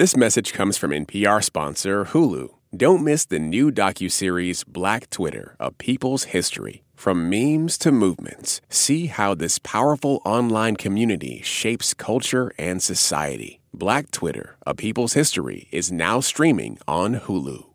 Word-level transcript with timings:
This 0.00 0.16
message 0.16 0.54
comes 0.54 0.78
from 0.78 0.92
NPR 0.92 1.44
sponsor 1.44 2.06
Hulu. 2.06 2.48
Don't 2.74 3.04
miss 3.04 3.26
the 3.26 3.38
new 3.38 3.70
docuseries 3.70 4.64
Black 4.66 5.10
Twitter, 5.10 5.56
A 5.60 5.72
People's 5.72 6.24
History. 6.32 6.84
From 6.94 7.28
memes 7.28 7.76
to 7.76 7.92
movements, 7.92 8.62
see 8.70 9.08
how 9.08 9.34
this 9.34 9.58
powerful 9.58 10.22
online 10.24 10.76
community 10.76 11.42
shapes 11.42 11.92
culture 11.92 12.50
and 12.56 12.82
society. 12.82 13.60
Black 13.74 14.10
Twitter, 14.10 14.56
A 14.66 14.74
People's 14.74 15.12
History 15.12 15.68
is 15.70 15.92
now 15.92 16.20
streaming 16.20 16.78
on 16.88 17.16
Hulu. 17.16 17.66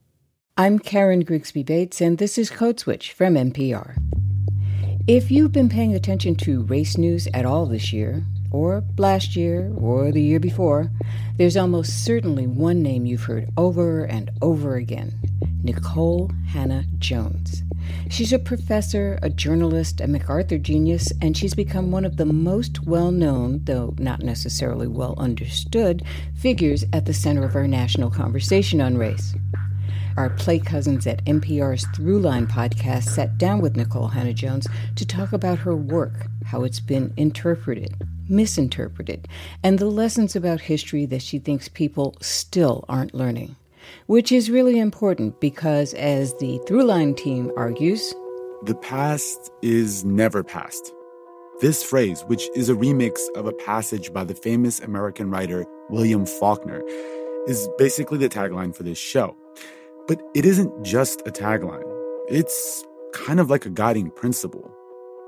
I'm 0.57 0.79
Karen 0.79 1.19
Grigsby 1.19 1.61
Bates, 1.61 2.01
and 2.01 2.17
this 2.17 2.39
is 2.39 2.49
Code 2.49 2.79
Switch 2.79 3.13
from 3.13 3.35
NPR. 3.35 3.97
If 5.07 5.29
you've 5.29 5.51
been 5.51 5.69
paying 5.69 5.93
attention 5.93 6.33
to 6.37 6.63
race 6.63 6.97
news 6.97 7.27
at 7.35 7.45
all 7.45 7.67
this 7.67 7.93
year, 7.93 8.23
or 8.55 8.83
last 8.97 9.35
year, 9.35 9.71
or 9.77 10.11
the 10.11 10.21
year 10.21 10.39
before, 10.39 10.89
there's 11.37 11.57
almost 11.57 12.05
certainly 12.05 12.47
one 12.47 12.81
name 12.81 13.05
you've 13.05 13.23
heard 13.23 13.49
over 13.57 14.05
and 14.05 14.31
over 14.41 14.75
again 14.75 15.13
Nikole 15.63 16.31
Hannah-Jones. 16.47 17.63
She's 18.09 18.31
a 18.31 18.39
professor, 18.39 19.19
a 19.21 19.29
journalist, 19.29 19.99
a 19.99 20.07
MacArthur 20.07 20.57
genius, 20.57 21.11
and 21.21 21.35
she's 21.35 21.53
become 21.53 21.91
one 21.91 22.05
of 22.05 22.17
the 22.17 22.25
most 22.25 22.85
well 22.85 23.11
known, 23.11 23.61
though 23.65 23.93
not 23.97 24.21
necessarily 24.21 24.87
well 24.87 25.15
understood, 25.17 26.03
figures 26.35 26.85
at 26.93 27.05
the 27.05 27.13
center 27.13 27.43
of 27.43 27.55
our 27.55 27.67
national 27.67 28.11
conversation 28.11 28.79
on 28.79 28.97
race. 28.97 29.35
Our 30.17 30.29
Play 30.29 30.59
Cousins 30.59 31.05
at 31.07 31.25
NPR's 31.25 31.85
Throughline 31.87 32.49
podcast 32.49 33.09
sat 33.09 33.37
down 33.37 33.59
with 33.59 33.75
Nikole 33.75 34.13
Hannah-Jones 34.13 34.67
to 34.95 35.05
talk 35.05 35.33
about 35.33 35.59
her 35.59 35.75
work, 35.75 36.27
how 36.45 36.63
it's 36.63 36.79
been 36.79 37.13
interpreted, 37.17 37.95
misinterpreted, 38.29 39.27
and 39.63 39.79
the 39.79 39.85
lessons 39.85 40.35
about 40.35 40.61
history 40.61 41.05
that 41.07 41.21
she 41.21 41.39
thinks 41.39 41.67
people 41.67 42.15
still 42.21 42.85
aren't 42.89 43.13
learning. 43.13 43.55
Which 44.07 44.31
is 44.31 44.49
really 44.49 44.79
important 44.79 45.39
because, 45.39 45.93
as 45.93 46.33
the 46.35 46.59
Throughline 46.65 47.15
team 47.15 47.51
argues, 47.55 48.13
the 48.63 48.75
past 48.75 49.51
is 49.61 50.03
never 50.03 50.43
past. 50.43 50.91
This 51.61 51.83
phrase, 51.83 52.23
which 52.27 52.49
is 52.55 52.67
a 52.67 52.73
remix 52.73 53.19
of 53.35 53.45
a 53.45 53.53
passage 53.53 54.11
by 54.11 54.23
the 54.23 54.35
famous 54.35 54.79
American 54.79 55.29
writer 55.29 55.65
William 55.89 56.25
Faulkner, 56.25 56.81
is 57.47 57.69
basically 57.77 58.17
the 58.17 58.27
tagline 58.27 58.75
for 58.75 58.83
this 58.83 58.97
show. 58.97 59.37
But 60.07 60.21
it 60.33 60.45
isn't 60.45 60.83
just 60.83 61.21
a 61.21 61.31
tagline, 61.31 61.85
it's 62.27 62.83
kind 63.13 63.39
of 63.39 63.49
like 63.49 63.65
a 63.65 63.69
guiding 63.69 64.11
principle. 64.11 64.74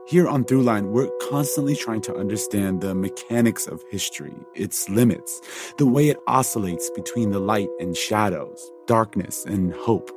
Here 0.07 0.25
on 0.25 0.45
Throughline, 0.45 0.91
we're 0.91 1.11
constantly 1.29 1.75
trying 1.75 1.99
to 2.03 2.15
understand 2.15 2.79
the 2.79 2.95
mechanics 2.95 3.67
of 3.67 3.83
history, 3.91 4.33
its 4.55 4.87
limits, 4.87 5.41
the 5.77 5.85
way 5.85 6.07
it 6.07 6.17
oscillates 6.27 6.89
between 6.91 7.31
the 7.31 7.39
light 7.39 7.67
and 7.81 7.93
shadows, 7.93 8.71
darkness 8.85 9.43
and 9.43 9.73
hope, 9.73 10.09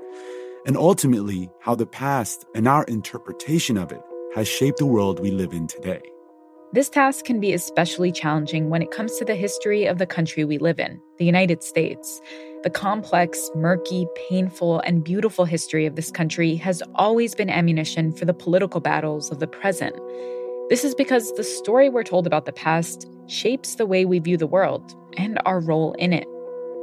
and 0.64 0.76
ultimately 0.76 1.50
how 1.58 1.74
the 1.74 1.86
past 1.86 2.44
and 2.54 2.68
our 2.68 2.84
interpretation 2.84 3.76
of 3.76 3.90
it 3.90 4.00
has 4.36 4.46
shaped 4.46 4.78
the 4.78 4.86
world 4.86 5.18
we 5.18 5.32
live 5.32 5.52
in 5.52 5.66
today. 5.66 6.02
This 6.72 6.88
task 6.88 7.24
can 7.24 7.40
be 7.40 7.52
especially 7.52 8.12
challenging 8.12 8.70
when 8.70 8.82
it 8.82 8.92
comes 8.92 9.16
to 9.16 9.24
the 9.24 9.34
history 9.34 9.86
of 9.86 9.98
the 9.98 10.06
country 10.06 10.44
we 10.44 10.58
live 10.58 10.78
in, 10.78 11.00
the 11.18 11.24
United 11.24 11.64
States. 11.64 12.20
The 12.62 12.68
complex, 12.68 13.50
murky, 13.54 14.06
painful, 14.28 14.80
and 14.80 15.02
beautiful 15.02 15.46
history 15.46 15.86
of 15.86 15.96
this 15.96 16.10
country 16.10 16.56
has 16.56 16.82
always 16.94 17.34
been 17.34 17.48
ammunition 17.48 18.12
for 18.12 18.26
the 18.26 18.34
political 18.34 18.80
battles 18.80 19.30
of 19.30 19.38
the 19.38 19.46
present. 19.46 19.96
This 20.68 20.84
is 20.84 20.94
because 20.94 21.32
the 21.36 21.42
story 21.42 21.88
we're 21.88 22.02
told 22.02 22.26
about 22.26 22.44
the 22.44 22.52
past 22.52 23.08
shapes 23.28 23.76
the 23.76 23.86
way 23.86 24.04
we 24.04 24.18
view 24.18 24.36
the 24.36 24.46
world 24.46 24.94
and 25.16 25.38
our 25.46 25.58
role 25.58 25.94
in 25.94 26.12
it. 26.12 26.26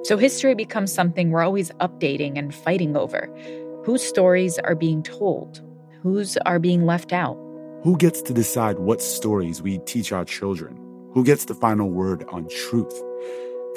So 0.02 0.18
history 0.18 0.56
becomes 0.56 0.92
something 0.92 1.30
we're 1.30 1.44
always 1.44 1.70
updating 1.74 2.40
and 2.40 2.56
fighting 2.56 2.98
over. 2.98 3.30
Whose 3.86 4.02
stories 4.02 4.58
are 4.58 4.74
being 4.74 5.04
told? 5.04 5.62
Whose 6.02 6.38
are 6.38 6.58
being 6.58 6.88
left 6.88 7.14
out? 7.14 7.38
Who 7.84 7.96
gets 7.98 8.24
to 8.24 8.34
decide 8.34 8.80
what 8.80 9.00
stories 9.00 9.62
we 9.62 9.78
teach 9.86 10.12
our 10.12 10.26
children? 10.26 10.76
Who 11.14 11.24
gets 11.24 11.46
the 11.46 11.54
final 11.54 11.92
word 11.92 12.26
on 12.30 12.48
truth? 12.50 13.00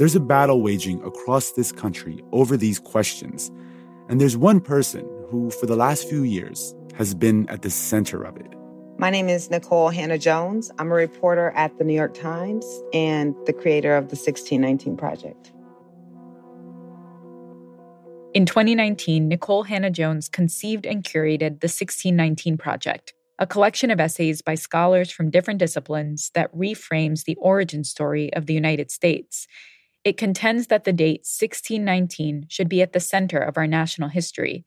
There's 0.00 0.16
a 0.16 0.20
battle 0.20 0.62
waging 0.62 1.04
across 1.04 1.50
this 1.50 1.72
country 1.72 2.24
over 2.32 2.56
these 2.56 2.78
questions, 2.78 3.50
and 4.08 4.18
there's 4.18 4.34
one 4.34 4.58
person 4.58 5.06
who, 5.28 5.50
for 5.50 5.66
the 5.66 5.76
last 5.76 6.08
few 6.08 6.22
years, 6.22 6.74
has 6.94 7.12
been 7.14 7.46
at 7.50 7.60
the 7.60 7.68
center 7.68 8.22
of 8.22 8.34
it. 8.38 8.54
My 8.96 9.10
name 9.10 9.28
is 9.28 9.50
Nikole 9.50 9.92
Hannah-Jones. 9.92 10.70
I'm 10.78 10.90
a 10.90 10.94
reporter 10.94 11.50
at 11.54 11.76
the 11.76 11.84
New 11.84 11.92
York 11.92 12.14
Times 12.14 12.64
and 12.94 13.34
the 13.44 13.52
creator 13.52 13.94
of 13.94 14.04
the 14.04 14.16
1619 14.16 14.96
Project. 14.96 15.52
In 18.32 18.46
2019, 18.46 19.28
Nikole 19.28 19.66
Hannah-Jones 19.66 20.30
conceived 20.30 20.86
and 20.86 21.04
curated 21.04 21.60
the 21.60 21.68
1619 21.68 22.56
Project, 22.56 23.12
a 23.38 23.46
collection 23.46 23.90
of 23.90 24.00
essays 24.00 24.40
by 24.40 24.54
scholars 24.54 25.10
from 25.10 25.28
different 25.28 25.60
disciplines 25.60 26.30
that 26.32 26.50
reframes 26.56 27.24
the 27.24 27.36
origin 27.36 27.84
story 27.84 28.32
of 28.32 28.46
the 28.46 28.54
United 28.54 28.90
States. 28.90 29.46
It 30.02 30.16
contends 30.16 30.68
that 30.68 30.84
the 30.84 30.92
date 30.92 31.20
1619 31.20 32.46
should 32.48 32.68
be 32.68 32.80
at 32.80 32.92
the 32.92 33.00
center 33.00 33.38
of 33.38 33.56
our 33.56 33.66
national 33.66 34.08
history. 34.08 34.64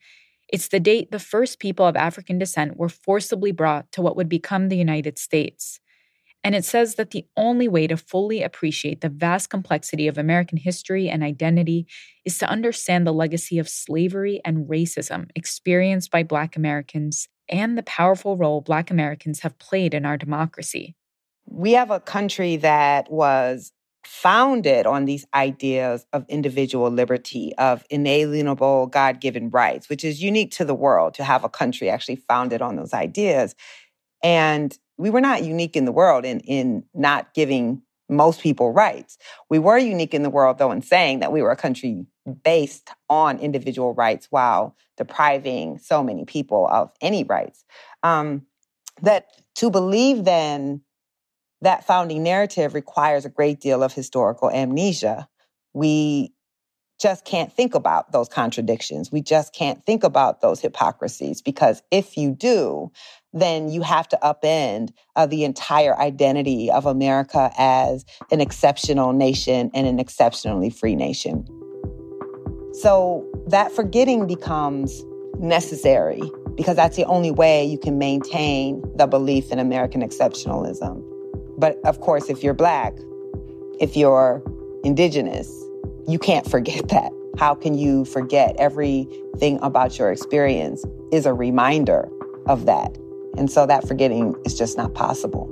It's 0.47 0.67
the 0.67 0.79
date 0.79 1.09
the 1.11 1.19
first 1.19 1.59
people 1.59 1.87
of 1.87 1.95
African 1.95 2.37
descent 2.37 2.77
were 2.77 2.89
forcibly 2.89 3.51
brought 3.51 3.91
to 3.93 4.01
what 4.01 4.15
would 4.15 4.29
become 4.29 4.69
the 4.69 4.77
United 4.77 5.17
States. 5.17 5.79
And 6.43 6.53
it 6.55 6.65
says 6.65 6.95
that 6.95 7.11
the 7.11 7.25
only 7.37 7.67
way 7.67 7.87
to 7.87 7.95
fully 7.95 8.43
appreciate 8.43 9.01
the 9.01 9.09
vast 9.09 9.49
complexity 9.49 10.07
of 10.07 10.17
American 10.17 10.57
history 10.57 11.09
and 11.09 11.23
identity 11.23 11.87
is 12.25 12.37
to 12.39 12.49
understand 12.49 13.07
the 13.07 13.13
legacy 13.13 13.57
of 13.57 13.69
slavery 13.69 14.41
and 14.43 14.67
racism 14.67 15.29
experienced 15.35 16.11
by 16.11 16.21
Black 16.21 16.57
Americans 16.57 17.29
and 17.49 17.77
the 17.77 17.83
powerful 17.83 18.35
role 18.35 18.61
Black 18.61 18.91
Americans 18.91 19.39
have 19.39 19.57
played 19.57 19.93
in 19.93 20.05
our 20.05 20.17
democracy. 20.17 20.95
We 21.45 21.73
have 21.73 21.91
a 21.91 21.99
country 21.99 22.57
that 22.57 23.11
was 23.11 23.71
founded 24.05 24.85
on 24.85 25.05
these 25.05 25.25
ideas 25.33 26.05
of 26.13 26.25
individual 26.27 26.89
liberty, 26.89 27.53
of 27.57 27.85
inalienable 27.89 28.87
God 28.87 29.19
given 29.19 29.49
rights, 29.49 29.89
which 29.89 30.03
is 30.03 30.21
unique 30.21 30.51
to 30.51 30.65
the 30.65 30.75
world 30.75 31.13
to 31.15 31.23
have 31.23 31.43
a 31.43 31.49
country 31.49 31.89
actually 31.89 32.17
founded 32.17 32.61
on 32.61 32.75
those 32.75 32.93
ideas. 32.93 33.55
And 34.21 34.77
we 34.97 35.09
were 35.09 35.21
not 35.21 35.43
unique 35.43 35.75
in 35.75 35.85
the 35.85 35.91
world 35.91 36.25
in, 36.25 36.39
in 36.41 36.83
not 36.93 37.33
giving 37.33 37.81
most 38.09 38.41
people 38.41 38.71
rights. 38.71 39.17
We 39.49 39.59
were 39.59 39.77
unique 39.77 40.13
in 40.13 40.23
the 40.23 40.29
world, 40.29 40.57
though, 40.57 40.71
in 40.71 40.81
saying 40.81 41.19
that 41.19 41.31
we 41.31 41.41
were 41.41 41.51
a 41.51 41.57
country 41.57 42.05
based 42.43 42.89
on 43.09 43.39
individual 43.39 43.93
rights 43.93 44.27
while 44.29 44.75
depriving 44.97 45.79
so 45.79 46.03
many 46.03 46.25
people 46.25 46.67
of 46.67 46.91
any 47.01 47.23
rights. 47.23 47.65
Um, 48.03 48.45
that 49.01 49.27
to 49.55 49.69
believe 49.69 50.23
then 50.23 50.81
that 51.63 51.85
founding 51.87 52.23
narrative 52.23 52.73
requires 52.73 53.25
a 53.25 53.29
great 53.29 53.59
deal 53.61 53.83
of 53.83 53.93
historical 53.93 54.51
amnesia. 54.51 55.27
We 55.73 56.33
just 56.99 57.25
can't 57.25 57.51
think 57.51 57.73
about 57.73 58.11
those 58.11 58.29
contradictions. 58.29 59.11
We 59.11 59.21
just 59.21 59.53
can't 59.53 59.83
think 59.85 60.03
about 60.03 60.41
those 60.41 60.59
hypocrisies 60.59 61.41
because 61.41 61.81
if 61.89 62.17
you 62.17 62.31
do, 62.31 62.91
then 63.31 63.69
you 63.69 63.81
have 63.81 64.07
to 64.09 64.19
upend 64.21 64.91
uh, 65.15 65.25
the 65.25 65.43
entire 65.43 65.97
identity 65.97 66.69
of 66.69 66.85
America 66.85 67.49
as 67.57 68.05
an 68.29 68.41
exceptional 68.41 69.13
nation 69.13 69.71
and 69.73 69.87
an 69.87 69.99
exceptionally 69.99 70.69
free 70.69 70.95
nation. 70.95 71.45
So 72.73 73.25
that 73.47 73.71
forgetting 73.71 74.27
becomes 74.27 75.03
necessary 75.39 76.21
because 76.55 76.75
that's 76.75 76.95
the 76.95 77.05
only 77.05 77.31
way 77.31 77.65
you 77.65 77.77
can 77.77 77.97
maintain 77.97 78.83
the 78.95 79.07
belief 79.07 79.51
in 79.51 79.59
American 79.59 80.01
exceptionalism. 80.01 81.12
But 81.57 81.79
of 81.85 81.99
course, 82.01 82.29
if 82.29 82.43
you're 82.43 82.53
Black, 82.53 82.93
if 83.79 83.95
you're 83.95 84.41
Indigenous, 84.83 85.49
you 86.07 86.19
can't 86.19 86.49
forget 86.49 86.87
that. 86.89 87.11
How 87.37 87.55
can 87.55 87.75
you 87.75 88.05
forget 88.05 88.55
everything 88.59 89.59
about 89.61 89.97
your 89.97 90.11
experience 90.11 90.85
is 91.11 91.25
a 91.25 91.33
reminder 91.33 92.07
of 92.45 92.65
that? 92.65 92.95
And 93.37 93.49
so 93.49 93.65
that 93.65 93.87
forgetting 93.87 94.35
is 94.45 94.55
just 94.57 94.77
not 94.77 94.93
possible. 94.93 95.49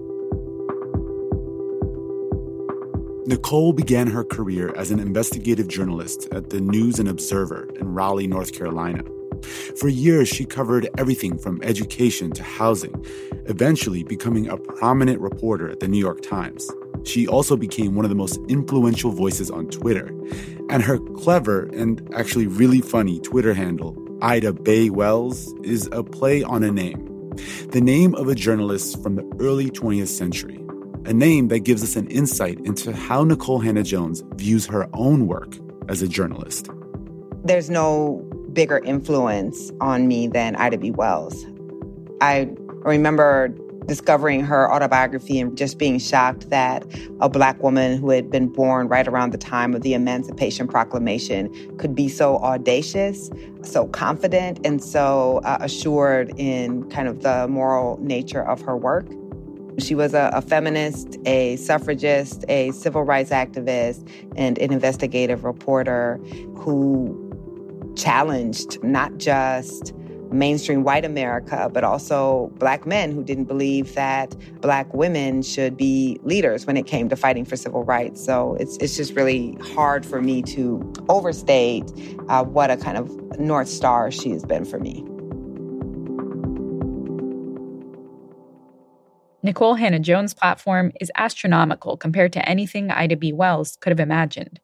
Nikole 3.27 3.75
began 3.75 4.07
her 4.07 4.23
career 4.23 4.73
as 4.75 4.91
an 4.91 4.99
investigative 4.99 5.67
journalist 5.67 6.27
at 6.31 6.49
the 6.49 6.59
News 6.59 6.99
and 6.99 7.07
Observer 7.07 7.69
in 7.79 7.93
Raleigh, 7.93 8.27
North 8.27 8.51
Carolina. 8.51 9.03
For 9.77 9.87
years, 9.87 10.27
she 10.27 10.45
covered 10.45 10.89
everything 10.97 11.37
from 11.37 11.61
education 11.63 12.31
to 12.31 12.43
housing, 12.43 13.05
eventually 13.47 14.03
becoming 14.03 14.47
a 14.47 14.57
prominent 14.57 15.19
reporter 15.21 15.69
at 15.69 15.79
the 15.79 15.87
New 15.87 15.99
York 15.99 16.21
Times. 16.21 16.69
She 17.03 17.27
also 17.27 17.57
became 17.57 17.95
one 17.95 18.05
of 18.05 18.09
the 18.09 18.15
most 18.15 18.39
influential 18.47 19.11
voices 19.11 19.49
on 19.49 19.67
Twitter. 19.67 20.07
And 20.69 20.83
her 20.83 20.99
clever 20.99 21.63
and 21.73 22.07
actually 22.15 22.47
really 22.47 22.81
funny 22.81 23.19
Twitter 23.19 23.53
handle, 23.53 23.97
Ida 24.21 24.53
Bae 24.53 24.89
Wells, 24.89 25.53
is 25.63 25.89
a 25.91 26.03
play 26.03 26.43
on 26.43 26.63
a 26.63 26.71
name. 26.71 27.07
The 27.69 27.81
name 27.81 28.13
of 28.15 28.27
a 28.27 28.35
journalist 28.35 29.01
from 29.01 29.15
the 29.15 29.23
early 29.39 29.69
20th 29.69 30.09
century. 30.09 30.57
A 31.05 31.13
name 31.13 31.47
that 31.47 31.61
gives 31.61 31.81
us 31.81 31.95
an 31.95 32.07
insight 32.07 32.59
into 32.59 32.95
how 32.95 33.25
Nikole 33.25 33.63
Hannah-Jones 33.63 34.23
views 34.35 34.67
her 34.67 34.87
own 34.93 35.25
work 35.25 35.57
as 35.89 36.03
a 36.03 36.07
journalist. 36.07 36.69
There's 37.43 37.71
no 37.71 38.23
bigger 38.53 38.79
influence 38.79 39.71
on 39.81 40.07
me 40.07 40.27
than 40.27 40.55
Ida 40.55 40.77
B. 40.77 40.91
Wells. 40.91 41.45
I 42.21 42.49
remember 42.83 43.55
discovering 43.85 44.43
her 44.43 44.71
autobiography 44.71 45.39
and 45.39 45.57
just 45.57 45.77
being 45.77 45.97
shocked 45.97 46.49
that 46.49 46.85
a 47.19 47.27
black 47.27 47.61
woman 47.63 47.97
who 47.97 48.09
had 48.09 48.29
been 48.29 48.47
born 48.47 48.87
right 48.87 49.07
around 49.07 49.31
the 49.31 49.37
time 49.37 49.73
of 49.73 49.81
the 49.81 49.93
Emancipation 49.93 50.67
Proclamation 50.67 51.49
could 51.77 51.95
be 51.95 52.07
so 52.07 52.37
audacious, 52.37 53.29
so 53.63 53.87
confident, 53.87 54.59
and 54.65 54.83
so 54.83 55.41
uh, 55.43 55.57
assured 55.61 56.31
in 56.37 56.89
kind 56.89 57.07
of 57.07 57.21
the 57.21 57.47
moral 57.47 57.97
nature 58.01 58.43
of 58.43 58.61
her 58.61 58.77
work. 58.77 59.07
She 59.79 59.95
was 59.95 60.13
a, 60.13 60.29
a, 60.33 60.41
feminist, 60.41 61.17
a 61.25 61.55
suffragist, 61.55 62.45
a 62.49 62.71
civil 62.71 63.03
rights 63.03 63.31
activist, 63.31 64.07
and 64.35 64.57
an 64.59 64.71
investigative 64.71 65.43
reporter 65.43 66.17
who 66.55 67.30
challenged 67.95 68.81
not 68.83 69.17
just 69.17 69.93
mainstream 70.31 70.83
white 70.83 71.03
America, 71.03 71.69
but 71.71 71.83
also 71.83 72.51
black 72.55 72.85
men 72.85 73.11
who 73.11 73.23
didn't 73.23 73.45
believe 73.45 73.93
that 73.95 74.35
black 74.61 74.93
women 74.93 75.41
should 75.41 75.75
be 75.75 76.19
leaders 76.23 76.65
when 76.65 76.77
it 76.77 76.87
came 76.87 77.09
to 77.09 77.15
fighting 77.15 77.45
for 77.45 77.55
civil 77.55 77.83
rights. 77.83 78.23
So 78.23 78.55
it's, 78.59 78.77
it's 78.77 78.95
just 78.95 79.13
really 79.13 79.57
hard 79.73 80.05
for 80.05 80.21
me 80.21 80.41
to 80.43 80.93
overstate 81.09 81.91
uh, 82.29 82.43
what 82.43 82.71
a 82.71 82.77
kind 82.77 82.97
of 82.97 83.09
North 83.39 83.67
Star 83.67 84.09
she 84.11 84.29
has 84.31 84.45
been 84.45 84.65
for 84.65 84.79
me. 84.79 85.05
Nikole 89.45 89.77
Hannah 89.77 89.99
Jones' 89.99 90.35
platform 90.35 90.91
is 91.01 91.11
astronomical 91.15 91.97
compared 91.97 92.31
to 92.33 92.47
anything 92.47 92.91
Ida 92.91 93.17
B. 93.17 93.33
Wells 93.33 93.75
could 93.81 93.89
have 93.89 93.99
imagined. 93.99 94.59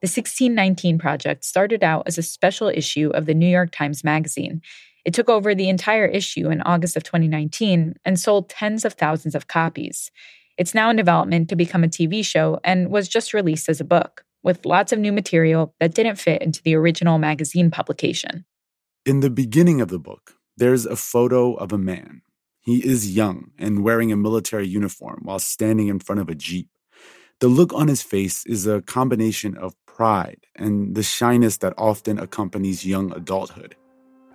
The 0.00 0.06
1619 0.06 0.98
Project 0.98 1.44
started 1.44 1.82
out 1.82 2.04
as 2.06 2.18
a 2.18 2.22
special 2.22 2.68
issue 2.68 3.10
of 3.14 3.26
the 3.26 3.34
New 3.34 3.48
York 3.48 3.70
Times 3.72 4.04
Magazine. 4.04 4.62
It 5.04 5.14
took 5.14 5.28
over 5.28 5.54
the 5.54 5.68
entire 5.68 6.06
issue 6.06 6.50
in 6.50 6.62
August 6.62 6.96
of 6.96 7.02
2019 7.02 7.94
and 8.04 8.20
sold 8.20 8.48
tens 8.48 8.84
of 8.84 8.94
thousands 8.94 9.34
of 9.34 9.48
copies. 9.48 10.10
It's 10.56 10.74
now 10.74 10.90
in 10.90 10.96
development 10.96 11.48
to 11.48 11.56
become 11.56 11.84
a 11.84 11.88
TV 11.88 12.24
show 12.24 12.60
and 12.62 12.90
was 12.90 13.08
just 13.08 13.34
released 13.34 13.68
as 13.68 13.80
a 13.80 13.84
book, 13.84 14.24
with 14.42 14.66
lots 14.66 14.92
of 14.92 14.98
new 14.98 15.12
material 15.12 15.74
that 15.80 15.94
didn't 15.94 16.16
fit 16.16 16.42
into 16.42 16.62
the 16.62 16.74
original 16.74 17.18
magazine 17.18 17.70
publication. 17.70 18.44
In 19.04 19.20
the 19.20 19.30
beginning 19.30 19.80
of 19.80 19.88
the 19.88 19.98
book, 19.98 20.34
there's 20.56 20.86
a 20.86 20.96
photo 20.96 21.54
of 21.54 21.72
a 21.72 21.78
man 21.78 22.22
he 22.68 22.86
is 22.86 23.16
young 23.16 23.52
and 23.58 23.82
wearing 23.82 24.12
a 24.12 24.16
military 24.16 24.68
uniform 24.68 25.20
while 25.22 25.38
standing 25.38 25.88
in 25.88 26.00
front 26.00 26.20
of 26.20 26.28
a 26.28 26.34
Jeep. 26.34 26.68
The 27.40 27.48
look 27.48 27.72
on 27.72 27.88
his 27.88 28.02
face 28.02 28.44
is 28.44 28.66
a 28.66 28.82
combination 28.82 29.56
of 29.56 29.74
pride 29.98 30.46
and 30.54 30.94
the 30.94 31.02
shyness 31.02 31.56
that 31.56 31.74
often 31.76 32.20
accompanies 32.20 32.86
young 32.86 33.12
adulthood. 33.16 33.74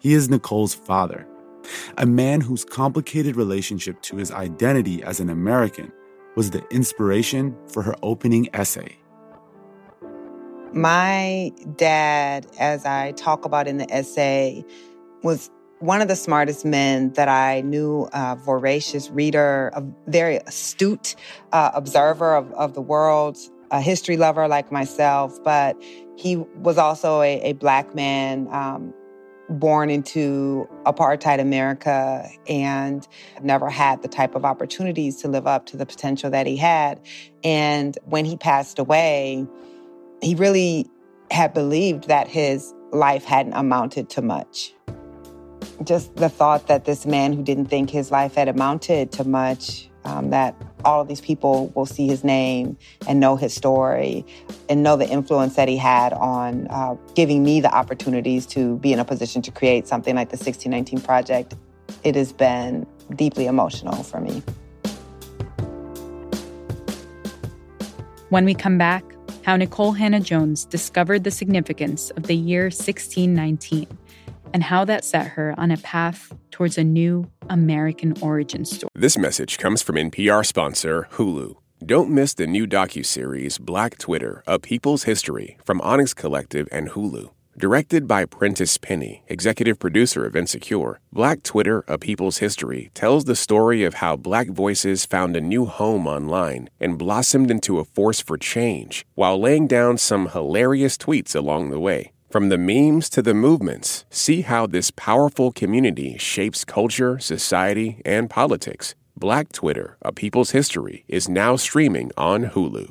He 0.01 0.13
is 0.13 0.29
Nikole's 0.29 0.73
father, 0.73 1.25
a 1.97 2.05
man 2.05 2.41
whose 2.41 2.65
complicated 2.65 3.37
relationship 3.37 4.01
to 4.01 4.17
his 4.17 4.29
identity 4.29 5.01
as 5.01 5.21
an 5.21 5.29
American 5.29 5.89
was 6.35 6.51
the 6.51 6.67
inspiration 6.67 7.55
for 7.69 7.81
her 7.81 7.95
opening 8.03 8.49
essay. 8.53 8.97
My 10.73 11.53
dad, 11.77 12.45
as 12.59 12.85
I 12.85 13.13
talk 13.13 13.45
about 13.45 13.65
in 13.65 13.77
the 13.77 13.89
essay, 13.89 14.65
was 15.23 15.49
one 15.79 16.01
of 16.01 16.09
the 16.09 16.17
smartest 16.17 16.65
men 16.65 17.13
that 17.13 17.29
I 17.29 17.61
knew, 17.61 18.09
a 18.11 18.35
voracious 18.35 19.09
reader, 19.11 19.71
a 19.73 19.83
very 20.07 20.37
astute 20.37 21.15
uh, 21.53 21.71
observer 21.73 22.35
of, 22.35 22.51
of 22.51 22.73
the 22.73 22.81
world, 22.81 23.37
a 23.73 23.81
history 23.81 24.17
lover 24.17 24.47
like 24.47 24.71
myself, 24.71 25.43
but 25.43 25.75
he 26.15 26.37
was 26.37 26.77
also 26.77 27.21
a, 27.21 27.41
a 27.41 27.53
black 27.53 27.95
man 27.95 28.47
um, 28.51 28.93
born 29.49 29.89
into 29.89 30.69
apartheid 30.85 31.41
America 31.41 32.29
and 32.47 33.07
never 33.41 33.69
had 33.69 34.03
the 34.03 34.07
type 34.07 34.35
of 34.35 34.45
opportunities 34.45 35.21
to 35.23 35.27
live 35.27 35.47
up 35.47 35.65
to 35.65 35.75
the 35.75 35.87
potential 35.87 36.29
that 36.29 36.45
he 36.45 36.55
had. 36.55 37.01
And 37.43 37.97
when 38.05 38.25
he 38.25 38.37
passed 38.37 38.77
away, 38.77 39.47
he 40.21 40.35
really 40.35 40.87
had 41.31 41.55
believed 41.55 42.07
that 42.09 42.27
his 42.27 42.71
life 42.91 43.25
hadn't 43.25 43.53
amounted 43.53 44.07
to 44.11 44.21
much 44.21 44.71
just 45.83 46.15
the 46.15 46.29
thought 46.29 46.67
that 46.67 46.85
this 46.85 47.05
man 47.05 47.33
who 47.33 47.43
didn't 47.43 47.65
think 47.65 47.89
his 47.89 48.11
life 48.11 48.35
had 48.35 48.47
amounted 48.47 49.11
to 49.13 49.23
much, 49.23 49.89
um, 50.05 50.29
that 50.31 50.55
all 50.85 51.01
of 51.01 51.07
these 51.07 51.21
people 51.21 51.71
will 51.75 51.85
see 51.85 52.07
his 52.07 52.23
name 52.23 52.77
and 53.07 53.19
know 53.19 53.35
his 53.35 53.53
story 53.53 54.25
and 54.69 54.83
know 54.83 54.95
the 54.95 55.07
influence 55.07 55.55
that 55.55 55.67
he 55.67 55.77
had 55.77 56.13
on 56.13 56.67
uh, 56.69 56.95
giving 57.15 57.43
me 57.43 57.61
the 57.61 57.73
opportunities 57.73 58.45
to 58.45 58.77
be 58.77 58.93
in 58.93 58.99
a 58.99 59.05
position 59.05 59.41
to 59.41 59.51
create 59.51 59.87
something 59.87 60.15
like 60.15 60.29
the 60.29 60.37
1619 60.37 61.01
Project. 61.01 61.55
It 62.03 62.15
has 62.15 62.33
been 62.33 62.85
deeply 63.15 63.45
emotional 63.45 64.03
for 64.03 64.19
me. 64.19 64.43
When 68.29 68.45
we 68.45 68.55
come 68.55 68.77
back, 68.77 69.03
how 69.43 69.57
Nikole 69.57 69.97
Hannah 69.97 70.21
Jones 70.21 70.65
discovered 70.65 71.23
the 71.23 71.31
significance 71.31 72.09
of 72.11 72.23
the 72.23 72.35
year 72.35 72.63
1619 72.63 73.87
and 74.53 74.63
how 74.63 74.85
that 74.85 75.03
set 75.03 75.27
her 75.27 75.53
on 75.57 75.71
a 75.71 75.77
path 75.77 76.31
towards 76.51 76.77
a 76.77 76.83
new 76.83 77.29
American 77.49 78.13
origin 78.21 78.63
story. 78.63 78.89
This 78.95 79.17
message 79.17 79.57
comes 79.57 79.81
from 79.81 79.95
NPR 79.95 80.45
sponsor 80.45 81.07
Hulu. 81.13 81.55
Don't 81.85 82.09
miss 82.09 82.33
the 82.33 82.47
new 82.47 82.65
docu-series 82.65 83.57
Black 83.57 83.97
Twitter: 83.97 84.41
A 84.47 84.57
People's 84.57 85.03
History 85.03 85.57
from 85.65 85.81
Onyx 85.81 86.13
Collective 86.13 86.69
and 86.71 86.91
Hulu. 86.91 87.31
Directed 87.55 88.07
by 88.07 88.25
Prentice 88.25 88.79
Penny, 88.79 89.23
executive 89.27 89.77
producer 89.77 90.25
of 90.25 90.35
Insecure, 90.35 91.01
Black 91.11 91.43
Twitter: 91.43 91.83
A 91.87 91.97
People's 91.97 92.37
History 92.37 92.89
tells 92.93 93.25
the 93.25 93.35
story 93.35 93.83
of 93.83 93.95
how 93.95 94.15
black 94.15 94.47
voices 94.47 95.05
found 95.05 95.35
a 95.35 95.41
new 95.41 95.65
home 95.65 96.07
online 96.07 96.69
and 96.79 96.97
blossomed 96.97 97.51
into 97.51 97.79
a 97.79 97.83
force 97.83 98.21
for 98.21 98.37
change 98.37 99.05
while 99.15 99.37
laying 99.37 99.67
down 99.67 99.97
some 99.97 100.29
hilarious 100.29 100.97
tweets 100.97 101.35
along 101.35 101.69
the 101.69 101.81
way. 101.81 102.12
From 102.33 102.49
the 102.49 102.57
memes 102.57 103.09
to 103.09 103.21
the 103.21 103.35
movements, 103.35 104.05
see 104.09 104.41
how 104.41 104.65
this 104.65 104.89
powerful 104.89 105.51
community 105.51 106.17
shapes 106.17 106.65
culture, 106.65 107.19
society, 107.19 108.01
and 108.05 108.27
politics. 108.27 108.95
Black 109.15 109.51
Twitter, 109.51 109.97
A 110.01 110.11
People's 110.11 110.49
History, 110.49 111.05
is 111.07 111.29
now 111.29 111.55
streaming 111.57 112.09
on 112.17 112.45
Hulu. 112.45 112.89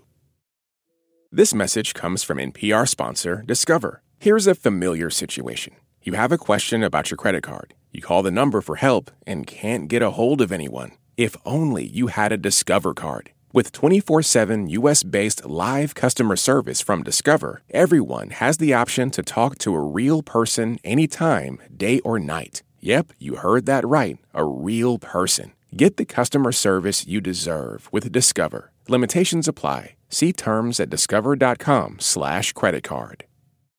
This 1.33 1.53
message 1.53 1.93
comes 1.93 2.23
from 2.23 2.39
NPR 2.39 2.89
sponsor 2.89 3.43
Discover. 3.44 4.00
Here's 4.21 4.47
a 4.47 4.55
familiar 4.55 5.11
situation. 5.11 5.75
You 6.05 6.13
have 6.13 6.31
a 6.31 6.39
question 6.39 6.84
about 6.84 7.11
your 7.11 7.19
credit 7.19 7.43
card. 7.43 7.75
You 7.91 8.01
call 8.01 8.22
the 8.22 8.31
number 8.31 8.61
for 8.61 8.77
help 8.77 9.11
and 9.27 9.44
can't 9.44 9.89
get 9.89 10.03
a 10.03 10.13
hold 10.13 10.41
of 10.41 10.53
anyone. 10.53 10.93
If 11.17 11.37
only 11.44 11.84
you 11.84 12.06
had 12.06 12.31
a 12.31 12.37
Discover 12.37 12.94
card. 12.94 13.32
With 13.55 13.71
24 13.73 14.23
7 14.23 14.71
US 14.71 15.03
based 15.03 15.44
live 15.44 15.94
customer 15.94 16.37
service 16.37 16.81
from 16.81 17.03
Discover, 17.03 17.61
everyone 17.69 18.31
has 18.31 18.56
the 18.56 18.73
option 18.73 19.11
to 19.11 19.23
talk 19.23 19.59
to 19.59 19.75
a 19.75 19.81
real 19.81 20.23
person 20.23 20.79
anytime, 20.82 21.59
day 21.77 22.01
or 22.01 22.19
night. 22.19 22.63
Yep, 22.81 23.13
you 23.19 23.37
heard 23.37 23.67
that 23.67 23.87
right. 23.87 24.17
A 24.32 24.43
real 24.43 24.99
person. 24.99 25.53
Get 25.77 25.99
the 25.99 26.06
customer 26.06 26.51
service 26.51 27.06
you 27.06 27.21
deserve 27.21 27.91
with 27.93 28.11
Discover. 28.11 28.73
Limitations 28.89 29.47
apply. 29.47 29.97
See 30.09 30.32
terms 30.32 30.81
at 30.81 30.89
discover.com/slash 30.89 32.53
credit 32.55 32.85
card. 32.85 33.25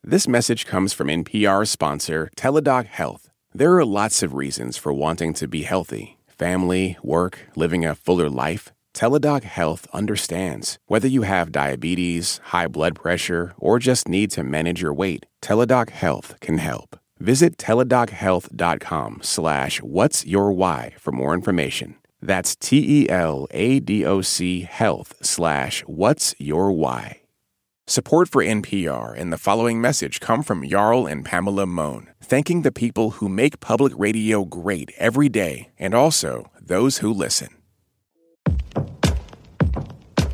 This 0.03 0.27
message 0.27 0.67
comes 0.67 0.93
from 0.93 1.07
NPR 1.07 1.67
sponsor 1.67 2.29
Teladoc 2.37 2.85
Health. 2.85 3.31
There 3.55 3.75
are 3.77 3.85
lots 3.85 4.21
of 4.21 4.35
reasons 4.35 4.77
for 4.77 4.93
wanting 4.93 5.33
to 5.33 5.47
be 5.47 5.63
healthy 5.63 6.17
family, 6.27 6.97
work, 7.01 7.39
living 7.55 7.85
a 7.85 7.95
fuller 7.95 8.29
life. 8.29 8.72
Teladoc 8.93 9.43
Health 9.43 9.87
understands. 9.91 10.77
Whether 10.87 11.07
you 11.07 11.23
have 11.23 11.51
diabetes, 11.51 12.39
high 12.45 12.67
blood 12.67 12.95
pressure, 12.95 13.53
or 13.57 13.79
just 13.79 14.07
need 14.07 14.31
to 14.31 14.43
manage 14.43 14.81
your 14.81 14.93
weight, 14.93 15.25
Teladoc 15.41 15.89
Health 15.89 16.35
can 16.39 16.59
help. 16.59 16.97
Visit 17.19 17.57
teladochealth.com 17.57 19.19
slash 19.23 19.81
what's 19.81 20.25
your 20.25 20.51
why 20.51 20.93
for 20.99 21.11
more 21.11 21.33
information. 21.33 21.95
That's 22.21 22.55
T-E-L-A-D-O-C 22.55 24.61
health 24.61 25.15
slash 25.21 25.81
what's 25.81 26.35
your 26.37 26.71
why. 26.71 27.21
Support 27.85 28.29
for 28.29 28.43
NPR 28.43 29.13
and 29.17 29.33
the 29.33 29.37
following 29.37 29.81
message 29.81 30.21
come 30.21 30.41
from 30.41 30.67
Jarl 30.67 31.05
and 31.05 31.25
Pamela 31.25 31.65
Mohn, 31.65 32.07
thanking 32.21 32.61
the 32.61 32.71
people 32.71 33.11
who 33.11 33.27
make 33.27 33.59
public 33.59 33.91
radio 33.97 34.45
great 34.45 34.91
every 34.97 35.27
day 35.27 35.69
and 35.77 35.93
also 35.93 36.49
those 36.61 36.99
who 36.99 37.11
listen 37.11 37.49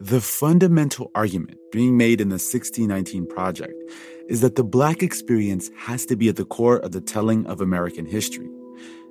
The 0.00 0.20
fundamental 0.20 1.10
argument 1.16 1.58
being 1.72 1.96
made 1.96 2.20
in 2.20 2.28
the 2.28 2.34
1619 2.34 3.26
Project 3.26 3.74
is 4.28 4.40
that 4.42 4.54
the 4.54 4.62
Black 4.62 5.02
experience 5.02 5.72
has 5.76 6.06
to 6.06 6.14
be 6.14 6.28
at 6.28 6.36
the 6.36 6.44
core 6.44 6.76
of 6.76 6.92
the 6.92 7.00
telling 7.00 7.44
of 7.46 7.60
American 7.60 8.06
history. 8.06 8.48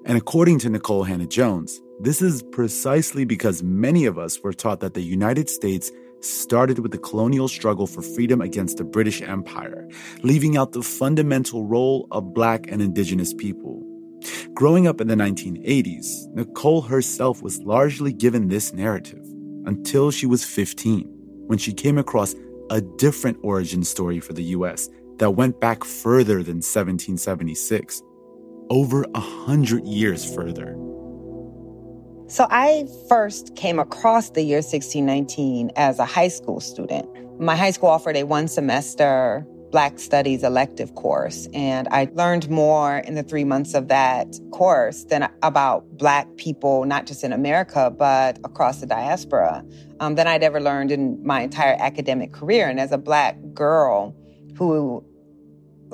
And 0.06 0.18
according 0.18 0.60
to 0.60 0.70
Nikole 0.70 1.06
Hannah-Jones, 1.06 1.82
this 2.00 2.22
is 2.22 2.42
precisely 2.54 3.26
because 3.26 3.62
many 3.62 4.06
of 4.06 4.18
us 4.18 4.40
were 4.40 4.54
taught 4.54 4.80
that 4.80 4.94
the 4.94 5.02
United 5.02 5.50
States 5.50 5.92
started 6.22 6.80
with 6.80 6.94
the 6.94 6.98
colonial 6.98 7.50
struggle 7.50 7.86
for 7.86 8.02
freedom 8.02 8.40
against 8.40 8.78
the 8.78 8.86
British 8.86 9.22
Empire, 9.22 9.90
leaving 10.24 10.56
out 10.56 10.72
the 10.72 10.84
fundamental 10.84 11.66
role 11.66 12.08
of 12.12 12.34
Black 12.34 12.72
and 12.72 12.82
Indigenous 12.82 13.34
people. 13.34 13.84
Growing 14.54 14.88
up 14.88 15.02
in 15.02 15.10
the 15.10 15.16
1980s, 15.16 16.34
Nikole 16.34 16.88
herself 16.88 17.44
was 17.44 17.62
largely 17.64 18.14
given 18.14 18.48
this 18.48 18.72
narrative 18.72 19.28
until 19.68 20.10
she 20.10 20.26
was 20.26 20.44
15, 20.44 21.08
when 21.48 21.60
she 21.60 21.74
came 21.74 21.98
across 21.98 22.34
a 22.72 22.82
different 22.82 23.38
origin 23.44 23.84
story 23.84 24.20
for 24.20 24.34
the 24.34 24.44
US 24.44 24.90
that 25.18 25.32
went 25.32 25.60
back 25.60 25.84
further 25.84 26.42
than 26.44 26.58
1776, 26.58 28.02
over 28.70 29.06
a 29.14 29.20
hundred 29.20 29.86
years 29.86 30.34
further. 30.34 30.76
So 32.28 32.46
I 32.50 32.86
first 33.08 33.56
came 33.56 33.80
across 33.80 34.32
the 34.32 34.42
year 34.42 34.58
1619 34.58 35.72
as 35.76 36.00
a 36.00 36.06
high 36.06 36.28
school 36.28 36.60
student. 36.60 37.08
My 37.40 37.56
high 37.56 37.72
school 37.72 37.90
offered 37.90 38.18
a 38.18 38.24
one 38.24 38.48
semester 38.48 39.46
Black 39.72 40.00
Studies 40.00 40.44
elective 40.44 40.96
course, 40.96 41.48
and 41.54 41.88
I 41.90 42.10
learned 42.14 42.50
more 42.50 42.98
in 42.98 43.16
the 43.16 43.24
three 43.24 43.44
months 43.44 43.74
of 43.74 43.90
that 43.90 44.28
course 44.52 45.04
than 45.06 45.30
about 45.44 45.98
Black 45.98 46.28
people, 46.38 46.86
not 46.86 47.06
just 47.06 47.24
in 47.24 47.34
America, 47.34 47.92
but 47.92 48.38
across 48.44 48.80
the 48.80 48.86
diaspora, 48.86 49.66
um, 50.00 50.16
than 50.16 50.28
I'd 50.28 50.44
ever 50.44 50.62
learned 50.62 50.92
in 50.92 51.26
my 51.26 51.42
entire 51.42 51.76
academic 51.80 52.32
career. 52.32 52.68
And 52.68 52.80
as 52.80 52.92
a 52.92 52.98
Black 52.98 53.38
girl 53.54 54.16
who 54.58 55.06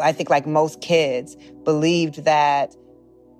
I 0.01 0.11
think, 0.11 0.29
like 0.29 0.47
most 0.47 0.81
kids, 0.81 1.35
believed 1.63 2.25
that 2.25 2.75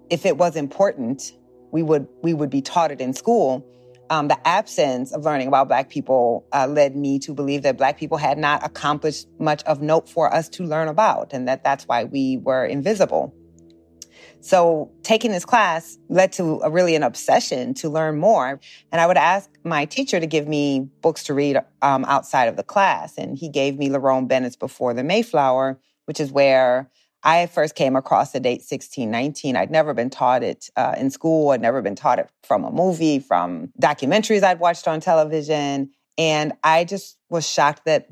if 0.10 0.26
it 0.26 0.38
was 0.38 0.56
important, 0.56 1.34
we 1.72 1.82
would 1.84 2.08
we 2.22 2.34
would 2.34 2.50
be 2.50 2.62
taught 2.62 2.92
it 2.92 3.02
in 3.02 3.14
school. 3.14 3.66
Um, 4.14 4.28
the 4.28 4.48
absence 4.48 5.12
of 5.12 5.26
learning 5.26 5.48
about 5.48 5.68
Black 5.68 5.90
people 5.90 6.46
uh, 6.54 6.68
led 6.68 6.96
me 6.96 7.18
to 7.18 7.34
believe 7.34 7.64
that 7.64 7.78
Black 7.78 7.98
people 7.98 8.20
had 8.20 8.38
not 8.38 8.64
accomplished 8.64 9.28
much 9.40 9.64
of 9.64 9.82
note 9.82 10.08
for 10.08 10.32
us 10.32 10.50
to 10.50 10.64
learn 10.64 10.88
about, 10.88 11.34
and 11.34 11.48
that 11.48 11.64
that's 11.64 11.88
why 11.88 12.04
we 12.04 12.38
were 12.38 12.64
invisible. 12.64 13.34
So 14.40 14.92
taking 15.02 15.32
this 15.32 15.46
class 15.46 15.98
led 16.10 16.32
to 16.34 16.62
a, 16.64 16.70
really 16.70 16.94
an 16.94 17.02
obsession 17.02 17.74
to 17.76 17.90
learn 17.90 18.20
more. 18.20 18.60
And 18.92 19.02
I 19.02 19.08
would 19.08 19.18
ask 19.18 19.50
my 19.64 19.86
teacher 19.86 20.20
to 20.20 20.28
give 20.28 20.48
me 20.48 20.82
books 21.02 21.24
to 21.24 21.34
read 21.34 21.58
um, 21.82 22.06
outside 22.06 22.50
of 22.50 22.56
the 22.56 22.62
class. 22.62 23.18
And 23.18 23.36
he 23.36 23.50
gave 23.50 23.80
me 23.80 23.90
Lerone 23.90 24.28
Bennett's 24.28 24.56
Before 24.56 24.94
the 24.94 25.04
Mayflower, 25.04 25.80
which 26.06 26.20
is 26.20 26.32
where 26.32 26.88
I 27.24 27.46
first 27.46 27.76
came 27.76 27.96
across 27.96 28.32
the 28.32 28.40
date 28.40 28.60
1619. 28.60 29.56
I'd 29.56 29.72
never 29.72 29.94
been 29.94 30.10
taught 30.10 30.44
it 30.44 30.70
uh, 30.76 30.96
in 30.98 31.10
school. 31.10 31.52
I'd 31.52 31.62
never 31.62 31.82
been 31.82 31.96
taught 31.96 32.20
it 32.20 32.30
from 32.44 32.66
a 32.66 32.72
movie, 32.72 33.20
from 33.20 33.72
documentaries 33.82 34.44
I'd 34.44 34.60
watched 34.60 34.88
on 34.88 35.00
television. 35.00 35.92
And 36.18 36.54
I 36.64 36.84
just 36.84 37.18
was 37.30 37.48
shocked 37.48 37.86
that 37.86 38.10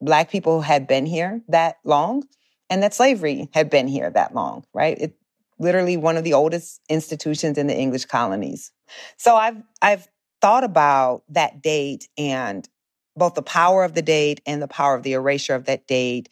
Black 0.00 0.30
people 0.30 0.62
had 0.62 0.86
been 0.86 1.06
here 1.06 1.42
that 1.48 1.76
long 1.84 2.24
and 2.70 2.82
that 2.82 2.94
slavery 2.94 3.48
had 3.52 3.68
been 3.68 3.88
here 3.88 4.10
that 4.10 4.34
long, 4.34 4.64
right? 4.72 4.96
It 4.98 5.14
literally 5.58 5.96
one 5.96 6.16
of 6.16 6.24
the 6.24 6.34
oldest 6.34 6.80
institutions 6.88 7.58
in 7.58 7.66
the 7.66 7.76
English 7.76 8.06
colonies. 8.06 8.70
So 9.16 9.34
I've, 9.34 9.62
I've 9.82 10.08
thought 10.40 10.64
about 10.64 11.24
that 11.30 11.62
date 11.62 12.08
and 12.16 12.66
both 13.16 13.34
the 13.34 13.42
power 13.42 13.82
of 13.82 13.94
the 13.94 14.02
date 14.02 14.40
and 14.46 14.62
the 14.62 14.68
power 14.68 14.94
of 14.94 15.02
the 15.02 15.14
erasure 15.14 15.54
of 15.54 15.64
that 15.64 15.86
date 15.86 16.28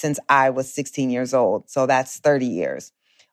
since 0.00 0.18
I 0.28 0.50
was 0.50 0.72
16 0.72 1.10
years 1.10 1.34
old. 1.34 1.70
So 1.70 1.86
that's 1.86 2.18
30 2.18 2.46
years. 2.46 2.92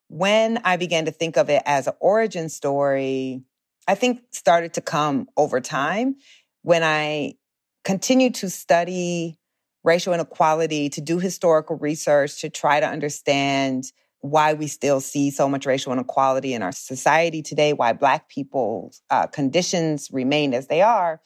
When 0.09 0.59
I 0.63 0.77
began 0.77 1.05
to 1.05 1.12
think 1.12 1.38
of 1.38 1.50
it 1.50 1.63
as 1.65 1.88
an 1.88 1.93
origin 2.00 2.50
story, 2.50 3.43
I 3.88 3.95
think 3.95 4.21
started 4.31 4.74
to 4.75 4.81
come 4.81 5.27
over 5.38 5.59
time 5.62 6.17
when 6.62 6.83
I 6.83 7.36
continued 7.83 8.36
to 8.36 8.50
study 8.50 9.39
racial 9.83 10.13
inequality, 10.13 10.89
to 10.89 11.01
do 11.01 11.19
historical 11.19 11.77
research, 11.77 12.41
to 12.41 12.50
try 12.50 12.79
to 12.79 12.86
understand 12.86 13.91
why 14.19 14.53
we 14.53 14.67
still 14.67 15.00
see 15.00 15.29
so 15.29 15.47
much 15.47 15.65
racial 15.65 15.93
inequality 15.93 16.53
in 16.53 16.62
our 16.62 16.71
society 16.74 17.41
today, 17.41 17.71
why 17.71 17.93
Black 17.93 18.27
people's 18.27 19.01
uh, 19.09 19.27
conditions 19.27 20.09
remain 20.12 20.53
as 20.53 20.67
they 20.67 20.81
are. 20.81 21.21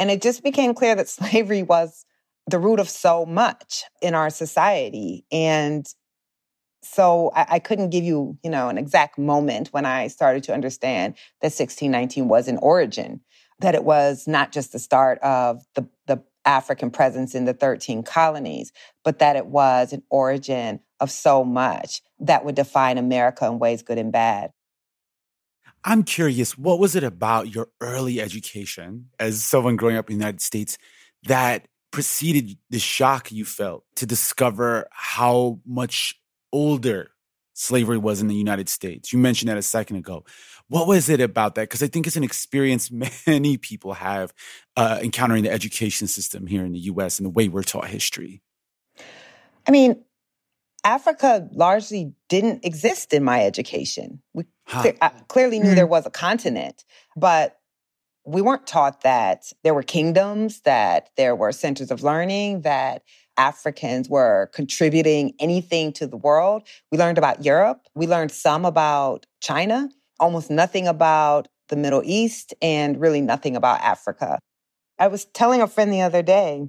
And 0.00 0.10
it 0.10 0.20
just 0.22 0.42
became 0.42 0.74
clear 0.74 0.96
that 0.96 1.08
slavery 1.08 1.62
was 1.62 2.04
the 2.46 2.58
root 2.58 2.80
of 2.80 2.88
so 2.88 3.24
much 3.24 3.84
in 4.00 4.14
our 4.14 4.30
society. 4.30 5.24
And 5.30 5.86
so 6.82 7.30
I, 7.34 7.46
I, 7.50 7.58
couldn't 7.60 7.90
give 7.90 8.02
you, 8.02 8.36
you 8.42 8.50
know, 8.50 8.68
an 8.68 8.78
exact 8.78 9.16
moment 9.16 9.68
when 9.68 9.86
I 9.86 10.08
started 10.08 10.42
to 10.44 10.54
understand 10.54 11.14
that 11.40 11.52
1619 11.52 12.28
was 12.28 12.48
an 12.48 12.58
origin, 12.58 13.20
that 13.60 13.76
it 13.76 13.84
was 13.84 14.26
not 14.26 14.50
just 14.50 14.72
the 14.72 14.80
start 14.80 15.20
of 15.20 15.62
the, 15.74 15.88
the 16.06 16.22
African 16.44 16.90
presence 16.90 17.34
in 17.34 17.44
the 17.44 17.54
13 17.54 18.02
colonies, 18.02 18.72
but 19.04 19.20
that 19.20 19.36
it 19.36 19.46
was 19.46 19.92
an 19.92 20.02
origin 20.10 20.80
of 20.98 21.10
so 21.10 21.44
much 21.44 22.02
that 22.18 22.44
would 22.44 22.56
define 22.56 22.98
America 22.98 23.46
in 23.46 23.60
ways 23.60 23.82
good 23.82 23.98
and 23.98 24.10
bad. 24.10 24.50
I'm 25.84 26.04
curious, 26.04 26.56
what 26.56 26.78
was 26.78 26.94
it 26.94 27.02
about 27.02 27.52
your 27.54 27.68
early 27.80 28.20
education 28.20 29.08
as 29.18 29.42
someone 29.42 29.76
growing 29.76 29.96
up 29.96 30.10
in 30.10 30.18
the 30.18 30.24
United 30.24 30.40
States 30.40 30.78
that 31.24 31.66
preceded 31.92 32.58
the 32.70 32.80
shock 32.80 33.30
you 33.30 33.44
felt 33.44 33.84
to 33.96 34.06
discover 34.06 34.88
how 34.90 35.60
much 35.64 36.20
older 36.52 37.10
slavery 37.54 37.98
was 37.98 38.20
in 38.20 38.26
the 38.26 38.34
United 38.34 38.68
States? 38.68 39.12
You 39.12 39.20
mentioned 39.20 39.48
that 39.50 39.58
a 39.58 39.62
second 39.62 39.96
ago. 39.96 40.24
What 40.68 40.88
was 40.88 41.08
it 41.08 41.20
about 41.20 41.54
that? 41.54 41.62
Because 41.62 41.82
I 41.82 41.86
think 41.86 42.06
it's 42.06 42.16
an 42.16 42.24
experience 42.24 42.90
many 43.26 43.56
people 43.58 43.92
have 43.92 44.32
uh, 44.76 44.98
encountering 45.02 45.44
the 45.44 45.50
education 45.50 46.08
system 46.08 46.46
here 46.46 46.64
in 46.64 46.72
the 46.72 46.80
US 46.80 47.18
and 47.18 47.26
the 47.26 47.30
way 47.30 47.48
we're 47.48 47.62
taught 47.62 47.86
history. 47.86 48.42
I 49.66 49.70
mean, 49.70 50.02
Africa 50.84 51.48
largely 51.52 52.12
didn't 52.28 52.64
exist 52.64 53.12
in 53.12 53.22
my 53.22 53.44
education. 53.44 54.20
We 54.32 54.46
huh. 54.66 54.92
clearly 55.28 55.60
knew 55.60 55.72
mm. 55.72 55.76
there 55.76 55.86
was 55.86 56.06
a 56.06 56.10
continent, 56.10 56.84
but 57.16 57.56
we 58.24 58.40
weren't 58.40 58.66
taught 58.66 59.02
that 59.02 59.52
there 59.64 59.74
were 59.74 59.82
kingdoms, 59.82 60.60
that 60.60 61.10
there 61.16 61.34
were 61.34 61.52
centers 61.52 61.90
of 61.90 62.02
learning, 62.02 62.62
that 62.62 63.02
Africans 63.36 64.08
were 64.08 64.50
contributing 64.54 65.34
anything 65.38 65.92
to 65.94 66.06
the 66.06 66.16
world. 66.16 66.62
We 66.90 66.98
learned 66.98 67.18
about 67.18 67.44
Europe. 67.44 67.86
We 67.94 68.06
learned 68.06 68.30
some 68.30 68.64
about 68.64 69.26
China, 69.40 69.88
almost 70.20 70.50
nothing 70.50 70.86
about 70.86 71.48
the 71.68 71.76
Middle 71.76 72.02
East, 72.04 72.54
and 72.60 73.00
really 73.00 73.20
nothing 73.20 73.56
about 73.56 73.80
Africa. 73.80 74.38
I 74.98 75.08
was 75.08 75.24
telling 75.24 75.62
a 75.62 75.66
friend 75.66 75.92
the 75.92 76.02
other 76.02 76.22
day, 76.22 76.68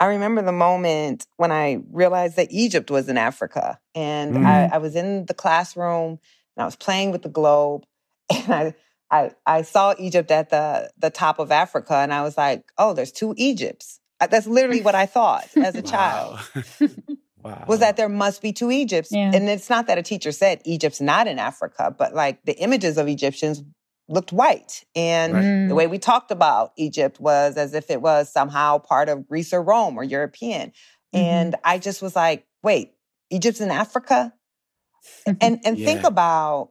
I 0.00 0.06
remember 0.06 0.42
the 0.42 0.52
moment 0.52 1.26
when 1.38 1.50
I 1.50 1.80
realized 1.90 2.36
that 2.36 2.48
Egypt 2.50 2.90
was 2.90 3.08
in 3.08 3.18
Africa. 3.18 3.80
And 3.94 4.36
mm. 4.36 4.46
I, 4.46 4.66
I 4.74 4.78
was 4.78 4.94
in 4.94 5.26
the 5.26 5.34
classroom 5.34 6.20
and 6.56 6.62
I 6.62 6.64
was 6.64 6.76
playing 6.76 7.10
with 7.10 7.22
the 7.22 7.28
globe. 7.28 7.84
And 8.30 8.52
I 8.52 8.74
I, 9.10 9.30
I 9.46 9.62
saw 9.62 9.94
Egypt 9.98 10.30
at 10.30 10.50
the, 10.50 10.90
the 10.98 11.10
top 11.10 11.38
of 11.38 11.50
Africa 11.50 11.94
and 11.94 12.12
I 12.12 12.22
was 12.22 12.36
like, 12.36 12.70
oh, 12.76 12.92
there's 12.92 13.12
two 13.12 13.34
Egypts. 13.36 14.00
Uh, 14.20 14.26
that's 14.26 14.46
literally 14.46 14.82
what 14.82 14.94
I 14.94 15.06
thought 15.16 15.48
as 15.56 15.74
a 15.74 15.82
child. 15.82 16.38
wow. 17.42 17.64
Was 17.66 17.80
that 17.80 17.96
there 17.96 18.08
must 18.08 18.42
be 18.42 18.52
two 18.52 18.70
Egypts. 18.70 19.10
Yeah. 19.12 19.30
And 19.32 19.48
it's 19.48 19.70
not 19.70 19.86
that 19.86 19.98
a 19.98 20.02
teacher 20.02 20.32
said 20.32 20.60
Egypt's 20.64 21.00
not 21.00 21.26
in 21.26 21.38
Africa, 21.38 21.94
but 21.96 22.14
like 22.14 22.44
the 22.44 22.56
images 22.58 22.98
of 22.98 23.08
Egyptians 23.08 23.62
looked 24.08 24.32
white. 24.32 24.84
And 24.94 25.34
right. 25.34 25.68
the 25.68 25.74
way 25.74 25.86
we 25.86 25.98
talked 25.98 26.30
about 26.30 26.72
Egypt 26.76 27.20
was 27.20 27.56
as 27.56 27.74
if 27.74 27.90
it 27.90 28.02
was 28.02 28.32
somehow 28.32 28.78
part 28.78 29.08
of 29.08 29.28
Greece 29.28 29.52
or 29.52 29.62
Rome 29.62 29.96
or 29.98 30.04
European. 30.04 30.72
Mm-hmm. 31.14 31.16
And 31.16 31.56
I 31.64 31.78
just 31.78 32.02
was 32.02 32.16
like, 32.16 32.46
wait, 32.62 32.92
Egypt's 33.30 33.60
in 33.60 33.70
Africa? 33.70 34.34
and 35.26 35.60
and 35.64 35.78
yeah. 35.78 35.86
think 35.86 36.04
about 36.04 36.70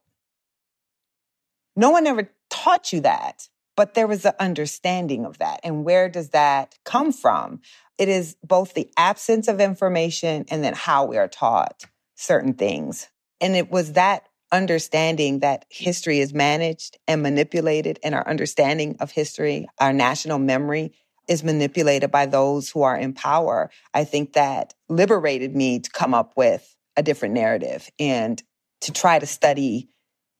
no 1.77 1.91
one 1.91 2.07
ever 2.07 2.29
taught 2.49 2.91
you 2.91 2.99
that, 3.01 3.47
but 3.77 3.93
there 3.93 4.07
was 4.07 4.25
an 4.25 4.33
understanding 4.39 5.23
of 5.25 5.37
that. 5.37 5.61
And 5.63 5.85
where 5.85 6.09
does 6.09 6.31
that 6.31 6.75
come 6.83 7.13
from? 7.13 7.61
It 7.97 8.09
is 8.09 8.35
both 8.43 8.73
the 8.73 8.89
absence 8.97 9.47
of 9.47 9.61
information 9.61 10.45
and 10.49 10.63
then 10.63 10.73
how 10.73 11.05
we 11.05 11.17
are 11.17 11.27
taught 11.27 11.85
certain 12.15 12.53
things. 12.53 13.07
And 13.39 13.55
it 13.55 13.71
was 13.71 13.93
that 13.93 14.27
understanding 14.51 15.39
that 15.39 15.65
history 15.69 16.19
is 16.19 16.33
managed 16.33 16.97
and 17.07 17.21
manipulated, 17.21 17.99
and 18.03 18.15
our 18.15 18.27
understanding 18.27 18.95
of 18.99 19.11
history, 19.11 19.67
our 19.79 19.93
national 19.93 20.39
memory, 20.39 20.93
is 21.27 21.43
manipulated 21.43 22.09
by 22.09 22.25
those 22.25 22.69
who 22.69 22.81
are 22.81 22.97
in 22.97 23.13
power. 23.13 23.69
I 23.93 24.05
think 24.05 24.33
that 24.33 24.73
liberated 24.89 25.55
me 25.55 25.79
to 25.79 25.89
come 25.91 26.13
up 26.13 26.33
with 26.37 26.75
a 26.95 27.03
different 27.03 27.35
narrative 27.35 27.89
and 27.99 28.41
to 28.81 28.93
try 28.93 29.19
to 29.19 29.25
study 29.25 29.89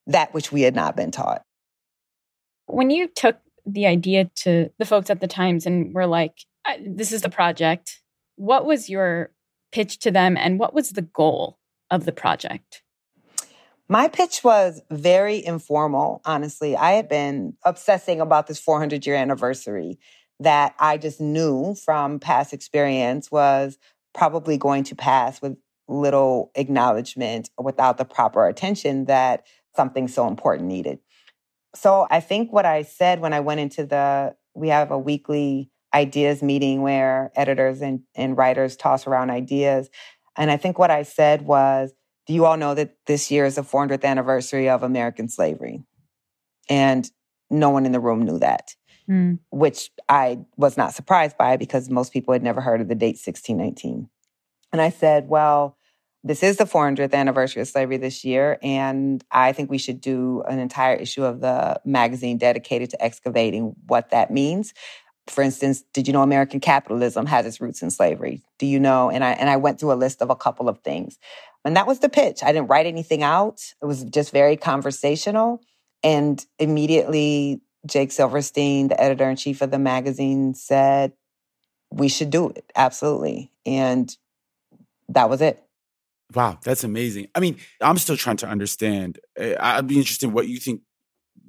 that 0.07 0.33
which 0.33 0.51
we 0.51 0.61
had 0.61 0.75
not 0.75 0.95
been 0.95 1.11
taught. 1.11 1.43
When 2.65 2.89
you 2.89 3.07
took 3.07 3.37
the 3.65 3.85
idea 3.85 4.29
to 4.37 4.69
the 4.79 4.85
folks 4.85 5.09
at 5.09 5.21
the 5.21 5.27
Times 5.27 5.65
and 5.65 5.93
were 5.93 6.07
like, 6.07 6.33
this 6.85 7.11
is 7.11 7.21
the 7.21 7.29
project, 7.29 8.01
what 8.35 8.65
was 8.65 8.89
your 8.89 9.31
pitch 9.71 9.99
to 9.99 10.11
them 10.11 10.37
and 10.37 10.59
what 10.59 10.73
was 10.73 10.91
the 10.91 11.01
goal 11.01 11.59
of 11.91 12.05
the 12.05 12.11
project? 12.11 12.81
My 13.89 14.09
pitch 14.09 14.43
was 14.43 14.81
very 14.91 15.45
informal, 15.45 16.21
honestly. 16.25 16.75
I 16.75 16.91
had 16.91 17.07
been 17.07 17.53
obsessing 17.63 18.19
about 18.19 18.47
this 18.47 18.59
400 18.59 19.05
year 19.05 19.15
anniversary 19.15 19.97
that 20.39 20.75
I 20.77 20.97
just 20.97 21.21
knew 21.21 21.75
from 21.75 22.19
past 22.19 22.53
experience 22.53 23.31
was 23.31 23.77
probably 24.13 24.57
going 24.57 24.83
to 24.85 24.95
pass 24.95 25.41
with 25.41 25.57
little 25.87 26.51
acknowledgement 26.55 27.49
without 27.57 27.97
the 27.97 28.05
proper 28.05 28.45
attention 28.47 29.05
that 29.05 29.45
something 29.77 30.09
so 30.09 30.27
important 30.27 30.67
needed. 30.67 30.99
So 31.73 32.07
I 32.11 32.19
think 32.19 32.51
what 32.51 32.65
I 32.65 32.81
said 32.81 33.21
when 33.21 33.31
I 33.31 33.39
went 33.39 33.61
into 33.61 33.85
the, 33.85 34.35
we 34.53 34.67
have 34.69 34.91
a 34.91 34.97
weekly 34.97 35.71
ideas 35.93 36.43
meeting 36.43 36.81
where 36.81 37.31
editors 37.35 37.81
and, 37.81 38.01
and 38.15 38.37
writers 38.37 38.75
toss 38.75 39.07
around 39.07 39.29
ideas. 39.29 39.89
And 40.35 40.51
I 40.51 40.57
think 40.57 40.77
what 40.77 40.91
I 40.91 41.03
said 41.03 41.43
was, 41.43 41.93
do 42.25 42.33
you 42.33 42.45
all 42.45 42.57
know 42.57 42.73
that 42.73 42.95
this 43.05 43.31
year 43.31 43.45
is 43.45 43.55
the 43.55 43.61
400th 43.61 44.03
anniversary 44.03 44.67
of 44.67 44.83
American 44.83 45.29
slavery? 45.29 45.83
And 46.69 47.09
no 47.49 47.69
one 47.69 47.85
in 47.85 47.93
the 47.93 48.01
room 48.01 48.25
knew 48.25 48.39
that, 48.39 48.75
mm. 49.09 49.39
which 49.51 49.91
I 50.09 50.39
was 50.57 50.75
not 50.75 50.93
surprised 50.93 51.37
by 51.37 51.55
because 51.55 51.89
most 51.89 52.11
people 52.11 52.33
had 52.33 52.43
never 52.43 52.59
heard 52.59 52.81
of 52.81 52.89
the 52.89 52.95
date 52.95 53.17
1619. 53.23 54.09
And 54.73 54.81
I 54.81 54.89
said, 54.89 55.29
well, 55.29 55.77
this 56.23 56.43
is 56.43 56.57
the 56.57 56.65
400th 56.65 57.13
anniversary 57.13 57.61
of 57.61 57.67
slavery 57.67 57.97
this 57.97 58.25
year, 58.25 58.57
and 58.61 59.23
I 59.31 59.53
think 59.53 59.69
we 59.69 59.77
should 59.77 60.01
do 60.01 60.43
an 60.47 60.59
entire 60.59 60.95
issue 60.95 61.23
of 61.23 61.41
the 61.41 61.79
magazine 61.85 62.37
dedicated 62.37 62.89
to 62.91 63.03
excavating 63.03 63.75
what 63.87 64.09
that 64.09 64.31
means. 64.31 64.73
For 65.27 65.41
instance, 65.41 65.83
did 65.93 66.07
you 66.07 66.13
know 66.13 66.23
American 66.23 66.59
capitalism 66.59 67.25
has 67.25 67.45
its 67.45 67.61
roots 67.61 67.81
in 67.81 67.91
slavery? 67.91 68.43
Do 68.59 68.65
you 68.65 68.79
know? 68.79 69.09
And 69.09 69.23
I 69.23 69.31
and 69.31 69.49
I 69.49 69.57
went 69.57 69.79
through 69.79 69.91
a 69.91 69.95
list 69.95 70.21
of 70.21 70.29
a 70.29 70.35
couple 70.35 70.69
of 70.69 70.79
things. 70.79 71.17
And 71.65 71.75
that 71.75 71.87
was 71.87 71.99
the 71.99 72.09
pitch. 72.09 72.43
I 72.43 72.53
didn't 72.53 72.67
write 72.69 72.85
anything 72.85 73.23
out. 73.23 73.61
It 73.81 73.85
was 73.85 74.05
just 74.05 74.31
very 74.31 74.55
conversational. 74.55 75.61
And 76.01 76.43
immediately 76.59 77.61
Jake 77.85 78.11
Silverstein, 78.11 78.87
the 78.87 79.01
editor 79.01 79.29
in 79.29 79.35
chief 79.35 79.61
of 79.61 79.71
the 79.71 79.79
magazine, 79.79 80.53
said, 80.53 81.11
We 81.91 82.07
should 82.07 82.29
do 82.29 82.49
it. 82.49 82.71
Absolutely. 82.75 83.51
And 83.65 84.15
that 85.09 85.29
was 85.29 85.41
it. 85.41 85.61
Wow, 86.35 86.59
that's 86.61 86.83
amazing. 86.83 87.27
I 87.35 87.39
mean, 87.39 87.57
I'm 87.81 87.97
still 87.97 88.17
trying 88.17 88.37
to 88.37 88.47
understand. 88.47 89.19
Eh, 89.37 89.55
I'd 89.59 89.87
be 89.87 89.97
interested 89.97 90.27
in 90.27 90.33
what 90.33 90.47
you 90.47 90.59
think 90.59 90.81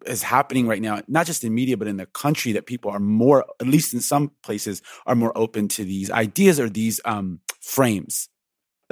is 0.07 0.23
happening 0.23 0.67
right 0.67 0.81
now, 0.81 1.03
not 1.09 1.27
just 1.27 1.43
in 1.43 1.55
media, 1.55 1.77
but 1.77 1.89
in 1.89 1.97
the 1.97 2.07
country, 2.07 2.53
that 2.53 2.67
people 2.67 2.91
are 2.91 3.01
more, 3.01 3.45
at 3.61 3.67
least 3.67 3.93
in 3.93 4.01
some 4.01 4.31
places, 4.43 4.81
are 5.07 5.17
more 5.17 5.37
open 5.37 5.69
to 5.69 5.85
these 5.85 6.11
ideas 6.11 6.61
or 6.61 6.69
these 6.69 7.01
um, 7.05 7.41
frames, 7.61 8.29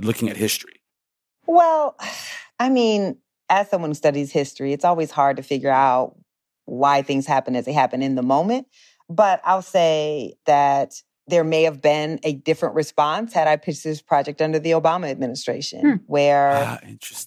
looking 0.02 0.28
at 0.28 0.37
history? 0.37 0.83
Well, 1.47 1.97
I 2.59 2.71
mean, 2.71 3.19
as 3.49 3.69
someone 3.69 3.90
who 3.90 3.95
studies 3.95 4.33
history, 4.33 4.73
it's 4.73 4.85
always 4.85 5.11
hard 5.11 5.37
to 5.37 5.43
figure 5.43 5.71
out 5.71 6.16
why 6.64 7.02
things 7.02 7.26
happen 7.26 7.55
as 7.55 7.64
they 7.64 7.73
happen 7.73 8.02
in 8.02 8.14
the 8.14 8.23
moment. 8.23 8.66
But 9.09 9.40
I'll 9.45 9.62
say 9.62 10.35
that 10.47 10.95
there 11.28 11.45
may 11.45 11.64
have 11.64 11.83
been 11.83 12.21
a 12.23 12.35
different 12.35 12.75
response 12.75 13.33
had 13.33 13.49
I 13.49 13.56
pitched 13.56 13.85
this 13.85 14.00
project 14.00 14.40
under 14.40 14.59
the 14.59 14.73
Obama 14.73 15.11
administration, 15.11 15.80
hmm. 15.80 15.95
where 16.06 16.52
ah, 16.52 16.78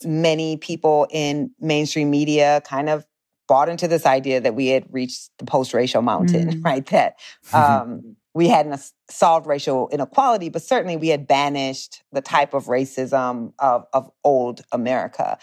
many 0.05 0.57
people 0.57 1.07
in 1.11 1.51
mainstream 1.59 2.09
media 2.09 2.61
kind 2.65 2.89
of 2.89 3.05
bought 3.47 3.67
into 3.67 3.87
this 3.87 4.05
idea 4.05 4.39
that 4.39 4.55
we 4.55 4.67
had 4.67 4.85
reached 4.91 5.31
the 5.39 5.45
post-racial 5.45 6.03
mountain, 6.03 6.49
mm. 6.61 6.63
right? 6.63 6.85
That 6.85 7.15
um, 7.53 8.15
we 8.33 8.47
hadn't 8.47 8.79
solved 9.09 9.47
racial 9.47 9.89
inequality, 9.91 10.49
but 10.49 10.61
certainly 10.61 10.95
we 10.95 11.09
had 11.09 11.27
banished 11.27 12.03
the 12.11 12.21
type 12.21 12.53
of 12.53 12.65
racism 12.65 13.53
of, 13.57 13.85
of 13.91 14.09
old 14.23 14.61
America. 14.71 15.39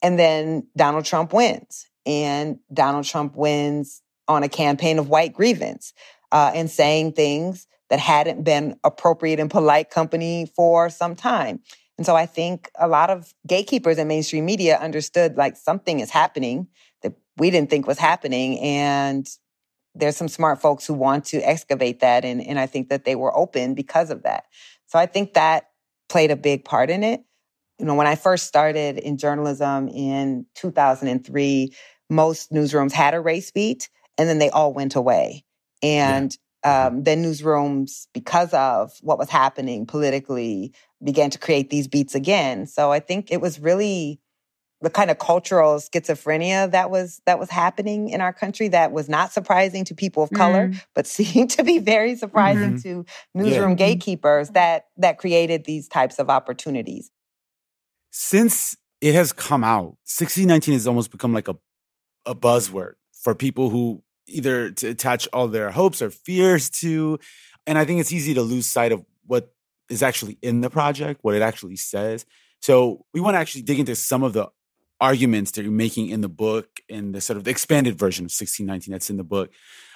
And 0.00 0.18
then 0.18 0.68
Donald 0.76 1.04
Trump 1.04 1.32
wins, 1.32 1.86
and 2.06 2.60
Donald 2.72 3.04
Trump 3.04 3.34
wins 3.34 4.02
on 4.28 4.44
a 4.44 4.48
campaign 4.48 5.00
of 5.00 5.08
white 5.08 5.32
grievance 5.34 5.92
uh, 6.30 6.52
and 6.54 6.70
saying 6.70 7.12
things 7.12 7.66
that 7.90 7.98
hadn't 7.98 8.44
been 8.44 8.78
appropriate 8.84 9.40
and 9.40 9.50
polite 9.50 9.90
company 9.90 10.50
for 10.54 10.90
some 10.90 11.16
time. 11.16 11.60
And 11.96 12.06
so 12.06 12.14
I 12.14 12.26
think 12.26 12.70
a 12.78 12.86
lot 12.86 13.10
of 13.10 13.32
gatekeepers 13.46 13.98
in 13.98 14.06
mainstream 14.06 14.44
media 14.44 14.78
understood 14.78 15.36
like 15.36 15.56
something 15.56 16.00
is 16.00 16.10
happening 16.10 16.68
that 17.02 17.14
we 17.36 17.50
didn't 17.50 17.70
think 17.70 17.86
was 17.86 17.98
happening. 17.98 18.58
And 18.60 19.28
there's 19.94 20.16
some 20.16 20.28
smart 20.28 20.60
folks 20.60 20.86
who 20.86 20.94
want 20.94 21.24
to 21.26 21.38
excavate 21.38 22.00
that. 22.00 22.24
And, 22.24 22.40
and 22.40 22.58
I 22.58 22.66
think 22.66 22.88
that 22.90 23.04
they 23.04 23.16
were 23.16 23.36
open 23.36 23.74
because 23.74 24.10
of 24.10 24.22
that. 24.22 24.44
So 24.86 24.98
I 24.98 25.06
think 25.06 25.34
that 25.34 25.70
played 26.08 26.30
a 26.30 26.36
big 26.36 26.64
part 26.64 26.88
in 26.88 27.02
it. 27.02 27.22
You 27.78 27.86
know, 27.86 27.94
when 27.94 28.06
I 28.06 28.14
first 28.14 28.46
started 28.46 28.98
in 28.98 29.18
journalism 29.18 29.88
in 29.88 30.46
2003, 30.54 31.74
most 32.10 32.52
newsrooms 32.52 32.92
had 32.92 33.14
a 33.14 33.20
race 33.20 33.50
beat 33.50 33.88
and 34.16 34.28
then 34.28 34.38
they 34.38 34.50
all 34.50 34.72
went 34.72 34.94
away. 34.94 35.44
And 35.82 36.32
yeah. 36.32 36.47
Um, 36.68 37.02
then 37.04 37.22
newsrooms, 37.22 38.06
because 38.12 38.52
of 38.52 38.92
what 39.00 39.18
was 39.18 39.30
happening 39.30 39.86
politically, 39.86 40.72
began 41.02 41.30
to 41.30 41.38
create 41.38 41.70
these 41.70 41.88
beats 41.88 42.14
again. 42.14 42.66
So 42.66 42.92
I 42.92 43.00
think 43.00 43.30
it 43.30 43.40
was 43.40 43.60
really 43.60 44.20
the 44.80 44.90
kind 44.90 45.10
of 45.10 45.18
cultural 45.18 45.76
schizophrenia 45.76 46.70
that 46.70 46.90
was 46.90 47.20
that 47.26 47.38
was 47.38 47.50
happening 47.50 48.10
in 48.10 48.20
our 48.20 48.32
country 48.32 48.68
that 48.68 48.92
was 48.92 49.08
not 49.08 49.32
surprising 49.32 49.84
to 49.84 49.94
people 49.94 50.22
of 50.22 50.30
color 50.30 50.68
mm. 50.68 50.84
but 50.94 51.06
seemed 51.18 51.50
to 51.50 51.64
be 51.64 51.78
very 51.78 52.14
surprising 52.14 52.74
mm-hmm. 52.74 53.02
to 53.02 53.06
newsroom 53.34 53.70
yeah. 53.70 53.76
gatekeepers 53.76 54.50
that 54.50 54.86
that 54.96 55.18
created 55.18 55.64
these 55.64 55.88
types 55.88 56.20
of 56.20 56.30
opportunities 56.30 57.10
since 58.12 58.76
it 59.00 59.16
has 59.16 59.32
come 59.32 59.64
out 59.64 59.96
1619 60.06 60.74
has 60.74 60.86
almost 60.86 61.10
become 61.10 61.34
like 61.34 61.48
a 61.48 61.56
a 62.24 62.34
buzzword 62.34 62.92
for 63.12 63.34
people 63.34 63.70
who 63.70 64.00
either 64.28 64.70
to 64.70 64.88
attach 64.88 65.28
all 65.32 65.48
their 65.48 65.70
hopes 65.70 66.02
or 66.02 66.10
fears 66.10 66.70
to 66.70 67.18
and 67.66 67.78
i 67.78 67.84
think 67.84 68.00
it's 68.00 68.12
easy 68.12 68.34
to 68.34 68.42
lose 68.42 68.66
sight 68.66 68.92
of 68.92 69.04
what 69.26 69.52
is 69.88 70.02
actually 70.02 70.38
in 70.42 70.60
the 70.60 70.70
project 70.70 71.20
what 71.22 71.34
it 71.34 71.42
actually 71.42 71.76
says 71.76 72.24
so 72.60 73.04
we 73.12 73.20
want 73.20 73.34
to 73.34 73.38
actually 73.38 73.62
dig 73.62 73.78
into 73.78 73.94
some 73.94 74.22
of 74.22 74.32
the 74.32 74.48
arguments 75.00 75.52
that 75.52 75.62
you're 75.62 75.70
making 75.70 76.08
in 76.08 76.20
the 76.20 76.28
book 76.28 76.80
in 76.88 77.12
the 77.12 77.20
sort 77.20 77.36
of 77.36 77.44
the 77.44 77.50
expanded 77.50 77.98
version 77.98 78.24
of 78.24 78.30
1619 78.30 78.92
that's 78.92 79.10
in 79.10 79.16
the 79.16 79.24
book. 79.24 79.50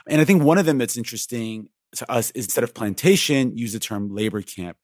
And 0.07 0.21
I 0.21 0.25
think 0.25 0.43
one 0.43 0.59
of 0.59 0.67
them 0.67 0.79
that's 0.79 0.97
interesting 0.97 1.69
to 1.97 2.11
us 2.11 2.31
is 2.33 2.47
instead 2.47 2.65
of 2.65 2.75
plantation, 2.75 3.57
use 3.57 3.73
the 3.73 3.79
term 3.79 4.15
labor 4.15 4.43
camp. 4.43 4.77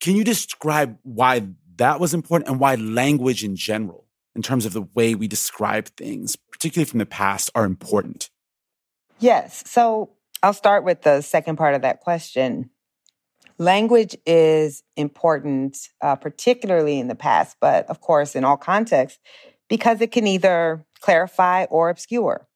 Can 0.00 0.16
you 0.16 0.24
describe 0.24 0.96
why 1.02 1.48
that 1.76 2.00
was 2.00 2.14
important 2.14 2.48
and 2.48 2.60
why 2.60 2.76
language 2.76 3.44
in 3.44 3.56
general, 3.56 4.06
in 4.34 4.42
terms 4.42 4.64
of 4.64 4.72
the 4.72 4.86
way 4.94 5.14
we 5.14 5.28
describe 5.28 5.88
things, 5.96 6.36
particularly 6.36 6.88
from 6.88 6.98
the 6.98 7.06
past, 7.06 7.50
are 7.54 7.64
important? 7.64 8.30
Yes. 9.18 9.62
So 9.66 10.10
I'll 10.42 10.52
start 10.52 10.84
with 10.84 11.02
the 11.02 11.20
second 11.20 11.56
part 11.56 11.74
of 11.74 11.82
that 11.82 12.00
question. 12.00 12.70
Language 13.58 14.16
is 14.26 14.82
important, 14.96 15.76
uh, 16.00 16.16
particularly 16.16 16.98
in 16.98 17.08
the 17.08 17.14
past, 17.14 17.56
but 17.60 17.86
of 17.86 18.00
course, 18.00 18.34
in 18.34 18.44
all 18.44 18.56
contexts, 18.56 19.20
because 19.68 20.00
it 20.00 20.10
can 20.10 20.26
either 20.26 20.84
clarify 21.00 21.64
or 21.64 21.88
obscure. 21.88 22.48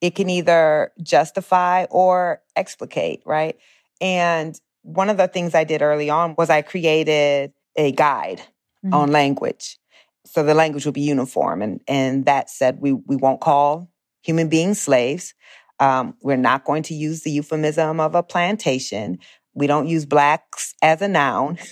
It 0.00 0.14
can 0.14 0.30
either 0.30 0.92
justify 1.02 1.84
or 1.90 2.42
explicate, 2.54 3.22
right? 3.26 3.58
And 4.00 4.58
one 4.82 5.10
of 5.10 5.16
the 5.16 5.28
things 5.28 5.54
I 5.54 5.64
did 5.64 5.82
early 5.82 6.08
on 6.08 6.34
was 6.38 6.48
I 6.48 6.62
created 6.62 7.52
a 7.76 7.92
guide 7.92 8.40
mm-hmm. 8.84 8.94
on 8.94 9.12
language. 9.12 9.78
So 10.24 10.42
the 10.42 10.54
language 10.54 10.84
will 10.84 10.92
be 10.92 11.00
uniform. 11.02 11.60
And, 11.60 11.80
and 11.88 12.24
that 12.26 12.50
said, 12.50 12.80
we, 12.80 12.92
we 12.92 13.16
won't 13.16 13.40
call 13.40 13.90
human 14.22 14.48
beings 14.48 14.80
slaves. 14.80 15.34
Um, 15.80 16.14
we're 16.22 16.36
not 16.36 16.64
going 16.64 16.84
to 16.84 16.94
use 16.94 17.22
the 17.22 17.30
euphemism 17.30 17.98
of 17.98 18.14
a 18.14 18.22
plantation. 18.22 19.18
We 19.54 19.66
don't 19.66 19.88
use 19.88 20.06
blacks 20.06 20.74
as 20.82 21.02
a 21.02 21.08
noun. 21.08 21.58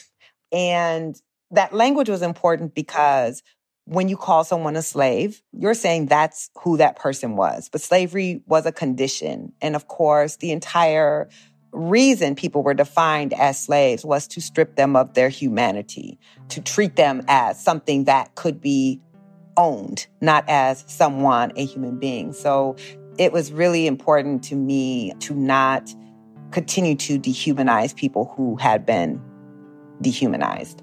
And 0.51 1.14
that 1.51 1.75
language 1.75 2.09
was 2.09 2.23
important 2.23 2.75
because 2.75 3.42
when 3.85 4.09
you 4.09 4.16
call 4.16 4.44
someone 4.44 4.77
a 4.77 4.83
slave, 4.83 5.42
you're 5.53 5.75
saying 5.75 6.07
that's 6.07 6.51
who 6.62 6.77
that 6.77 6.97
person 6.97 7.37
was. 7.37 7.68
But 7.71 7.81
slavery 7.81 8.42
was 8.47 8.66
a 8.66 8.73
condition. 8.73 9.53
And 9.62 9.75
of 9.75 9.88
course, 9.88 10.37
the 10.37 10.53
entire 10.53 11.29
reason 11.73 12.35
people 12.35 12.62
were 12.62 12.75
defined 12.75 13.33
as 13.33 13.59
slaves 13.59 14.05
was 14.05 14.27
to 14.29 14.40
strip 14.40 14.77
them 14.77 14.97
of 14.97 15.14
their 15.14 15.29
humanity, 15.29 16.18
to 16.49 16.61
treat 16.61 16.97
them 16.97 17.23
as 17.29 17.62
something 17.62 18.05
that 18.05 18.35
could 18.35 18.61
be 18.61 19.01
owned, 19.57 20.07
not 20.21 20.44
as 20.49 20.85
someone, 20.87 21.53
a 21.57 21.64
human 21.64 21.99
being. 21.99 22.33
So 22.33 22.77
it 23.18 23.33
was 23.33 23.52
really 23.52 23.87
important 23.87 24.44
to 24.44 24.54
me 24.54 25.12
to 25.20 25.35
not 25.35 25.94
continue 26.50 26.94
to 26.94 27.18
dehumanize 27.18 27.94
people 27.94 28.33
who 28.37 28.57
had 28.57 28.87
been 28.87 29.20
dehumanized 30.00 30.83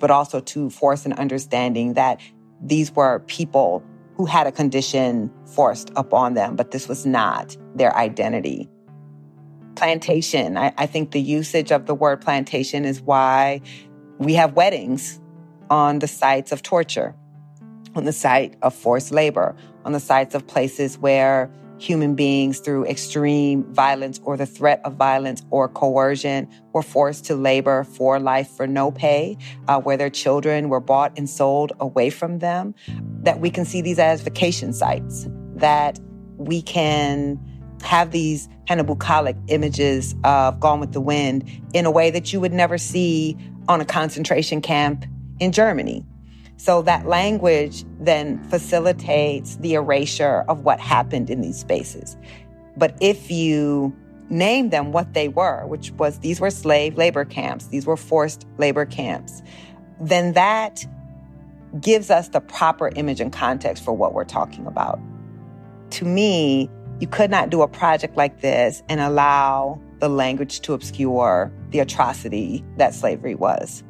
but 0.00 0.10
also 0.10 0.40
to 0.40 0.70
force 0.70 1.06
an 1.06 1.12
understanding 1.14 1.94
that 1.94 2.20
these 2.60 2.92
were 2.92 3.20
people 3.20 3.82
who 4.14 4.24
had 4.24 4.46
a 4.46 4.52
condition 4.52 5.30
forced 5.54 5.90
upon 5.96 6.34
them, 6.34 6.56
but 6.56 6.70
this 6.70 6.88
was 6.88 7.04
not 7.04 7.56
their 7.74 7.94
identity. 7.96 8.68
Plantation, 9.74 10.56
I, 10.56 10.72
I 10.78 10.86
think 10.86 11.10
the 11.10 11.20
usage 11.20 11.70
of 11.70 11.86
the 11.86 11.94
word 11.94 12.22
plantation 12.22 12.84
is 12.84 13.02
why 13.02 13.60
we 14.18 14.34
have 14.34 14.54
weddings 14.54 15.20
on 15.68 15.98
the 15.98 16.08
sites 16.08 16.50
of 16.50 16.62
torture, 16.62 17.14
on 17.94 18.04
the 18.04 18.12
site 18.12 18.56
of 18.62 18.74
forced 18.74 19.12
labor, 19.12 19.54
on 19.86 19.92
the 19.92 20.00
sites 20.00 20.34
of 20.34 20.46
places 20.46 20.98
where 20.98 21.48
human 21.78 22.14
beings 22.14 22.58
through 22.58 22.84
extreme 22.86 23.62
violence 23.72 24.20
or 24.24 24.36
the 24.36 24.46
threat 24.46 24.80
of 24.84 24.94
violence 24.94 25.42
or 25.50 25.68
coercion 25.68 26.48
were 26.72 26.82
forced 26.82 27.24
to 27.26 27.36
labor 27.36 27.84
for 27.84 28.18
life 28.18 28.48
for 28.48 28.66
no 28.66 28.90
pay, 28.90 29.36
uh, 29.68 29.80
where 29.80 29.96
their 29.96 30.10
children 30.10 30.68
were 30.68 30.80
bought 30.80 31.12
and 31.16 31.30
sold 31.30 31.72
away 31.80 32.10
from 32.10 32.40
them, 32.40 32.74
that 33.22 33.40
we 33.40 33.48
can 33.48 33.64
see 33.64 33.80
these 33.80 33.98
as 33.98 34.20
vacation 34.22 34.72
sites, 34.72 35.28
that 35.54 36.00
we 36.36 36.62
can 36.62 37.38
have 37.82 38.10
these 38.10 38.48
kind 38.66 38.80
of 38.80 38.86
bucolic 38.86 39.36
images 39.48 40.14
of 40.24 40.58
Gone 40.58 40.80
with 40.80 40.92
the 40.92 41.00
Wind 41.00 41.48
in 41.74 41.86
a 41.86 41.90
way 41.90 42.10
that 42.10 42.32
you 42.32 42.40
would 42.40 42.52
never 42.52 42.78
see 42.78 43.36
on 43.68 43.80
a 43.80 43.84
concentration 43.84 44.60
camp 44.60 45.04
in 45.38 45.52
Germany. 45.52 46.04
So 46.56 46.82
that 46.82 47.06
language 47.06 47.84
then 48.00 48.42
facilitates 48.44 49.56
the 49.56 49.74
erasure 49.74 50.44
of 50.48 50.64
what 50.64 50.80
happened 50.80 51.30
in 51.30 51.40
these 51.40 51.58
spaces. 51.58 52.16
But 52.76 52.96
if 53.00 53.30
you 53.30 53.94
name 54.28 54.70
them 54.70 54.92
what 54.92 55.14
they 55.14 55.28
were, 55.28 55.66
which 55.66 55.92
was 55.92 56.18
these 56.20 56.40
were 56.40 56.50
slave 56.50 56.96
labor 56.96 57.24
camps, 57.24 57.66
these 57.66 57.86
were 57.86 57.96
forced 57.96 58.46
labor 58.58 58.84
camps, 58.84 59.42
then 60.00 60.32
that 60.32 60.84
gives 61.80 62.10
us 62.10 62.28
the 62.28 62.40
proper 62.40 62.88
image 62.96 63.20
and 63.20 63.32
context 63.32 63.84
for 63.84 63.92
what 63.92 64.14
we're 64.14 64.24
talking 64.24 64.66
about. 64.66 64.98
To 65.90 66.04
me, 66.04 66.70
you 67.00 67.06
could 67.06 67.30
not 67.30 67.50
do 67.50 67.62
a 67.62 67.68
project 67.68 68.16
like 68.16 68.40
this 68.40 68.82
and 68.88 69.00
allow 69.00 69.80
the 69.98 70.08
language 70.08 70.60
to 70.60 70.72
obscure 70.72 71.52
the 71.70 71.80
atrocity 71.80 72.64
that 72.78 72.94
slavery 72.94 73.34
was. 73.34 73.82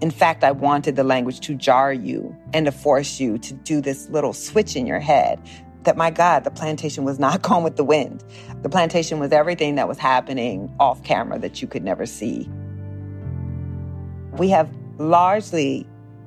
In 0.00 0.10
fact, 0.10 0.44
I 0.44 0.52
wanted 0.52 0.96
the 0.96 1.04
language 1.04 1.40
to 1.40 1.54
jar 1.54 1.92
you 1.92 2.34
and 2.54 2.64
to 2.66 2.72
force 2.72 3.20
you 3.20 3.36
to 3.38 3.52
do 3.52 3.82
this 3.82 4.08
little 4.08 4.32
switch 4.32 4.74
in 4.74 4.86
your 4.86 5.00
head 5.00 5.38
that, 5.84 5.96
my 5.96 6.10
God, 6.10 6.44
the 6.44 6.50
plantation 6.50 7.04
was 7.04 7.18
not 7.18 7.42
gone 7.48 7.62
with 7.62 7.76
the 7.76 7.84
wind. 7.84 8.24
The 8.62 8.68
plantation 8.68 9.18
was 9.18 9.32
everything 9.32 9.74
that 9.76 9.88
was 9.88 9.98
happening 9.98 10.74
off 10.78 11.02
camera 11.02 11.38
that 11.38 11.60
you 11.60 11.68
could 11.68 11.84
never 11.84 12.06
see. 12.06 12.48
We 14.32 14.48
have 14.50 14.70
largely 14.98 15.86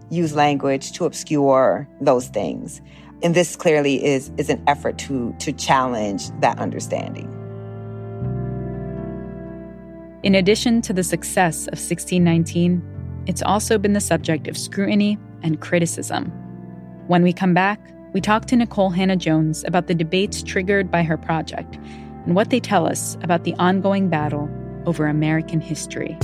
used 0.09 0.35
language 0.35 0.91
to 0.93 1.05
obscure 1.05 1.87
those 2.01 2.27
things. 2.27 2.81
And 3.23 3.33
this 3.33 3.55
clearly 3.55 4.03
is, 4.03 4.31
is 4.37 4.49
an 4.49 4.61
effort 4.67 4.97
to, 4.99 5.33
to 5.39 5.51
challenge 5.53 6.29
that 6.41 6.59
understanding. 6.59 7.29
In 10.23 10.35
addition 10.35 10.81
to 10.83 10.93
the 10.93 11.03
success 11.03 11.67
of 11.67 11.79
1619, 11.79 12.92
it's 13.25 13.41
also 13.41 13.77
been 13.77 13.93
the 13.93 14.01
subject 14.01 14.47
of 14.47 14.57
scrutiny 14.57 15.17
and 15.41 15.61
criticism. 15.61 16.31
When 17.07 17.23
we 17.23 17.33
come 17.33 17.53
back, 17.53 17.79
we 18.13 18.21
talk 18.21 18.45
to 18.45 18.55
Nikole 18.55 18.95
Hannah-Jones 18.95 19.63
about 19.65 19.87
the 19.87 19.95
debates 19.95 20.43
triggered 20.43 20.91
by 20.91 21.03
her 21.03 21.17
project 21.17 21.75
and 22.25 22.35
what 22.35 22.49
they 22.49 22.59
tell 22.59 22.87
us 22.87 23.17
about 23.23 23.43
the 23.43 23.55
ongoing 23.55 24.09
battle 24.09 24.49
over 24.85 25.07
American 25.07 25.59
history. 25.59 26.17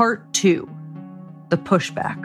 Part 0.00 0.32
two 0.32 0.66
The 1.50 1.58
Pushback. 1.58 2.22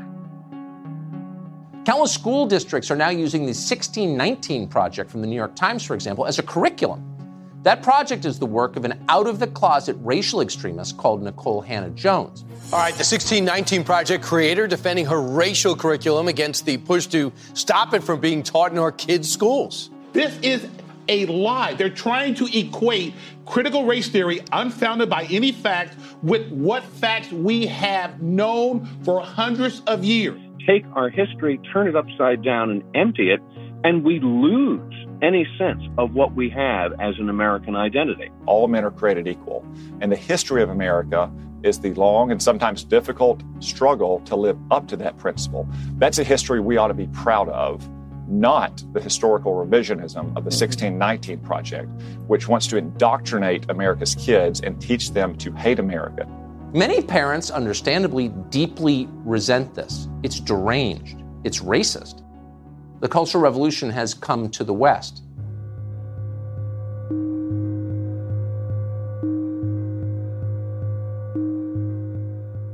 Countless 1.85 2.13
school 2.13 2.45
districts 2.45 2.89
are 2.89 2.95
now 2.95 3.09
using 3.09 3.41
the 3.41 3.47
1619 3.47 4.69
Project 4.69 5.11
from 5.11 5.19
the 5.19 5.27
New 5.27 5.35
York 5.35 5.57
Times, 5.57 5.83
for 5.83 5.93
example, 5.93 6.25
as 6.25 6.39
a 6.39 6.43
curriculum. 6.43 7.03
That 7.63 7.83
project 7.83 8.23
is 8.23 8.39
the 8.39 8.45
work 8.45 8.77
of 8.77 8.85
an 8.85 9.03
out 9.09 9.27
of 9.27 9.39
the 9.39 9.47
closet 9.47 9.97
racial 9.99 10.39
extremist 10.39 10.95
called 10.95 11.21
Nikole 11.21 11.65
Hannah-Jones. 11.65 12.45
All 12.71 12.79
right, 12.79 12.93
the 12.93 13.03
1619 13.03 13.83
Project 13.83 14.23
creator 14.23 14.67
defending 14.67 15.07
her 15.07 15.21
racial 15.21 15.75
curriculum 15.75 16.29
against 16.29 16.65
the 16.65 16.77
push 16.77 17.07
to 17.07 17.33
stop 17.55 17.93
it 17.93 18.05
from 18.05 18.21
being 18.21 18.41
taught 18.41 18.71
in 18.71 18.77
our 18.77 18.93
kids' 18.93 19.29
schools. 19.29 19.89
This 20.13 20.39
is 20.39 20.65
a 21.07 21.25
lie. 21.25 21.73
They're 21.73 21.89
trying 21.89 22.35
to 22.35 22.57
equate 22.57 23.13
critical 23.45 23.85
race 23.85 24.09
theory, 24.09 24.41
unfounded 24.51 25.09
by 25.09 25.23
any 25.25 25.51
fact, 25.51 25.97
with 26.23 26.49
what 26.51 26.83
facts 26.83 27.31
we 27.31 27.65
have 27.67 28.21
known 28.21 28.85
for 29.03 29.21
hundreds 29.21 29.81
of 29.81 30.03
years. 30.03 30.41
Take 30.67 30.85
our 30.93 31.09
history, 31.09 31.59
turn 31.71 31.87
it 31.87 31.95
upside 31.95 32.43
down, 32.43 32.71
and 32.71 32.83
empty 32.95 33.29
it, 33.29 33.39
and 33.83 34.03
we 34.03 34.19
lose 34.19 34.93
any 35.21 35.47
sense 35.57 35.81
of 35.97 36.13
what 36.13 36.33
we 36.33 36.49
have 36.49 36.93
as 36.99 37.15
an 37.19 37.29
American 37.29 37.75
identity. 37.75 38.29
All 38.45 38.67
men 38.67 38.83
are 38.83 38.91
created 38.91 39.27
equal. 39.27 39.65
And 40.01 40.11
the 40.11 40.15
history 40.15 40.61
of 40.61 40.69
America 40.69 41.31
is 41.63 41.79
the 41.79 41.93
long 41.93 42.31
and 42.31 42.41
sometimes 42.41 42.83
difficult 42.83 43.43
struggle 43.59 44.19
to 44.21 44.35
live 44.35 44.57
up 44.71 44.87
to 44.87 44.97
that 44.97 45.17
principle. 45.17 45.67
That's 45.97 46.19
a 46.19 46.23
history 46.23 46.59
we 46.59 46.77
ought 46.77 46.89
to 46.89 46.93
be 46.93 47.07
proud 47.07 47.49
of 47.49 47.87
not 48.27 48.83
the 48.93 49.01
historical 49.01 49.53
revisionism 49.53 50.35
of 50.35 50.43
the 50.43 50.51
mm-hmm. 50.51 50.99
1619 50.99 51.39
Project, 51.39 51.89
which 52.27 52.47
wants 52.47 52.67
to 52.67 52.77
indoctrinate 52.77 53.69
America's 53.69 54.15
kids 54.15 54.61
and 54.61 54.81
teach 54.81 55.11
them 55.11 55.35
to 55.37 55.51
hate 55.53 55.79
America. 55.79 56.27
Many 56.73 57.01
parents, 57.01 57.51
understandably, 57.51 58.29
deeply 58.49 59.07
resent 59.23 59.73
this. 59.75 60.07
It's 60.23 60.39
deranged, 60.39 61.23
it's 61.43 61.59
racist. 61.61 62.21
The 62.99 63.07
Cultural 63.07 63.43
Revolution 63.43 63.89
has 63.91 64.13
come 64.13 64.49
to 64.49 64.63
the 64.63 64.73
West. 64.73 65.21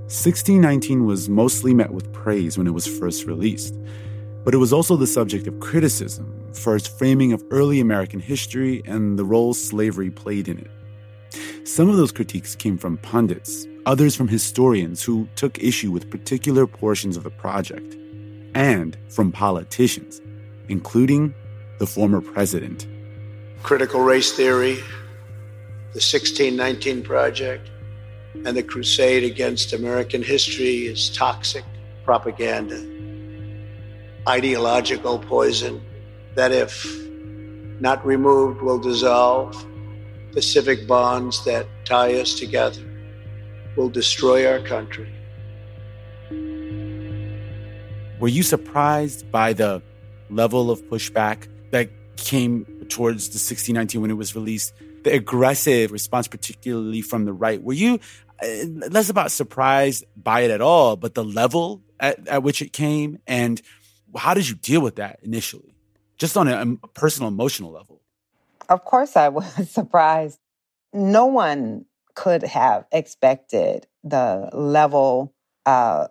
Sixteen 0.07 0.61
nineteen 0.61 1.05
was 1.05 1.29
mostly 1.29 1.73
met 1.73 1.91
with 1.91 2.11
praise 2.11 2.57
when 2.57 2.67
it 2.67 2.71
was 2.71 2.85
first 2.85 3.25
released. 3.25 3.75
But 4.43 4.53
it 4.53 4.57
was 4.57 4.73
also 4.73 4.95
the 4.95 5.07
subject 5.07 5.47
of 5.47 5.59
criticism 5.59 6.51
for 6.53 6.75
its 6.75 6.87
framing 6.87 7.31
of 7.31 7.43
early 7.51 7.79
American 7.79 8.19
history 8.19 8.81
and 8.85 9.17
the 9.17 9.25
role 9.25 9.53
slavery 9.53 10.09
played 10.09 10.47
in 10.47 10.57
it. 10.57 11.67
Some 11.67 11.89
of 11.89 11.97
those 11.97 12.11
critiques 12.11 12.55
came 12.55 12.77
from 12.77 12.97
pundits, 12.97 13.67
others 13.85 14.15
from 14.15 14.27
historians 14.27 15.03
who 15.03 15.27
took 15.35 15.59
issue 15.59 15.91
with 15.91 16.09
particular 16.09 16.65
portions 16.65 17.17
of 17.17 17.23
the 17.23 17.29
project, 17.29 17.95
and 18.55 18.97
from 19.09 19.31
politicians, 19.31 20.21
including 20.69 21.33
the 21.77 21.87
former 21.87 22.19
president. 22.19 22.87
Critical 23.63 24.01
race 24.01 24.31
theory, 24.31 24.75
the 25.93 26.01
1619 26.01 27.03
Project, 27.03 27.69
and 28.33 28.57
the 28.57 28.63
crusade 28.63 29.23
against 29.23 29.73
American 29.73 30.23
history 30.23 30.87
is 30.87 31.09
toxic 31.09 31.63
propaganda 32.03 32.90
ideological 34.27 35.19
poison 35.19 35.81
that, 36.35 36.51
if 36.51 36.85
not 37.79 38.05
removed, 38.05 38.61
will 38.61 38.79
dissolve 38.79 39.65
the 40.33 40.41
civic 40.41 40.87
bonds 40.87 41.43
that 41.45 41.67
tie 41.85 42.13
us 42.15 42.35
together, 42.35 42.81
will 43.75 43.89
destroy 43.89 44.49
our 44.49 44.59
country. 44.59 45.11
Were 48.19 48.27
you 48.27 48.43
surprised 48.43 49.31
by 49.31 49.53
the 49.53 49.81
level 50.29 50.69
of 50.69 50.81
pushback 50.83 51.47
that 51.71 51.89
came 52.17 52.65
towards 52.87 53.29
the 53.29 53.37
1619 53.37 54.01
when 54.01 54.11
it 54.11 54.15
was 54.15 54.35
released? 54.35 54.73
The 55.03 55.13
aggressive 55.13 55.91
response, 55.91 56.27
particularly 56.27 57.01
from 57.01 57.25
the 57.25 57.33
right. 57.33 57.61
Were 57.61 57.73
you 57.73 57.99
uh, 58.43 58.47
less 58.91 59.09
about 59.09 59.31
surprised 59.31 60.05
by 60.15 60.41
it 60.41 60.51
at 60.51 60.61
all, 60.61 60.95
but 60.95 61.15
the 61.15 61.23
level 61.23 61.81
at, 61.99 62.27
at 62.27 62.43
which 62.43 62.61
it 62.61 62.73
came 62.73 63.17
and 63.25 63.61
how 64.15 64.33
did 64.33 64.47
you 64.47 64.55
deal 64.55 64.81
with 64.81 64.95
that 64.95 65.19
initially, 65.23 65.75
just 66.17 66.37
on 66.37 66.47
a, 66.47 66.77
a 66.83 66.87
personal, 66.89 67.27
emotional 67.27 67.71
level? 67.71 68.01
Of 68.69 68.85
course, 68.85 69.15
I 69.15 69.29
was 69.29 69.69
surprised. 69.69 70.39
No 70.93 71.25
one 71.25 71.85
could 72.15 72.43
have 72.43 72.85
expected 72.91 73.87
the 74.03 74.49
level, 74.53 75.33
uh, 75.65 76.07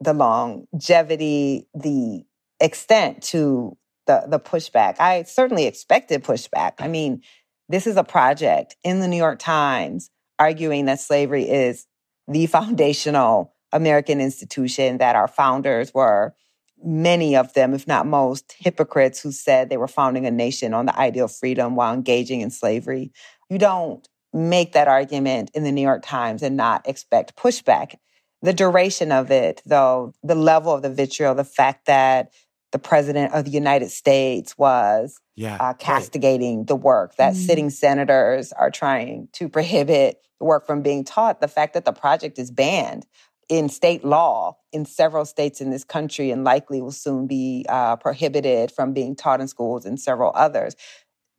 the 0.00 0.12
longevity, 0.12 1.68
the 1.74 2.24
extent 2.60 3.22
to 3.22 3.76
the, 4.06 4.24
the 4.26 4.40
pushback. 4.40 4.96
I 5.00 5.22
certainly 5.22 5.66
expected 5.66 6.24
pushback. 6.24 6.74
I 6.78 6.88
mean, 6.88 7.22
this 7.68 7.86
is 7.86 7.96
a 7.96 8.04
project 8.04 8.76
in 8.82 9.00
the 9.00 9.08
New 9.08 9.16
York 9.16 9.38
Times 9.38 10.10
arguing 10.38 10.86
that 10.86 11.00
slavery 11.00 11.48
is 11.48 11.86
the 12.26 12.46
foundational 12.58 13.54
American 13.72 14.20
institution, 14.20 14.98
that 14.98 15.16
our 15.16 15.28
founders 15.28 15.94
were 15.94 16.34
many 16.84 17.36
of 17.36 17.52
them, 17.54 17.74
if 17.74 17.86
not 17.86 18.06
most, 18.06 18.54
hypocrites 18.58 19.20
who 19.20 19.32
said 19.32 19.68
they 19.68 19.76
were 19.76 19.88
founding 19.88 20.26
a 20.26 20.30
nation 20.30 20.74
on 20.74 20.86
the 20.86 20.98
ideal 20.98 21.26
of 21.26 21.34
freedom 21.34 21.76
while 21.76 21.92
engaging 21.92 22.40
in 22.40 22.50
slavery. 22.50 23.12
You 23.48 23.58
don't 23.58 24.06
make 24.32 24.72
that 24.72 24.88
argument 24.88 25.50
in 25.54 25.64
the 25.64 25.72
New 25.72 25.82
York 25.82 26.02
Times 26.04 26.42
and 26.42 26.56
not 26.56 26.86
expect 26.88 27.36
pushback. 27.36 27.96
The 28.42 28.52
duration 28.52 29.12
of 29.12 29.30
it, 29.30 29.60
though, 29.66 30.14
the 30.22 30.34
level 30.34 30.72
of 30.72 30.82
the 30.82 30.90
vitriol, 30.90 31.34
the 31.34 31.44
fact 31.44 31.86
that 31.86 32.32
the 32.72 32.78
president 32.78 33.34
of 33.34 33.44
the 33.44 33.50
United 33.50 33.90
States 33.90 34.56
was 34.56 35.20
yeah, 35.34 35.56
uh, 35.60 35.74
castigating 35.74 36.58
right. 36.58 36.66
the 36.68 36.76
work, 36.76 37.16
that 37.16 37.34
mm-hmm. 37.34 37.42
sitting 37.42 37.70
senators 37.70 38.52
are 38.52 38.70
trying 38.70 39.28
to 39.32 39.48
prohibit 39.48 40.22
the 40.38 40.44
work 40.44 40.66
from 40.66 40.80
being 40.80 41.04
taught, 41.04 41.40
the 41.40 41.48
fact 41.48 41.74
that 41.74 41.84
the 41.84 41.92
project 41.92 42.38
is 42.38 42.50
banned 42.50 43.06
in 43.50 43.68
state 43.68 44.04
law 44.04 44.56
in 44.72 44.86
several 44.86 45.26
states 45.26 45.60
in 45.60 45.70
this 45.70 45.82
country 45.82 46.30
and 46.30 46.44
likely 46.44 46.80
will 46.80 46.92
soon 46.92 47.26
be 47.26 47.66
uh, 47.68 47.96
prohibited 47.96 48.70
from 48.70 48.94
being 48.94 49.16
taught 49.16 49.40
in 49.40 49.48
schools 49.48 49.84
in 49.84 49.96
several 49.96 50.30
others. 50.36 50.76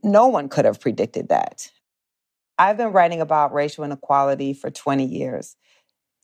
No 0.04 0.28
one 0.28 0.50
could 0.50 0.65
have 0.65 0.80
predicted 0.80 1.30
that. 1.30 1.71
I've 2.60 2.78
been 2.78 2.91
writing 2.91 3.21
about 3.21 3.54
racial 3.54 3.86
inequality 3.86 4.54
for 4.54 4.69
20 4.69 5.06
years. 5.06 5.56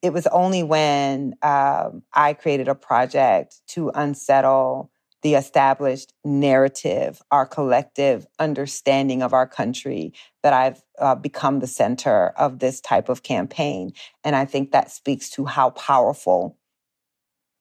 It 0.04 0.12
was 0.12 0.28
only 0.28 0.62
when 0.62 1.36
um, 1.42 2.04
I 2.14 2.34
created 2.34 2.68
a 2.68 2.76
project 2.76 3.62
to 3.70 3.90
unsettle 3.96 4.92
the 5.24 5.34
established 5.34 6.14
narrative, 6.24 7.22
our 7.32 7.46
collective 7.46 8.28
understanding 8.40 9.22
of 9.22 9.34
our 9.34 9.48
country, 9.48 10.14
that 10.44 10.54
I've 10.54 10.82
uh, 11.00 11.16
become 11.16 11.60
the 11.60 11.68
center 11.68 12.30
of 12.38 12.60
this 12.60 12.80
type 12.80 13.10
of 13.10 13.24
campaign. 13.24 13.94
And 14.24 14.36
I 14.36 14.46
think 14.46 14.72
that 14.72 14.92
speaks 14.92 15.30
to 15.32 15.46
how 15.46 15.72
powerful 15.72 16.58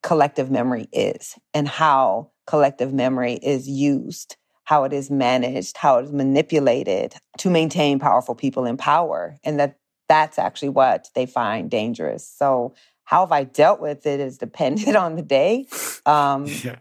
collective 0.03 0.51
memory 0.51 0.87
is 0.91 1.35
and 1.53 1.67
how 1.67 2.31
collective 2.45 2.93
memory 2.93 3.33
is 3.33 3.67
used, 3.67 4.37
how 4.63 4.83
it 4.83 4.93
is 4.93 5.09
managed, 5.09 5.77
how 5.77 5.97
it 5.97 6.05
is 6.05 6.11
manipulated 6.11 7.15
to 7.39 7.49
maintain 7.49 7.99
powerful 7.99 8.35
people 8.35 8.65
in 8.65 8.77
power. 8.77 9.37
And 9.43 9.59
that 9.59 9.79
that's 10.07 10.39
actually 10.39 10.69
what 10.69 11.09
they 11.15 11.25
find 11.25 11.69
dangerous. 11.69 12.25
So, 12.25 12.75
how 13.03 13.21
have 13.21 13.31
I 13.31 13.45
dealt 13.45 13.79
with 13.79 14.05
it 14.05 14.19
is 14.19 14.37
dependent 14.37 14.95
on 14.95 15.15
the 15.15 15.21
day. 15.21 15.65
Um, 16.05 16.45
yeah 16.45 16.77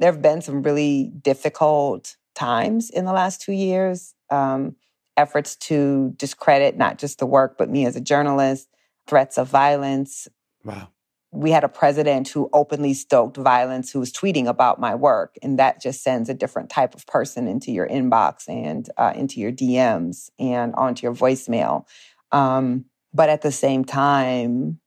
there 0.00 0.10
have 0.10 0.22
been 0.22 0.42
some 0.42 0.62
really 0.62 1.12
difficult 1.22 2.16
times 2.34 2.90
in 2.90 3.04
the 3.04 3.12
last 3.12 3.40
two 3.40 3.52
years. 3.52 4.14
Um, 4.30 4.76
efforts 5.16 5.54
to 5.56 6.14
discredit 6.16 6.76
not 6.76 6.98
just 6.98 7.18
the 7.18 7.26
work, 7.26 7.58
but 7.58 7.68
me 7.68 7.84
as 7.84 7.94
a 7.94 8.00
journalist, 8.00 8.68
threats 9.06 9.36
of 9.36 9.48
violence. 9.48 10.26
Wow. 10.64 10.88
We 11.30 11.50
had 11.50 11.62
a 11.62 11.68
president 11.68 12.28
who 12.28 12.48
openly 12.52 12.94
stoked 12.94 13.36
violence, 13.36 13.92
who 13.92 14.00
was 14.00 14.12
tweeting 14.12 14.46
about 14.46 14.80
my 14.80 14.94
work. 14.94 15.36
And 15.42 15.58
that 15.58 15.80
just 15.80 16.02
sends 16.02 16.28
a 16.28 16.34
different 16.34 16.70
type 16.70 16.94
of 16.94 17.06
person 17.06 17.46
into 17.46 17.70
your 17.70 17.86
inbox 17.86 18.48
and 18.48 18.88
uh, 18.96 19.12
into 19.14 19.38
your 19.38 19.52
DMs 19.52 20.30
and 20.38 20.74
onto 20.74 21.06
your 21.06 21.14
voicemail. 21.14 21.86
Um, 22.32 22.86
but 23.12 23.28
at 23.28 23.42
the 23.42 23.52
same 23.52 23.84
time, 23.84 24.80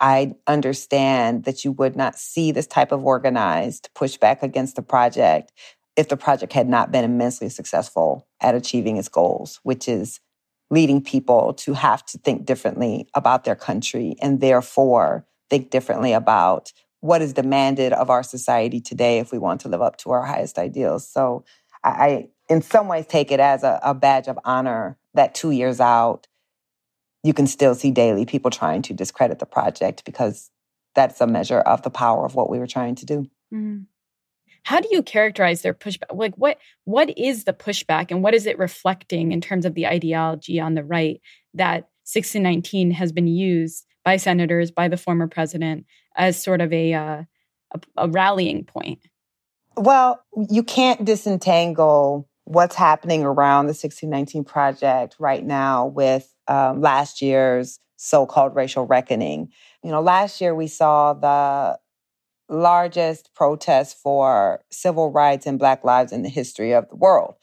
I 0.00 0.34
understand 0.46 1.44
that 1.44 1.64
you 1.64 1.72
would 1.72 1.96
not 1.96 2.18
see 2.18 2.52
this 2.52 2.66
type 2.66 2.92
of 2.92 3.04
organized 3.04 3.90
pushback 3.94 4.42
against 4.42 4.76
the 4.76 4.82
project 4.82 5.52
if 5.96 6.08
the 6.08 6.16
project 6.16 6.52
had 6.52 6.68
not 6.68 6.92
been 6.92 7.04
immensely 7.04 7.48
successful 7.48 8.28
at 8.40 8.54
achieving 8.54 8.96
its 8.96 9.08
goals, 9.08 9.58
which 9.64 9.88
is 9.88 10.20
leading 10.70 11.02
people 11.02 11.54
to 11.54 11.72
have 11.72 12.04
to 12.06 12.18
think 12.18 12.44
differently 12.44 13.08
about 13.14 13.44
their 13.44 13.56
country 13.56 14.14
and 14.22 14.40
therefore 14.40 15.26
think 15.50 15.70
differently 15.70 16.12
about 16.12 16.72
what 17.00 17.22
is 17.22 17.32
demanded 17.32 17.92
of 17.92 18.10
our 18.10 18.22
society 18.22 18.80
today 18.80 19.18
if 19.18 19.32
we 19.32 19.38
want 19.38 19.60
to 19.62 19.68
live 19.68 19.82
up 19.82 19.96
to 19.96 20.10
our 20.10 20.24
highest 20.24 20.58
ideals. 20.58 21.08
So 21.08 21.44
I, 21.82 22.28
in 22.48 22.62
some 22.62 22.86
ways, 22.86 23.06
take 23.06 23.32
it 23.32 23.40
as 23.40 23.64
a, 23.64 23.80
a 23.82 23.94
badge 23.94 24.28
of 24.28 24.38
honor 24.44 24.98
that 25.14 25.34
two 25.34 25.50
years 25.50 25.80
out, 25.80 26.27
you 27.22 27.34
can 27.34 27.46
still 27.46 27.74
see 27.74 27.90
daily 27.90 28.24
people 28.24 28.50
trying 28.50 28.82
to 28.82 28.94
discredit 28.94 29.38
the 29.38 29.46
project 29.46 30.04
because 30.04 30.50
that's 30.94 31.20
a 31.20 31.26
measure 31.26 31.60
of 31.60 31.82
the 31.82 31.90
power 31.90 32.24
of 32.24 32.34
what 32.34 32.50
we 32.50 32.58
were 32.58 32.66
trying 32.66 32.94
to 32.96 33.06
do. 33.06 33.26
Mm. 33.52 33.86
How 34.64 34.80
do 34.80 34.88
you 34.90 35.02
characterize 35.02 35.62
their 35.62 35.74
pushback? 35.74 36.12
Like 36.12 36.34
what 36.36 36.58
what 36.84 37.16
is 37.16 37.44
the 37.44 37.52
pushback 37.52 38.10
and 38.10 38.22
what 38.22 38.34
is 38.34 38.46
it 38.46 38.58
reflecting 38.58 39.32
in 39.32 39.40
terms 39.40 39.64
of 39.64 39.74
the 39.74 39.86
ideology 39.86 40.60
on 40.60 40.74
the 40.74 40.84
right 40.84 41.20
that 41.54 41.88
1619 42.04 42.92
has 42.92 43.12
been 43.12 43.26
used 43.26 43.86
by 44.04 44.16
senators, 44.16 44.70
by 44.70 44.88
the 44.88 44.96
former 44.96 45.28
president 45.28 45.84
as 46.16 46.42
sort 46.42 46.60
of 46.60 46.72
a, 46.72 46.94
uh, 46.94 47.22
a, 47.72 47.80
a 47.96 48.08
rallying 48.08 48.64
point? 48.64 49.00
Well, 49.76 50.22
you 50.48 50.62
can't 50.62 51.04
disentangle 51.04 52.28
what's 52.44 52.74
happening 52.74 53.24
around 53.24 53.66
the 53.66 53.70
1619 53.70 54.44
project 54.44 55.16
right 55.18 55.44
now 55.44 55.86
with 55.86 56.34
um, 56.48 56.80
last 56.80 57.22
year's 57.22 57.78
so-called 57.96 58.54
racial 58.54 58.86
reckoning. 58.86 59.50
You 59.82 59.90
know, 59.90 60.00
last 60.00 60.40
year 60.40 60.54
we 60.54 60.66
saw 60.66 61.14
the 61.14 61.78
largest 62.48 63.34
protest 63.34 63.96
for 64.02 64.62
civil 64.70 65.10
rights 65.10 65.46
and 65.46 65.58
Black 65.58 65.84
lives 65.84 66.12
in 66.12 66.22
the 66.22 66.28
history 66.28 66.72
of 66.72 66.88
the 66.88 66.96
world. 66.96 67.34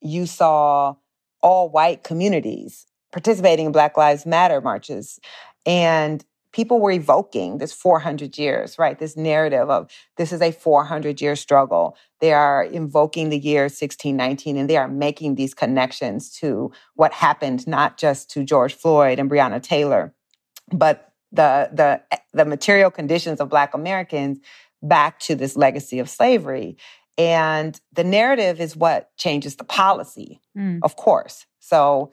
You 0.00 0.26
saw 0.26 0.94
all 1.42 1.68
white 1.68 2.02
communities 2.02 2.86
participating 3.12 3.66
in 3.66 3.72
Black 3.72 3.96
Lives 3.96 4.24
Matter 4.24 4.60
marches. 4.60 5.20
And 5.66 6.24
people 6.54 6.80
were 6.80 6.92
evoking 6.92 7.58
this 7.58 7.72
400 7.72 8.38
years, 8.38 8.78
right? 8.78 8.96
This 8.96 9.16
narrative 9.16 9.68
of 9.68 9.90
this 10.16 10.32
is 10.32 10.40
a 10.40 10.52
400 10.52 11.20
year 11.20 11.34
struggle. 11.34 11.96
They 12.20 12.32
are 12.32 12.62
invoking 12.62 13.28
the 13.28 13.38
year 13.38 13.62
1619 13.64 14.56
and 14.56 14.70
they 14.70 14.76
are 14.76 14.88
making 14.88 15.34
these 15.34 15.52
connections 15.52 16.30
to 16.38 16.70
what 16.94 17.12
happened, 17.12 17.66
not 17.66 17.98
just 17.98 18.30
to 18.30 18.44
George 18.44 18.72
Floyd 18.72 19.18
and 19.18 19.28
Breonna 19.28 19.60
Taylor, 19.60 20.14
but 20.72 21.12
the, 21.32 21.68
the, 21.72 22.00
the 22.32 22.44
material 22.44 22.90
conditions 22.90 23.40
of 23.40 23.48
Black 23.48 23.74
Americans 23.74 24.38
back 24.80 25.18
to 25.18 25.34
this 25.34 25.56
legacy 25.56 25.98
of 25.98 26.08
slavery. 26.08 26.76
And 27.18 27.78
the 27.92 28.04
narrative 28.04 28.60
is 28.60 28.76
what 28.76 29.10
changes 29.16 29.56
the 29.56 29.64
policy, 29.64 30.40
mm. 30.56 30.78
of 30.84 30.94
course. 30.94 31.46
So 31.58 32.12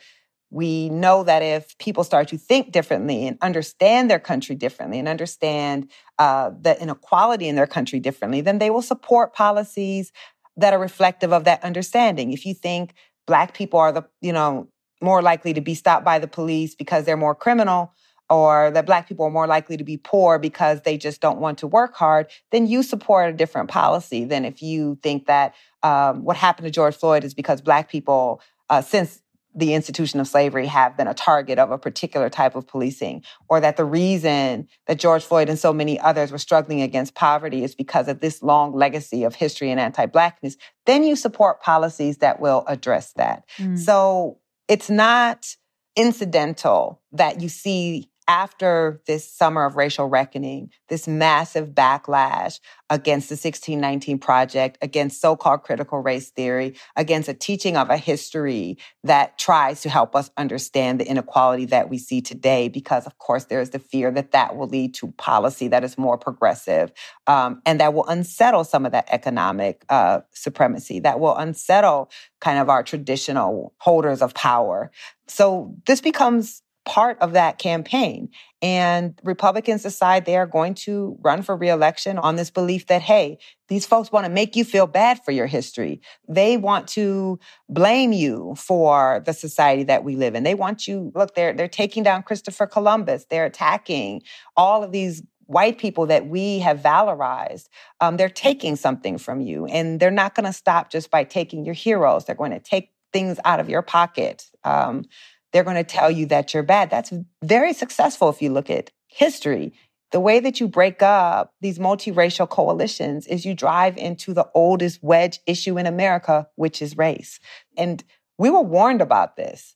we 0.51 0.89
know 0.89 1.23
that 1.23 1.41
if 1.41 1.77
people 1.77 2.03
start 2.03 2.27
to 2.27 2.37
think 2.37 2.71
differently 2.71 3.25
and 3.25 3.37
understand 3.41 4.11
their 4.11 4.19
country 4.19 4.53
differently 4.53 4.99
and 4.99 5.07
understand 5.07 5.89
uh, 6.19 6.51
the 6.61 6.79
inequality 6.81 7.47
in 7.47 7.55
their 7.55 7.65
country 7.65 7.99
differently, 8.01 8.41
then 8.41 8.59
they 8.59 8.69
will 8.69 8.81
support 8.81 9.33
policies 9.33 10.11
that 10.57 10.73
are 10.73 10.79
reflective 10.79 11.31
of 11.31 11.45
that 11.45 11.63
understanding. 11.63 12.33
If 12.33 12.45
you 12.45 12.53
think 12.53 12.93
Black 13.25 13.53
people 13.53 13.79
are 13.79 13.93
the, 13.93 14.03
you 14.19 14.33
know, 14.33 14.67
more 15.01 15.21
likely 15.21 15.53
to 15.53 15.61
be 15.61 15.73
stopped 15.73 16.03
by 16.03 16.19
the 16.19 16.27
police 16.27 16.75
because 16.75 17.05
they're 17.05 17.17
more 17.17 17.33
criminal, 17.33 17.93
or 18.29 18.71
that 18.71 18.85
Black 18.85 19.07
people 19.07 19.25
are 19.25 19.31
more 19.31 19.47
likely 19.47 19.75
to 19.77 19.83
be 19.83 19.97
poor 19.97 20.39
because 20.39 20.81
they 20.81 20.97
just 20.97 21.21
don't 21.21 21.39
want 21.39 21.57
to 21.59 21.67
work 21.67 21.95
hard, 21.95 22.27
then 22.51 22.65
you 22.67 22.81
support 22.83 23.29
a 23.29 23.33
different 23.33 23.69
policy 23.69 24.23
than 24.25 24.45
if 24.45 24.61
you 24.61 24.97
think 25.03 25.27
that 25.27 25.53
um, 25.83 26.23
what 26.23 26.37
happened 26.37 26.65
to 26.65 26.71
George 26.71 26.95
Floyd 26.95 27.23
is 27.23 27.33
because 27.33 27.61
Black 27.61 27.89
people, 27.89 28.41
uh, 28.69 28.81
since 28.81 29.21
the 29.53 29.73
institution 29.73 30.19
of 30.19 30.27
slavery 30.27 30.67
have 30.67 30.95
been 30.95 31.07
a 31.07 31.13
target 31.13 31.59
of 31.59 31.71
a 31.71 31.77
particular 31.77 32.29
type 32.29 32.55
of 32.55 32.67
policing, 32.67 33.23
or 33.49 33.59
that 33.59 33.77
the 33.77 33.85
reason 33.85 34.67
that 34.87 34.99
George 34.99 35.23
Floyd 35.23 35.49
and 35.49 35.59
so 35.59 35.73
many 35.73 35.99
others 35.99 36.31
were 36.31 36.37
struggling 36.37 36.81
against 36.81 37.15
poverty 37.15 37.63
is 37.63 37.75
because 37.75 38.07
of 38.07 38.19
this 38.19 38.41
long 38.41 38.73
legacy 38.73 39.23
of 39.23 39.35
history 39.35 39.71
and 39.71 39.79
anti 39.79 40.05
Blackness, 40.05 40.57
then 40.85 41.03
you 41.03 41.15
support 41.15 41.61
policies 41.61 42.17
that 42.17 42.39
will 42.39 42.63
address 42.67 43.13
that. 43.13 43.43
Mm. 43.57 43.77
So 43.79 44.39
it's 44.67 44.89
not 44.89 45.55
incidental 45.95 47.01
that 47.11 47.41
you 47.41 47.49
see 47.49 48.10
after 48.31 49.01
this 49.07 49.29
summer 49.29 49.65
of 49.65 49.75
racial 49.75 50.07
reckoning, 50.07 50.69
this 50.87 51.05
massive 51.05 51.71
backlash 51.71 52.61
against 52.89 53.27
the 53.27 53.33
1619 53.33 54.19
Project, 54.19 54.77
against 54.81 55.19
so 55.19 55.35
called 55.35 55.63
critical 55.63 55.99
race 55.99 56.29
theory, 56.29 56.75
against 56.95 57.27
a 57.27 57.33
teaching 57.33 57.75
of 57.75 57.89
a 57.89 57.97
history 57.97 58.77
that 59.03 59.37
tries 59.37 59.81
to 59.81 59.89
help 59.89 60.15
us 60.15 60.31
understand 60.37 60.97
the 60.97 61.05
inequality 61.05 61.65
that 61.65 61.89
we 61.89 61.97
see 61.97 62.21
today, 62.21 62.69
because 62.69 63.05
of 63.05 63.17
course 63.17 63.43
there's 63.45 63.71
the 63.71 63.79
fear 63.79 64.09
that 64.11 64.31
that 64.31 64.55
will 64.55 64.67
lead 64.67 64.93
to 64.93 65.11
policy 65.17 65.67
that 65.67 65.83
is 65.83 65.97
more 65.97 66.17
progressive 66.17 66.93
um, 67.27 67.61
and 67.65 67.81
that 67.81 67.93
will 67.93 68.07
unsettle 68.07 68.63
some 68.63 68.85
of 68.85 68.93
that 68.93 69.09
economic 69.11 69.83
uh, 69.89 70.21
supremacy, 70.33 71.01
that 71.01 71.19
will 71.19 71.35
unsettle 71.35 72.09
kind 72.39 72.59
of 72.59 72.69
our 72.69 72.81
traditional 72.81 73.73
holders 73.79 74.21
of 74.21 74.33
power. 74.33 74.89
So 75.27 75.75
this 75.85 75.99
becomes 75.99 76.61
part 76.85 77.19
of 77.19 77.33
that 77.33 77.57
campaign. 77.57 78.29
And 78.61 79.19
Republicans 79.23 79.83
decide 79.83 80.25
they 80.25 80.37
are 80.37 80.47
going 80.47 80.73
to 80.75 81.17
run 81.21 81.41
for 81.41 81.55
reelection 81.55 82.17
on 82.17 82.35
this 82.35 82.49
belief 82.49 82.87
that, 82.87 83.01
hey, 83.01 83.37
these 83.67 83.85
folks 83.85 84.11
want 84.11 84.25
to 84.25 84.31
make 84.31 84.55
you 84.55 84.63
feel 84.63 84.87
bad 84.87 85.23
for 85.23 85.31
your 85.31 85.47
history. 85.47 86.01
They 86.27 86.57
want 86.57 86.87
to 86.89 87.39
blame 87.69 88.13
you 88.13 88.55
for 88.57 89.21
the 89.25 89.33
society 89.33 89.83
that 89.83 90.03
we 90.03 90.15
live 90.15 90.35
in. 90.35 90.43
They 90.43 90.55
want 90.55 90.87
you, 90.87 91.11
look, 91.15 91.35
they're, 91.35 91.53
they're 91.53 91.67
taking 91.67 92.03
down 92.03 92.23
Christopher 92.23 92.67
Columbus. 92.67 93.25
They're 93.29 93.45
attacking 93.45 94.23
all 94.57 94.83
of 94.83 94.91
these 94.91 95.23
white 95.51 95.77
people 95.77 96.05
that 96.05 96.27
we 96.27 96.59
have 96.59 96.79
valorized, 96.79 97.67
um, 97.99 98.15
they're 98.15 98.29
taking 98.29 98.77
something 98.77 99.17
from 99.17 99.41
you. 99.41 99.65
And 99.65 99.99
they're 99.99 100.09
not 100.09 100.33
going 100.33 100.45
to 100.45 100.53
stop 100.53 100.89
just 100.89 101.11
by 101.11 101.25
taking 101.25 101.65
your 101.65 101.73
heroes. 101.73 102.23
They're 102.23 102.35
going 102.35 102.51
to 102.51 102.59
take 102.59 102.91
things 103.11 103.37
out 103.43 103.59
of 103.59 103.69
your 103.69 103.81
pocket. 103.81 104.49
Um, 104.63 105.03
they're 105.51 105.63
going 105.63 105.75
to 105.75 105.83
tell 105.83 106.09
you 106.09 106.25
that 106.27 106.53
you're 106.53 106.63
bad. 106.63 106.89
That's 106.89 107.13
very 107.43 107.73
successful 107.73 108.29
if 108.29 108.41
you 108.41 108.51
look 108.51 108.69
at 108.69 108.91
history. 109.07 109.73
The 110.11 110.19
way 110.19 110.39
that 110.39 110.59
you 110.59 110.67
break 110.67 111.01
up 111.01 111.53
these 111.61 111.79
multiracial 111.79 112.49
coalitions 112.49 113.27
is 113.27 113.45
you 113.45 113.53
drive 113.53 113.97
into 113.97 114.33
the 114.33 114.49
oldest 114.53 115.01
wedge 115.01 115.39
issue 115.47 115.77
in 115.77 115.85
America, 115.85 116.47
which 116.55 116.81
is 116.81 116.97
race. 116.97 117.39
And 117.77 118.03
we 118.37 118.49
were 118.49 118.61
warned 118.61 119.01
about 119.01 119.37
this. 119.37 119.75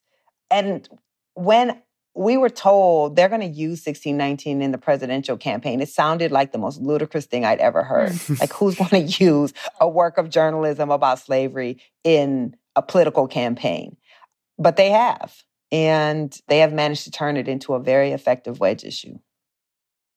And 0.52 0.88
when 1.36 1.82
we 2.16 2.38
were 2.38 2.50
told 2.50 3.16
they're 3.16 3.30
going 3.30 3.42
to 3.42 3.48
use 3.48 3.86
1619 3.86 4.62
in 4.62 4.72
the 4.72 4.78
presidential 4.78 5.38
campaign. 5.38 5.82
It 5.82 5.90
sounded 5.90 6.32
like 6.32 6.54
the 6.54 6.58
most 6.58 6.82
ludicrous 6.82 7.26
thing 7.26 7.44
I'd 7.44 7.60
ever 7.60 7.84
heard. 7.84 8.18
like, 8.40 8.54
who's 8.54 8.76
going 8.76 9.08
to 9.08 9.24
use 9.24 9.54
a 9.80 9.88
work 9.88 10.18
of 10.18 10.30
journalism 10.30 10.90
about 10.90 11.20
slavery 11.20 11.82
in 12.04 12.56
a 12.76 12.82
political 12.82 13.28
campaign? 13.28 13.98
But 14.58 14.78
they 14.78 14.92
have. 14.92 15.36
And 15.76 16.40
they 16.48 16.60
have 16.60 16.72
managed 16.72 17.04
to 17.04 17.12
turn 17.12 17.36
it 17.36 17.50
into 17.50 17.74
a 17.74 17.82
very 17.82 18.14
effective 18.14 18.62
wedge 18.62 18.86
issue. 18.86 19.20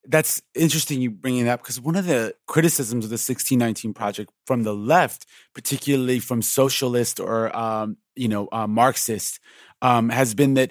That's 0.05 0.40
interesting 0.55 1.03
you 1.03 1.11
bringing 1.11 1.47
that 1.47 1.55
up 1.55 1.62
because 1.62 1.81
one 1.81 1.97
of 1.97 2.07
the 2.07 2.37
criticisms 2.47 3.05
of 3.05 3.11
the 3.11 3.14
1619 3.14 3.92
project 3.92 4.31
from 4.47 4.62
the 4.62 4.73
left, 4.73 5.27
particularly 5.55 6.21
from 6.21 6.42
socialist 6.42 7.18
or 7.18 7.55
um, 7.57 7.97
you 8.14 8.29
know 8.29 8.49
uh, 8.53 8.68
Marxist, 8.68 9.40
um, 9.83 10.11
has 10.11 10.33
been 10.33 10.55
that 10.55 10.71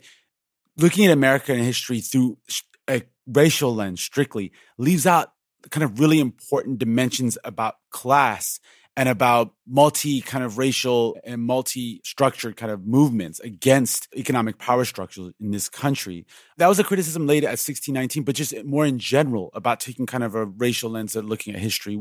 looking 0.78 1.06
at 1.06 1.12
American 1.12 1.58
history 1.58 2.00
through 2.00 2.38
a 2.90 3.02
racial 3.28 3.76
lens 3.76 4.02
strictly 4.02 4.54
leaves 4.78 5.06
out 5.06 5.34
kind 5.70 5.84
of 5.84 6.00
really 6.00 6.22
important 6.22 6.80
dimensions 6.80 7.38
about 7.44 7.76
class 7.90 8.62
and 8.98 9.08
about 9.08 9.54
multi 9.68 10.22
kind 10.22 10.44
of 10.44 10.58
racial 10.58 11.16
and 11.24 11.44
multi 11.44 12.02
structured 12.04 12.58
kind 12.58 12.72
of 12.72 12.88
movements 12.88 13.40
against 13.40 14.08
economic 14.18 14.58
power 14.58 14.84
structures 14.86 15.32
in 15.40 15.52
this 15.52 15.70
country. 15.70 16.26
That 16.58 16.68
was 16.68 16.80
a 16.80 16.84
criticism 16.84 17.28
laid 17.28 17.44
at 17.44 17.52
1619, 17.52 18.24
but 18.24 18.34
just 18.34 18.66
more 18.66 18.88
in 18.88 18.98
general 18.98 19.52
about 19.54 19.80
taking 19.80 20.08
kind 20.08 20.24
of 20.24 20.34
a 20.34 20.46
racial 20.46 20.90
lens 20.90 21.16
at 21.16 21.24
looking 21.24 21.54
at 21.54 21.62
history. 21.62 21.98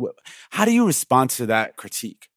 How 0.50 0.64
do 0.64 0.72
you 0.72 0.87
respond 0.87 1.28
to 1.30 1.46
that 1.46 1.76
critique? 1.76 2.28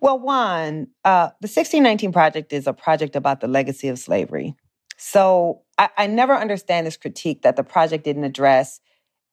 Well, 0.00 0.18
one, 0.18 0.88
uh, 1.04 1.28
the 1.40 1.46
1619 1.46 2.12
Project 2.12 2.52
is 2.54 2.66
a 2.66 2.72
project 2.72 3.14
about 3.14 3.40
the 3.40 3.46
legacy 3.46 3.88
of 3.88 3.98
slavery. 3.98 4.56
So 4.96 5.62
I, 5.76 5.90
I 5.98 6.06
never 6.06 6.34
understand 6.34 6.86
this 6.86 6.96
critique 6.96 7.42
that 7.42 7.56
the 7.56 7.62
project 7.62 8.04
didn't 8.04 8.24
address 8.24 8.80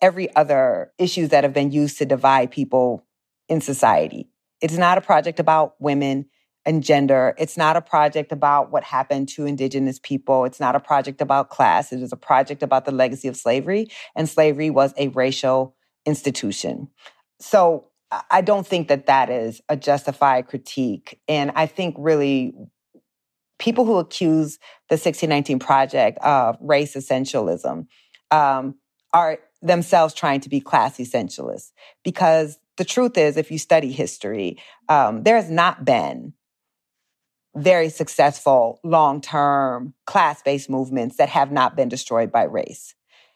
every 0.01 0.35
other 0.35 0.91
issues 0.97 1.29
that 1.29 1.45
have 1.45 1.53
been 1.53 1.71
used 1.71 1.97
to 1.99 2.05
divide 2.05 2.51
people 2.51 3.05
in 3.47 3.61
society. 3.61 4.29
It's 4.61 4.77
not 4.77 4.97
a 4.97 5.01
project 5.01 5.39
about 5.39 5.75
women 5.79 6.25
and 6.65 6.83
gender. 6.83 7.33
It's 7.37 7.57
not 7.57 7.75
a 7.75 7.81
project 7.81 8.31
about 8.31 8.71
what 8.71 8.83
happened 8.83 9.29
to 9.29 9.45
indigenous 9.45 9.99
people. 9.99 10.45
It's 10.45 10.59
not 10.59 10.75
a 10.75 10.79
project 10.79 11.21
about 11.21 11.49
class. 11.49 11.91
It 11.91 12.01
is 12.01 12.11
a 12.11 12.17
project 12.17 12.61
about 12.61 12.85
the 12.85 12.91
legacy 12.91 13.27
of 13.27 13.37
slavery. 13.37 13.89
And 14.15 14.27
slavery 14.27 14.69
was 14.69 14.93
a 14.97 15.07
racial 15.09 15.75
institution. 16.05 16.89
So 17.39 17.85
I 18.29 18.41
don't 18.41 18.67
think 18.67 18.87
that 18.87 19.05
that 19.05 19.29
is 19.29 19.61
a 19.69 19.77
justified 19.77 20.47
critique. 20.47 21.19
And 21.27 21.51
I 21.55 21.65
think 21.65 21.95
really 21.97 22.53
people 23.59 23.85
who 23.85 23.97
accuse 23.97 24.57
the 24.89 24.95
1619 24.95 25.59
Project 25.59 26.17
of 26.19 26.57
race 26.59 26.95
essentialism 26.95 27.85
um, 28.31 28.75
are 29.13 29.39
themselves 29.61 30.13
trying 30.13 30.39
to 30.41 30.49
be 30.49 30.59
class 30.59 30.97
essentialists. 30.97 31.71
Because 32.03 32.57
the 32.79 32.85
truth 32.85 33.17
is, 33.17 33.37
if 33.37 33.51
you 33.51 33.59
study 33.59 33.91
history, 33.91 34.57
um, 34.87 35.23
there 35.23 35.35
has 35.35 35.51
not 35.51 35.83
been 35.83 36.33
very 37.55 37.89
successful 37.89 38.79
long 38.85 39.19
term 39.19 39.93
class 40.05 40.41
based 40.41 40.69
movements 40.69 41.17
that 41.17 41.27
have 41.29 41.51
not 41.51 41.75
been 41.75 41.89
destroyed 41.89 42.31
by 42.31 42.43
race. 42.43 42.95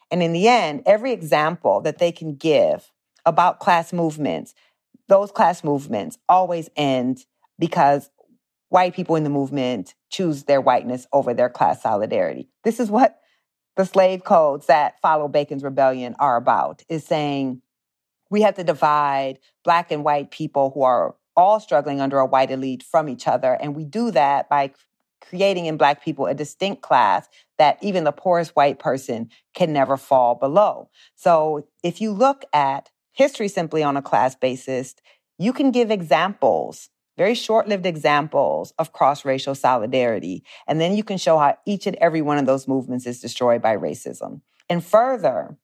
And 0.09 0.23
in 0.23 0.31
the 0.31 0.47
end, 0.47 0.83
every 0.85 1.11
example 1.11 1.81
that 1.81 1.97
they 1.97 2.11
can 2.11 2.35
give 2.35 2.89
about 3.25 3.59
class 3.59 3.91
movements, 3.91 4.55
those 5.09 5.29
class 5.29 5.61
movements 5.61 6.17
always 6.29 6.69
end 6.77 7.25
because 7.59 8.09
white 8.69 8.95
people 8.95 9.17
in 9.17 9.25
the 9.25 9.29
movement 9.29 9.93
choose 10.09 10.43
their 10.43 10.61
whiteness 10.61 11.05
over 11.11 11.33
their 11.33 11.49
class 11.49 11.81
solidarity. 11.83 12.47
This 12.63 12.79
is 12.79 12.89
what 12.89 13.19
the 13.75 13.85
slave 13.85 14.23
codes 14.23 14.67
that 14.67 15.01
follow 15.01 15.27
Bacon's 15.27 15.63
rebellion 15.63 16.15
are 16.17 16.37
about 16.37 16.83
is 16.87 17.03
saying 17.03 17.61
we 18.33 18.41
have 18.41 18.55
to 18.55 18.63
divide 18.63 19.37
black 19.63 19.91
and 19.91 20.03
white 20.03 20.31
people 20.31 20.71
who 20.73 20.81
are 20.81 21.15
all 21.35 21.59
struggling 21.59 22.01
under 22.01 22.17
a 22.17 22.25
white 22.25 22.49
elite 22.49 22.81
from 22.81 23.07
each 23.07 23.27
other 23.27 23.53
and 23.61 23.75
we 23.75 23.85
do 23.85 24.09
that 24.09 24.49
by 24.49 24.71
creating 25.21 25.67
in 25.67 25.77
black 25.77 26.03
people 26.03 26.25
a 26.25 26.33
distinct 26.33 26.81
class 26.81 27.27
that 27.59 27.77
even 27.83 28.03
the 28.03 28.11
poorest 28.11 28.55
white 28.55 28.79
person 28.79 29.29
can 29.53 29.71
never 29.71 29.97
fall 29.97 30.33
below. 30.33 30.89
So 31.13 31.67
if 31.83 32.01
you 32.01 32.11
look 32.11 32.43
at 32.51 32.89
history 33.11 33.47
simply 33.47 33.83
on 33.83 33.97
a 33.97 34.01
class 34.01 34.33
basis, 34.33 34.95
you 35.37 35.53
can 35.53 35.69
give 35.69 35.91
examples 35.91 36.89
very 37.15 37.35
short 37.35 37.67
lived 37.67 37.85
examples 37.85 38.73
of 38.79 38.91
cross 38.91 39.23
racial 39.23 39.53
solidarity. 39.53 40.43
And 40.65 40.81
then 40.81 40.95
you 40.95 41.03
can 41.03 41.19
show 41.19 41.37
how 41.37 41.59
each 41.63 41.85
and 41.85 41.95
every 41.97 42.23
one 42.23 42.39
of 42.39 42.47
those 42.47 42.67
movements 42.67 43.05
is 43.05 43.21
destroyed 43.21 43.61
by 43.61 43.77
racism. 43.77 44.41
And 44.67 44.83
further, 44.83 45.55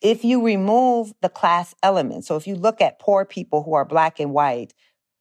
if 0.00 0.24
you 0.24 0.44
remove 0.44 1.12
the 1.22 1.28
class 1.28 1.74
element, 1.82 2.24
so 2.24 2.36
if 2.36 2.46
you 2.46 2.54
look 2.54 2.80
at 2.80 2.98
poor 2.98 3.24
people 3.24 3.62
who 3.62 3.74
are 3.74 3.84
black 3.84 4.20
and 4.20 4.32
white, 4.32 4.74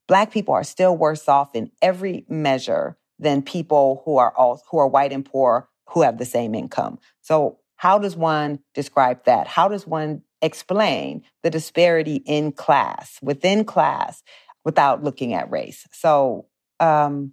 black 0.08 0.32
people 0.32 0.54
are 0.54 0.64
still 0.64 0.96
worse 0.96 1.28
off 1.28 1.56
in 1.56 1.72
every 1.82 2.26
measure 2.30 2.98
than 3.20 3.42
people 3.42 4.02
who 4.06 4.18
are 4.18 4.34
all, 4.36 4.62
who 4.70 4.78
are 4.78 4.88
white 4.88 5.12
and 5.12 5.26
poor 5.26 5.70
who 5.90 6.02
have 6.02 6.18
the 6.18 6.26
same 6.26 6.54
income. 6.54 7.00
So 7.22 7.60
how 7.78 7.98
does 7.98 8.16
one 8.16 8.60
describe 8.74 9.24
that? 9.26 9.48
How 9.48 9.68
does 9.68 9.88
one 9.88 10.22
explain 10.42 11.24
the 11.44 11.50
disparity 11.50 12.22
in 12.26 12.52
class, 12.52 13.18
within 13.22 13.64
class? 13.64 14.22
without 14.68 15.02
looking 15.02 15.34
at 15.34 15.50
race. 15.50 15.88
So 15.94 16.46
um, 16.82 17.32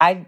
I 0.00 0.26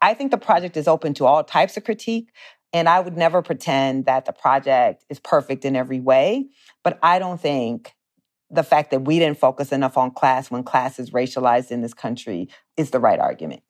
I 0.00 0.14
think 0.14 0.32
the 0.32 0.36
project 0.36 0.76
is 0.76 0.88
open 0.88 1.14
to 1.14 1.26
all 1.26 1.44
types 1.44 1.76
of 1.76 1.84
critique. 1.84 2.32
And 2.72 2.88
I 2.88 3.00
would 3.00 3.16
never 3.16 3.42
pretend 3.42 4.06
that 4.06 4.24
the 4.24 4.32
project 4.32 5.04
is 5.10 5.20
perfect 5.20 5.64
in 5.64 5.76
every 5.76 6.00
way. 6.00 6.48
But 6.82 6.98
I 7.02 7.18
don't 7.18 7.40
think 7.40 7.94
the 8.50 8.62
fact 8.62 8.90
that 8.90 9.00
we 9.00 9.18
didn't 9.18 9.38
focus 9.38 9.72
enough 9.72 9.96
on 9.96 10.10
class 10.10 10.50
when 10.50 10.62
class 10.62 10.98
is 10.98 11.10
racialized 11.10 11.70
in 11.70 11.80
this 11.80 11.94
country 11.94 12.48
is 12.76 12.90
the 12.90 13.00
right 13.00 13.18
argument. 13.18 13.62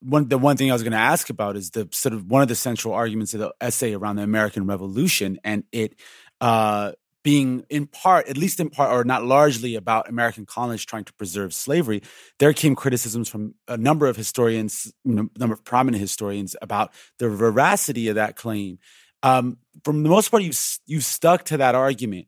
One, 0.00 0.28
the 0.28 0.38
one 0.38 0.56
thing 0.56 0.70
I 0.70 0.74
was 0.74 0.82
going 0.82 0.92
to 0.92 0.98
ask 0.98 1.30
about 1.30 1.56
is 1.56 1.70
the 1.70 1.88
sort 1.92 2.12
of 2.12 2.26
one 2.26 2.42
of 2.42 2.48
the 2.48 2.56
central 2.56 2.92
arguments 2.92 3.34
of 3.34 3.40
the 3.40 3.54
essay 3.60 3.94
around 3.94 4.16
the 4.16 4.24
American 4.24 4.66
Revolution 4.66 5.38
and 5.44 5.62
it 5.70 5.94
uh, 6.40 6.92
being 7.22 7.64
in 7.70 7.86
part, 7.86 8.28
at 8.28 8.36
least 8.36 8.58
in 8.58 8.70
part, 8.70 8.92
or 8.92 9.04
not 9.04 9.24
largely 9.24 9.74
about 9.76 10.08
American 10.08 10.44
colonists 10.44 10.84
trying 10.84 11.04
to 11.04 11.12
preserve 11.14 11.54
slavery, 11.54 12.02
there 12.38 12.52
came 12.52 12.74
criticisms 12.74 13.28
from 13.28 13.54
a 13.68 13.76
number 13.76 14.06
of 14.06 14.16
historians, 14.16 14.92
you 15.04 15.30
a 15.34 15.38
number 15.38 15.54
of 15.54 15.64
prominent 15.64 16.00
historians 16.00 16.56
about 16.60 16.92
the 17.18 17.28
veracity 17.28 18.08
of 18.08 18.16
that 18.16 18.36
claim. 18.36 18.78
Um, 19.22 19.58
from 19.84 20.02
the 20.02 20.08
most 20.08 20.30
part, 20.30 20.42
you've, 20.42 20.58
you've 20.86 21.04
stuck 21.04 21.44
to 21.44 21.56
that 21.58 21.74
argument. 21.74 22.26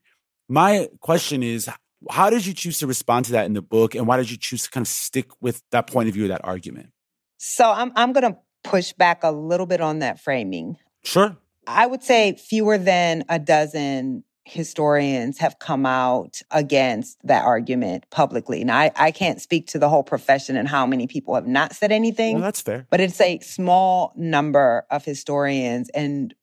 My 0.49 0.89
question 1.01 1.43
is, 1.43 1.69
how 2.11 2.31
did 2.31 2.47
you 2.47 2.53
choose 2.53 2.79
to 2.79 2.87
respond 2.87 3.25
to 3.27 3.33
that 3.33 3.47
in 3.47 3.55
the 3.55 3.63
book, 3.63 3.95
and 3.95 4.07
why 4.07 4.17
did 4.17 4.31
you 4.31 4.37
choose 4.37 4.65
to 4.65 4.71
kind 4.71 4.85
of 4.85 4.89
stick 4.89 5.31
with 5.41 5.63
that 5.71 5.87
point 5.87 6.09
of 6.09 6.15
view, 6.15 6.29
that 6.29 6.43
argument? 6.45 6.91
So 7.39 7.71
I'm 7.71 7.93
I'm 7.97 8.13
going 8.13 8.33
to 8.33 8.39
push 8.63 8.93
back 8.93 9.25
a 9.25 9.31
little 9.31 9.67
bit 9.67 9.81
on 9.81 10.01
that 10.01 10.21
framing. 10.21 10.77
Sure. 11.03 11.37
I 11.67 11.87
would 11.87 12.03
say 12.03 12.35
fewer 12.35 12.79
than 12.79 13.25
a 13.29 13.39
dozen 13.39 14.25
historians 14.45 15.39
have 15.39 15.59
come 15.59 15.87
out 15.87 16.41
against 16.51 17.19
that 17.25 17.45
argument 17.45 18.05
publicly. 18.11 18.63
Now, 18.63 18.79
I, 18.79 18.91
I 18.95 19.11
can't 19.11 19.41
speak 19.41 19.67
to 19.69 19.79
the 19.79 19.89
whole 19.89 20.03
profession 20.03 20.57
and 20.57 20.69
how 20.69 20.87
many 20.87 21.07
people 21.07 21.35
have 21.35 21.47
not 21.47 21.75
said 21.75 21.91
anything. 21.91 22.35
Well, 22.35 22.45
that's 22.45 22.61
fair. 22.61 22.87
But 22.91 23.01
it's 23.01 23.21
a 23.21 23.39
small 23.41 24.13
number 24.17 24.85
of 24.91 25.05
historians, 25.05 25.89
and 25.91 26.35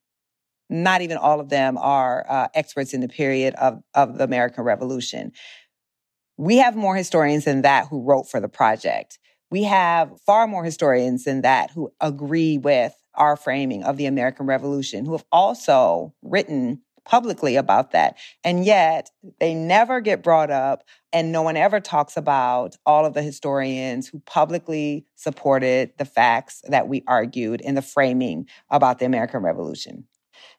not 0.70 1.02
even 1.02 1.18
all 1.18 1.40
of 1.40 1.50
them 1.50 1.78
are 1.78 2.26
uh, 2.28 2.48
experts 2.56 2.94
in 2.94 3.02
the 3.02 3.08
period 3.08 3.54
of, 3.56 3.82
of 3.94 4.18
the 4.18 4.24
American 4.24 4.64
Revolution. 4.64 5.32
We 6.38 6.58
have 6.58 6.76
more 6.76 6.96
historians 6.96 7.46
than 7.46 7.62
that 7.62 7.88
who 7.88 8.02
wrote 8.02 8.28
for 8.30 8.40
the 8.40 8.50
project. 8.50 9.20
We 9.52 9.64
have 9.64 10.12
far 10.26 10.48
more 10.48 10.64
historians 10.64 11.26
than 11.26 11.42
that 11.42 11.70
who 11.72 11.92
agree 12.00 12.58
with 12.58 12.96
our 13.14 13.36
framing 13.36 13.84
of 13.84 13.98
the 13.98 14.06
American 14.06 14.48
Revolution, 14.48 15.06
who 15.06 15.12
have 15.12 15.26
also 15.32 16.16
written 16.24 16.82
publicly 17.06 17.56
about 17.56 17.92
that. 17.92 18.18
And 18.44 18.66
yet 18.66 19.10
they 19.40 19.54
never 19.54 20.02
get 20.02 20.24
brought 20.24 20.52
up, 20.52 20.84
and 21.12 21.32
no 21.32 21.42
one 21.42 21.58
ever 21.58 21.80
talks 21.80 22.18
about 22.18 22.78
all 22.86 23.06
of 23.06 23.14
the 23.14 23.22
historians 23.22 24.08
who 24.08 24.20
publicly 24.20 25.06
supported 25.16 25.92
the 25.98 26.06
facts 26.06 26.62
that 26.68 26.88
we 26.88 27.04
argued 27.08 27.62
in 27.62 27.76
the 27.76 27.82
framing 27.82 28.48
about 28.70 29.00
the 29.00 29.06
American 29.06 29.42
Revolution. 29.42 30.06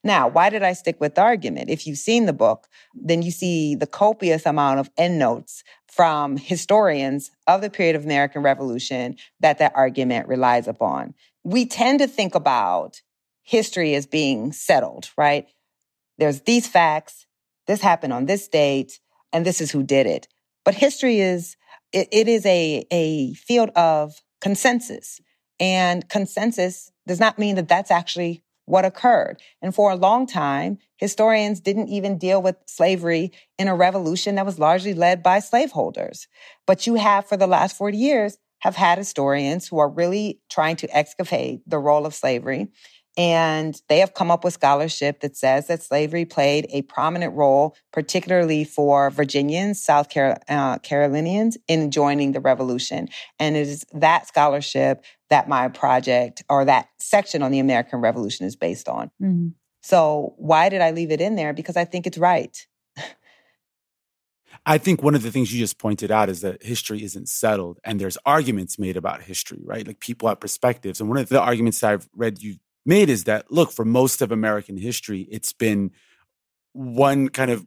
Now, 0.04 0.28
why 0.28 0.50
did 0.50 0.62
I 0.62 0.72
stick 0.72 1.00
with 1.00 1.14
the 1.14 1.22
argument? 1.22 1.70
If 1.70 1.86
you've 1.86 1.98
seen 1.98 2.26
the 2.26 2.32
book, 2.32 2.66
then 2.94 3.22
you 3.22 3.30
see 3.30 3.74
the 3.74 3.86
copious 3.86 4.46
amount 4.46 4.80
of 4.80 4.90
endnotes 4.98 5.62
from 5.86 6.36
historians 6.36 7.30
of 7.46 7.60
the 7.60 7.70
period 7.70 7.96
of 7.96 8.04
American 8.04 8.42
Revolution 8.42 9.16
that 9.40 9.58
that 9.58 9.72
argument 9.74 10.26
relies 10.26 10.66
upon. 10.66 11.14
We 11.44 11.66
tend 11.66 12.00
to 12.00 12.06
think 12.06 12.34
about 12.34 13.00
history 13.42 13.94
as 13.94 14.06
being 14.06 14.52
settled, 14.52 15.10
right? 15.16 15.48
There's 16.18 16.42
these 16.42 16.66
facts, 16.66 17.26
this 17.66 17.80
happened 17.80 18.12
on 18.12 18.26
this 18.26 18.48
date, 18.48 19.00
and 19.32 19.46
this 19.46 19.60
is 19.60 19.70
who 19.70 19.82
did 19.82 20.06
it. 20.06 20.28
But 20.64 20.74
history 20.74 21.20
is, 21.20 21.56
it, 21.92 22.08
it 22.12 22.28
is 22.28 22.44
a, 22.46 22.86
a 22.90 23.34
field 23.34 23.70
of 23.70 24.14
consensus. 24.40 25.20
And 25.58 26.08
consensus 26.08 26.90
does 27.06 27.20
not 27.20 27.38
mean 27.38 27.56
that 27.56 27.68
that's 27.68 27.90
actually 27.90 28.42
what 28.64 28.84
occurred. 28.84 29.40
And 29.60 29.74
for 29.74 29.90
a 29.90 29.96
long 29.96 30.26
time, 30.26 30.78
historians 30.96 31.60
didn't 31.60 31.88
even 31.88 32.18
deal 32.18 32.40
with 32.40 32.56
slavery 32.66 33.32
in 33.58 33.68
a 33.68 33.74
revolution 33.74 34.36
that 34.36 34.46
was 34.46 34.58
largely 34.58 34.94
led 34.94 35.22
by 35.22 35.40
slaveholders. 35.40 36.28
But 36.66 36.86
you 36.86 36.94
have, 36.94 37.26
for 37.26 37.36
the 37.36 37.46
last 37.46 37.76
40 37.76 37.96
years, 37.98 38.38
have 38.60 38.76
had 38.76 38.98
historians 38.98 39.66
who 39.66 39.78
are 39.78 39.88
really 39.88 40.40
trying 40.48 40.76
to 40.76 40.96
excavate 40.96 41.62
the 41.66 41.80
role 41.80 42.06
of 42.06 42.14
slavery 42.14 42.68
and 43.16 43.80
they 43.88 43.98
have 43.98 44.14
come 44.14 44.30
up 44.30 44.42
with 44.42 44.54
scholarship 44.54 45.20
that 45.20 45.36
says 45.36 45.66
that 45.66 45.82
slavery 45.82 46.24
played 46.24 46.66
a 46.70 46.82
prominent 46.82 47.34
role, 47.34 47.76
particularly 47.92 48.64
for 48.64 49.10
Virginians, 49.10 49.82
South 49.82 50.08
Carol- 50.08 50.38
uh, 50.48 50.78
Carolinians, 50.78 51.58
in 51.68 51.90
joining 51.90 52.32
the 52.32 52.40
revolution. 52.40 53.08
And 53.38 53.56
it 53.56 53.68
is 53.68 53.84
that 53.92 54.26
scholarship 54.26 55.04
that 55.28 55.48
my 55.48 55.68
project 55.68 56.42
or 56.48 56.64
that 56.64 56.88
section 56.98 57.42
on 57.42 57.52
the 57.52 57.58
American 57.58 58.00
Revolution 58.00 58.46
is 58.46 58.56
based 58.56 58.88
on. 58.88 59.10
Mm-hmm. 59.20 59.48
So, 59.82 60.34
why 60.38 60.68
did 60.68 60.80
I 60.80 60.92
leave 60.92 61.10
it 61.10 61.20
in 61.20 61.34
there? 61.34 61.52
Because 61.52 61.76
I 61.76 61.84
think 61.84 62.06
it's 62.06 62.18
right. 62.18 62.56
I 64.64 64.78
think 64.78 65.02
one 65.02 65.14
of 65.16 65.22
the 65.22 65.32
things 65.32 65.52
you 65.52 65.58
just 65.58 65.78
pointed 65.78 66.10
out 66.12 66.28
is 66.28 66.40
that 66.42 66.62
history 66.62 67.02
isn't 67.02 67.28
settled 67.28 67.80
and 67.84 68.00
there's 68.00 68.18
arguments 68.24 68.78
made 68.78 68.96
about 68.96 69.22
history, 69.22 69.60
right? 69.64 69.84
Like 69.86 69.98
people 69.98 70.28
have 70.28 70.38
perspectives. 70.38 71.00
And 71.00 71.08
one 71.08 71.18
of 71.18 71.28
the 71.28 71.40
arguments 71.40 71.80
that 71.80 71.90
I've 71.92 72.08
read 72.14 72.40
you 72.42 72.56
made 72.84 73.08
is 73.08 73.24
that 73.24 73.50
look, 73.50 73.72
for 73.72 73.84
most 73.84 74.22
of 74.22 74.32
American 74.32 74.76
history, 74.76 75.28
it's 75.30 75.52
been 75.52 75.90
one 76.72 77.28
kind 77.28 77.50
of 77.50 77.66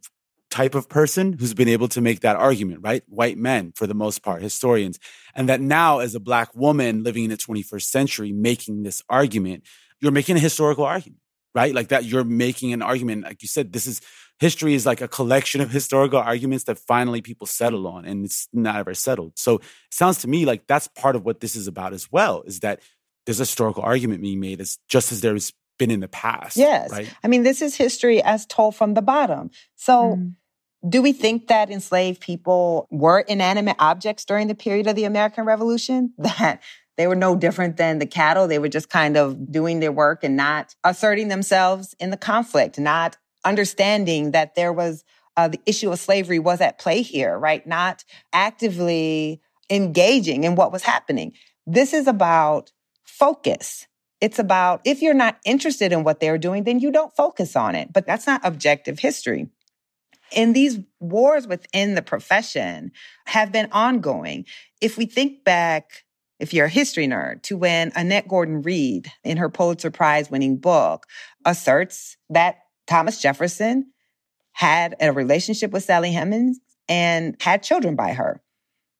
type 0.50 0.74
of 0.74 0.88
person 0.88 1.34
who's 1.34 1.54
been 1.54 1.68
able 1.68 1.88
to 1.88 2.00
make 2.00 2.20
that 2.20 2.36
argument, 2.36 2.80
right? 2.82 3.02
White 3.08 3.36
men, 3.36 3.72
for 3.74 3.86
the 3.86 3.94
most 3.94 4.22
part, 4.22 4.42
historians. 4.42 4.98
And 5.34 5.48
that 5.48 5.60
now, 5.60 5.98
as 5.98 6.14
a 6.14 6.20
Black 6.20 6.54
woman 6.54 7.02
living 7.02 7.24
in 7.24 7.30
the 7.30 7.36
21st 7.36 7.82
century, 7.82 8.32
making 8.32 8.82
this 8.82 9.02
argument, 9.08 9.64
you're 10.00 10.12
making 10.12 10.36
a 10.36 10.40
historical 10.40 10.84
argument, 10.84 11.20
right? 11.54 11.74
Like 11.74 11.88
that, 11.88 12.04
you're 12.04 12.24
making 12.24 12.72
an 12.72 12.80
argument. 12.80 13.24
Like 13.24 13.42
you 13.42 13.48
said, 13.48 13.72
this 13.72 13.86
is 13.86 14.00
history 14.38 14.74
is 14.74 14.86
like 14.86 15.00
a 15.00 15.08
collection 15.08 15.60
of 15.60 15.70
historical 15.70 16.18
arguments 16.18 16.64
that 16.64 16.78
finally 16.78 17.22
people 17.22 17.46
settle 17.46 17.86
on, 17.86 18.04
and 18.04 18.24
it's 18.24 18.48
not 18.52 18.76
ever 18.76 18.94
settled. 18.94 19.32
So 19.36 19.56
it 19.56 19.64
sounds 19.90 20.18
to 20.18 20.28
me 20.28 20.44
like 20.46 20.66
that's 20.66 20.88
part 20.88 21.16
of 21.16 21.24
what 21.24 21.40
this 21.40 21.56
is 21.56 21.66
about 21.66 21.92
as 21.92 22.10
well, 22.12 22.42
is 22.46 22.60
that 22.60 22.80
there's 23.26 23.40
a 23.40 23.42
historical 23.42 23.82
argument 23.82 24.22
being 24.22 24.40
made 24.40 24.60
as 24.60 24.78
just 24.88 25.12
as 25.12 25.20
there's 25.20 25.52
been 25.78 25.90
in 25.90 26.00
the 26.00 26.08
past. 26.08 26.56
Yes. 26.56 26.90
Right? 26.90 27.12
I 27.22 27.28
mean, 27.28 27.42
this 27.42 27.60
is 27.60 27.74
history 27.74 28.22
as 28.22 28.46
told 28.46 28.74
from 28.74 28.94
the 28.94 29.02
bottom. 29.02 29.50
So 29.74 30.16
mm. 30.16 30.34
do 30.88 31.02
we 31.02 31.12
think 31.12 31.48
that 31.48 31.70
enslaved 31.70 32.20
people 32.20 32.86
were 32.90 33.20
inanimate 33.20 33.76
objects 33.78 34.24
during 34.24 34.48
the 34.48 34.54
period 34.54 34.86
of 34.86 34.96
the 34.96 35.04
American 35.04 35.44
Revolution? 35.44 36.14
That 36.18 36.62
they 36.96 37.06
were 37.06 37.14
no 37.14 37.36
different 37.36 37.76
than 37.76 37.98
the 37.98 38.06
cattle. 38.06 38.48
They 38.48 38.58
were 38.58 38.70
just 38.70 38.88
kind 38.88 39.18
of 39.18 39.52
doing 39.52 39.80
their 39.80 39.92
work 39.92 40.24
and 40.24 40.34
not 40.34 40.74
asserting 40.82 41.28
themselves 41.28 41.94
in 42.00 42.08
the 42.08 42.16
conflict, 42.16 42.78
not 42.78 43.18
understanding 43.44 44.30
that 44.30 44.54
there 44.54 44.72
was 44.72 45.04
uh, 45.36 45.48
the 45.48 45.60
issue 45.66 45.90
of 45.90 45.98
slavery 45.98 46.38
was 46.38 46.62
at 46.62 46.78
play 46.78 47.02
here, 47.02 47.38
right? 47.38 47.66
Not 47.66 48.02
actively 48.32 49.42
engaging 49.68 50.44
in 50.44 50.54
what 50.54 50.72
was 50.72 50.82
happening. 50.82 51.34
This 51.66 51.92
is 51.92 52.06
about 52.06 52.72
focus. 53.06 53.86
It's 54.20 54.38
about 54.38 54.80
if 54.84 55.02
you're 55.02 55.14
not 55.14 55.38
interested 55.44 55.92
in 55.92 56.04
what 56.04 56.20
they're 56.20 56.38
doing, 56.38 56.64
then 56.64 56.80
you 56.80 56.90
don't 56.90 57.14
focus 57.14 57.56
on 57.56 57.74
it. 57.74 57.92
But 57.92 58.06
that's 58.06 58.26
not 58.26 58.40
objective 58.44 58.98
history. 58.98 59.48
And 60.34 60.54
these 60.54 60.80
wars 60.98 61.46
within 61.46 61.94
the 61.94 62.02
profession 62.02 62.92
have 63.26 63.52
been 63.52 63.68
ongoing. 63.72 64.46
If 64.80 64.98
we 64.98 65.06
think 65.06 65.44
back, 65.44 66.04
if 66.40 66.52
you're 66.52 66.66
a 66.66 66.70
history 66.70 67.06
nerd, 67.06 67.42
to 67.42 67.56
when 67.56 67.92
Annette 67.94 68.28
Gordon 68.28 68.62
Reed, 68.62 69.10
in 69.22 69.36
her 69.36 69.48
Pulitzer 69.48 69.90
Prize 69.90 70.30
winning 70.30 70.56
book, 70.56 71.06
asserts 71.44 72.16
that 72.30 72.58
Thomas 72.86 73.20
Jefferson 73.20 73.92
had 74.52 74.96
a 75.00 75.12
relationship 75.12 75.70
with 75.70 75.84
Sally 75.84 76.12
Hemings 76.12 76.58
and 76.88 77.36
had 77.40 77.62
children 77.62 77.94
by 77.94 78.12
her. 78.14 78.42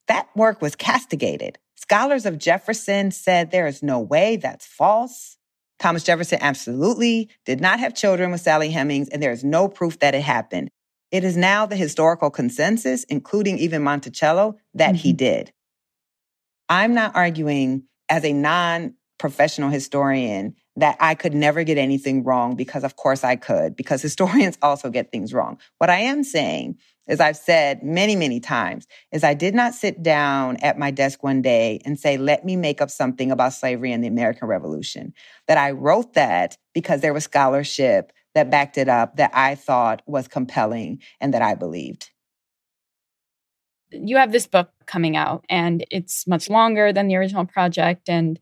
That 0.08 0.28
work 0.36 0.62
was 0.62 0.76
castigated. 0.76 1.58
Scholars 1.88 2.26
of 2.26 2.36
Jefferson 2.36 3.12
said 3.12 3.52
there 3.52 3.68
is 3.68 3.80
no 3.80 4.00
way 4.00 4.34
that's 4.34 4.66
false. 4.66 5.36
Thomas 5.78 6.02
Jefferson 6.02 6.38
absolutely 6.40 7.30
did 7.44 7.60
not 7.60 7.78
have 7.78 7.94
children 7.94 8.32
with 8.32 8.40
Sally 8.40 8.70
Hemings, 8.70 9.08
and 9.10 9.22
there 9.22 9.30
is 9.30 9.44
no 9.44 9.68
proof 9.68 10.00
that 10.00 10.12
it 10.12 10.22
happened. 10.22 10.68
It 11.12 11.22
is 11.22 11.36
now 11.36 11.64
the 11.64 11.76
historical 11.76 12.28
consensus, 12.28 13.04
including 13.04 13.58
even 13.58 13.84
Monticello, 13.84 14.56
that 14.74 14.88
mm-hmm. 14.88 14.96
he 14.96 15.12
did. 15.12 15.52
I'm 16.68 16.92
not 16.92 17.14
arguing 17.14 17.84
as 18.08 18.24
a 18.24 18.32
non 18.32 18.94
professional 19.18 19.70
historian 19.70 20.56
that 20.74 20.96
I 20.98 21.14
could 21.14 21.34
never 21.34 21.62
get 21.62 21.78
anything 21.78 22.24
wrong 22.24 22.56
because, 22.56 22.82
of 22.82 22.96
course, 22.96 23.22
I 23.22 23.36
could, 23.36 23.76
because 23.76 24.02
historians 24.10 24.58
also 24.60 24.90
get 24.90 25.12
things 25.12 25.32
wrong. 25.32 25.60
What 25.78 25.88
I 25.88 25.98
am 25.98 26.24
saying 26.24 26.78
as 27.08 27.20
I've 27.20 27.36
said 27.36 27.82
many, 27.82 28.16
many 28.16 28.40
times, 28.40 28.86
is 29.12 29.22
I 29.22 29.34
did 29.34 29.54
not 29.54 29.74
sit 29.74 30.02
down 30.02 30.56
at 30.56 30.78
my 30.78 30.90
desk 30.90 31.22
one 31.22 31.42
day 31.42 31.80
and 31.84 31.98
say, 31.98 32.16
let 32.16 32.44
me 32.44 32.56
make 32.56 32.80
up 32.80 32.90
something 32.90 33.30
about 33.30 33.52
slavery 33.52 33.92
and 33.92 34.02
the 34.02 34.08
American 34.08 34.48
Revolution. 34.48 35.12
That 35.46 35.58
I 35.58 35.70
wrote 35.70 36.14
that 36.14 36.56
because 36.74 37.00
there 37.00 37.14
was 37.14 37.24
scholarship 37.24 38.12
that 38.34 38.50
backed 38.50 38.76
it 38.76 38.88
up 38.88 39.16
that 39.16 39.30
I 39.32 39.54
thought 39.54 40.02
was 40.06 40.28
compelling 40.28 41.00
and 41.20 41.32
that 41.32 41.42
I 41.42 41.54
believed. 41.54 42.10
You 43.90 44.16
have 44.16 44.32
this 44.32 44.46
book 44.46 44.70
coming 44.84 45.16
out 45.16 45.44
and 45.48 45.84
it's 45.90 46.26
much 46.26 46.50
longer 46.50 46.92
than 46.92 47.06
the 47.06 47.16
original 47.16 47.46
project. 47.46 48.08
And 48.08 48.38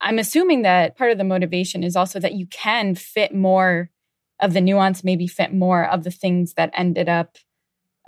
I'm 0.00 0.18
assuming 0.18 0.62
that 0.62 0.96
part 0.96 1.12
of 1.12 1.18
the 1.18 1.24
motivation 1.24 1.84
is 1.84 1.94
also 1.94 2.18
that 2.20 2.34
you 2.34 2.46
can 2.46 2.94
fit 2.94 3.34
more 3.34 3.90
of 4.40 4.54
the 4.54 4.60
nuance, 4.60 5.04
maybe 5.04 5.26
fit 5.26 5.52
more 5.52 5.84
of 5.84 6.04
the 6.04 6.10
things 6.10 6.54
that 6.54 6.70
ended 6.72 7.08
up 7.08 7.36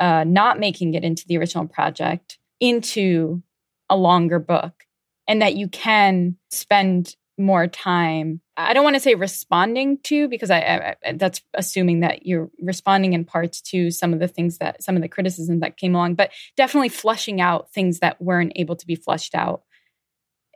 uh, 0.00 0.24
not 0.24 0.58
making 0.58 0.94
it 0.94 1.04
into 1.04 1.24
the 1.26 1.38
original 1.38 1.66
project 1.66 2.38
into 2.58 3.42
a 3.88 3.96
longer 3.96 4.38
book 4.38 4.84
and 5.28 5.40
that 5.42 5.54
you 5.54 5.68
can 5.68 6.36
spend 6.50 7.16
more 7.38 7.66
time 7.66 8.40
i 8.58 8.74
don't 8.74 8.84
want 8.84 8.94
to 8.94 9.00
say 9.00 9.14
responding 9.14 9.96
to 10.02 10.28
because 10.28 10.50
I, 10.50 10.94
I, 11.02 11.12
that's 11.12 11.40
assuming 11.54 12.00
that 12.00 12.26
you're 12.26 12.50
responding 12.60 13.14
in 13.14 13.24
parts 13.24 13.62
to 13.62 13.90
some 13.90 14.12
of 14.12 14.18
the 14.18 14.28
things 14.28 14.58
that 14.58 14.82
some 14.82 14.94
of 14.94 15.00
the 15.00 15.08
criticism 15.08 15.60
that 15.60 15.78
came 15.78 15.94
along 15.94 16.16
but 16.16 16.30
definitely 16.56 16.90
flushing 16.90 17.40
out 17.40 17.72
things 17.72 18.00
that 18.00 18.20
weren't 18.20 18.52
able 18.56 18.76
to 18.76 18.86
be 18.86 18.94
flushed 18.94 19.34
out 19.34 19.62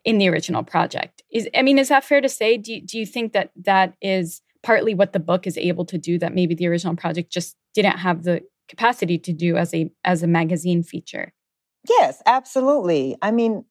in 0.05 0.19
the 0.19 0.29
original 0.29 0.63
project. 0.63 1.23
Is 1.31 1.49
i 1.55 1.63
mean 1.63 1.79
is 1.79 1.89
that 1.89 2.05
fair 2.05 2.21
to 2.21 2.29
say? 2.29 2.57
Do 2.57 2.81
do 2.81 2.99
you 2.99 3.07
think 3.07 3.33
that 3.33 3.51
that 3.57 3.95
is 4.01 4.43
partly 4.63 4.95
what 4.95 5.13
the 5.13 5.21
book 5.21 5.47
is 5.47 5.59
able 5.59 5.85
to 5.87 5.99
do 5.99 6.19
that 6.19 6.35
maybe 6.35 6.55
the 6.55 6.67
original 6.67 6.97
project 6.97 7.31
just 7.31 7.57
didn't 7.75 7.99
have 7.99 8.23
the 8.23 8.43
capacity 8.69 9.19
to 9.19 9.33
do 9.33 9.57
as 9.57 9.75
a 9.75 9.91
as 10.05 10.23
a 10.23 10.27
magazine 10.27 10.83
feature. 10.83 11.33
Yes, 11.89 12.23
absolutely. 12.27 13.17
I 13.21 13.31
mean, 13.31 13.65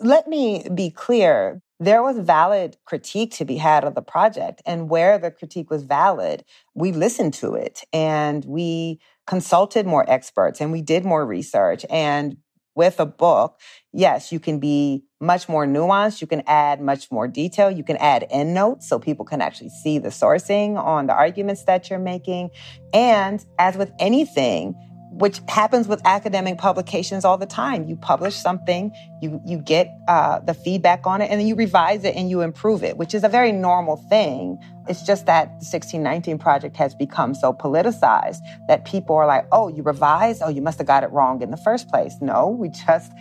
let 0.00 0.28
me 0.28 0.66
be 0.74 0.90
clear. 0.90 1.60
There 1.80 2.02
was 2.02 2.18
valid 2.18 2.76
critique 2.84 3.32
to 3.36 3.44
be 3.44 3.56
had 3.56 3.84
of 3.84 3.94
the 3.94 4.02
project. 4.02 4.62
And 4.64 4.88
where 4.88 5.18
the 5.18 5.30
critique 5.30 5.70
was 5.70 5.82
valid, 5.82 6.44
we 6.74 6.92
listened 6.92 7.34
to 7.34 7.54
it 7.54 7.82
and 7.92 8.44
we 8.44 9.00
consulted 9.26 9.86
more 9.86 10.08
experts 10.08 10.60
and 10.60 10.72
we 10.72 10.82
did 10.82 11.04
more 11.04 11.26
research. 11.26 11.84
And 11.90 12.36
with 12.74 13.00
a 13.00 13.06
book, 13.06 13.60
yes, 13.92 14.32
you 14.32 14.40
can 14.40 14.58
be 14.58 15.04
much 15.20 15.48
more 15.48 15.66
nuanced. 15.66 16.20
You 16.20 16.26
can 16.26 16.42
add 16.46 16.80
much 16.80 17.10
more 17.10 17.28
detail. 17.28 17.70
You 17.70 17.84
can 17.84 17.96
add 17.96 18.26
endnotes 18.30 18.88
so 18.88 18.98
people 18.98 19.24
can 19.24 19.40
actually 19.40 19.70
see 19.70 19.98
the 19.98 20.08
sourcing 20.08 20.76
on 20.76 21.06
the 21.06 21.14
arguments 21.14 21.64
that 21.64 21.90
you're 21.90 21.98
making. 21.98 22.50
And 22.92 23.44
as 23.58 23.76
with 23.76 23.92
anything, 23.98 24.74
which 25.18 25.40
happens 25.48 25.86
with 25.86 26.00
academic 26.04 26.58
publications 26.58 27.24
all 27.24 27.38
the 27.38 27.46
time. 27.46 27.86
You 27.88 27.96
publish 27.96 28.34
something, 28.34 28.92
you 29.22 29.40
you 29.46 29.58
get 29.58 29.88
uh, 30.08 30.40
the 30.40 30.54
feedback 30.54 31.06
on 31.06 31.22
it, 31.22 31.30
and 31.30 31.40
then 31.40 31.46
you 31.46 31.54
revise 31.54 32.04
it 32.04 32.16
and 32.16 32.28
you 32.28 32.40
improve 32.40 32.82
it, 32.82 32.96
which 32.96 33.14
is 33.14 33.22
a 33.22 33.28
very 33.28 33.52
normal 33.52 33.96
thing. 33.96 34.58
It's 34.88 35.02
just 35.02 35.26
that 35.26 35.46
the 35.60 35.66
1619 35.66 36.38
project 36.38 36.76
has 36.76 36.94
become 36.94 37.34
so 37.34 37.52
politicized 37.52 38.40
that 38.66 38.84
people 38.84 39.14
are 39.14 39.26
like, 39.26 39.46
"Oh, 39.52 39.68
you 39.68 39.82
revised? 39.82 40.42
Oh, 40.42 40.48
you 40.48 40.62
must 40.62 40.78
have 40.78 40.86
got 40.86 41.04
it 41.04 41.10
wrong 41.12 41.42
in 41.42 41.50
the 41.50 41.56
first 41.58 41.88
place." 41.88 42.16
No, 42.20 42.48
we 42.48 42.70
just 42.70 43.12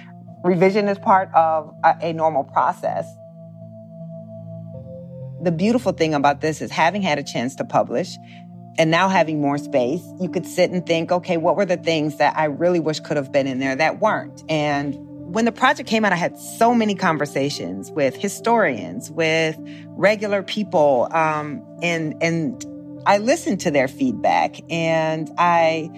revision 0.43 0.87
is 0.87 0.97
part 0.97 1.29
of 1.35 1.73
a, 1.83 1.95
a 2.01 2.13
normal 2.13 2.43
process. 2.43 3.05
The 5.43 5.51
beautiful 5.51 5.91
thing 5.91 6.13
about 6.13 6.41
this 6.41 6.61
is 6.61 6.71
having 6.71 7.01
had 7.01 7.19
a 7.19 7.23
chance 7.23 7.55
to 7.57 7.65
publish, 7.65 8.17
and 8.77 8.89
now 8.89 9.07
having 9.07 9.39
more 9.39 9.57
space, 9.57 10.03
you 10.19 10.29
could 10.29 10.45
sit 10.45 10.71
and 10.71 10.85
think, 10.85 11.11
okay, 11.11 11.37
what 11.37 11.55
were 11.55 11.65
the 11.65 11.77
things 11.77 12.17
that 12.17 12.35
I 12.35 12.45
really 12.45 12.79
wish 12.79 12.99
could 12.99 13.17
have 13.17 13.31
been 13.31 13.47
in 13.47 13.59
there 13.59 13.75
that 13.75 13.99
weren't? 13.99 14.43
And 14.49 14.95
when 15.33 15.45
the 15.45 15.51
project 15.51 15.89
came 15.89 16.05
out, 16.05 16.13
I 16.13 16.15
had 16.15 16.37
so 16.37 16.75
many 16.75 16.95
conversations 16.95 17.91
with 17.91 18.15
historians, 18.15 19.09
with 19.09 19.57
regular 19.89 20.43
people, 20.43 21.07
um, 21.11 21.65
and 21.81 22.15
and 22.21 22.63
I 23.05 23.17
listened 23.17 23.59
to 23.61 23.71
their 23.71 23.87
feedback, 23.87 24.57
and 24.71 25.31
I 25.37 25.89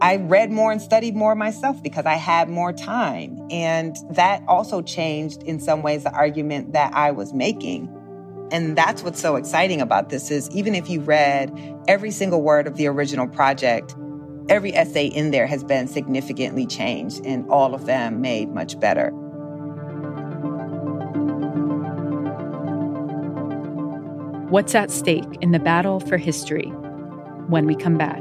I 0.00 0.16
read 0.16 0.50
more 0.50 0.72
and 0.72 0.82
studied 0.82 1.14
more 1.14 1.36
myself 1.36 1.80
because 1.82 2.04
I 2.04 2.14
had 2.14 2.48
more 2.48 2.72
time, 2.72 3.40
and 3.50 3.96
that 4.10 4.42
also 4.48 4.82
changed 4.82 5.44
in 5.44 5.60
some 5.60 5.82
ways 5.82 6.02
the 6.02 6.12
argument 6.12 6.72
that 6.72 6.92
I 6.94 7.12
was 7.12 7.32
making. 7.32 7.88
And 8.52 8.76
that's 8.76 9.02
what's 9.02 9.18
so 9.18 9.36
exciting 9.36 9.80
about 9.80 10.10
this 10.10 10.30
is 10.30 10.50
even 10.50 10.74
if 10.74 10.90
you 10.90 11.00
read 11.00 11.50
every 11.88 12.10
single 12.10 12.42
word 12.42 12.66
of 12.66 12.76
the 12.76 12.86
original 12.86 13.26
project, 13.26 13.96
every 14.50 14.74
essay 14.74 15.06
in 15.06 15.30
there 15.30 15.46
has 15.46 15.64
been 15.64 15.88
significantly 15.88 16.66
changed 16.66 17.24
and 17.24 17.48
all 17.48 17.74
of 17.74 17.86
them 17.86 18.20
made 18.20 18.50
much 18.50 18.78
better. 18.78 19.10
What's 24.50 24.74
at 24.74 24.90
stake 24.90 25.38
in 25.40 25.52
the 25.52 25.58
battle 25.58 25.98
for 25.98 26.18
history 26.18 26.68
when 27.48 27.64
we 27.64 27.74
come 27.74 27.96
back? 27.96 28.20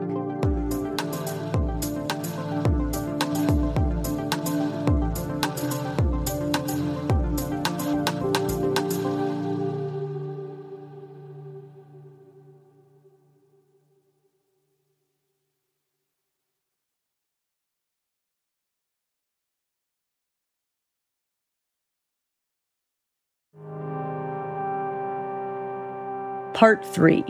Part 26.62 26.86
3 26.86 27.26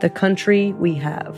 The 0.00 0.10
Country 0.10 0.74
We 0.74 0.94
Have. 0.96 1.34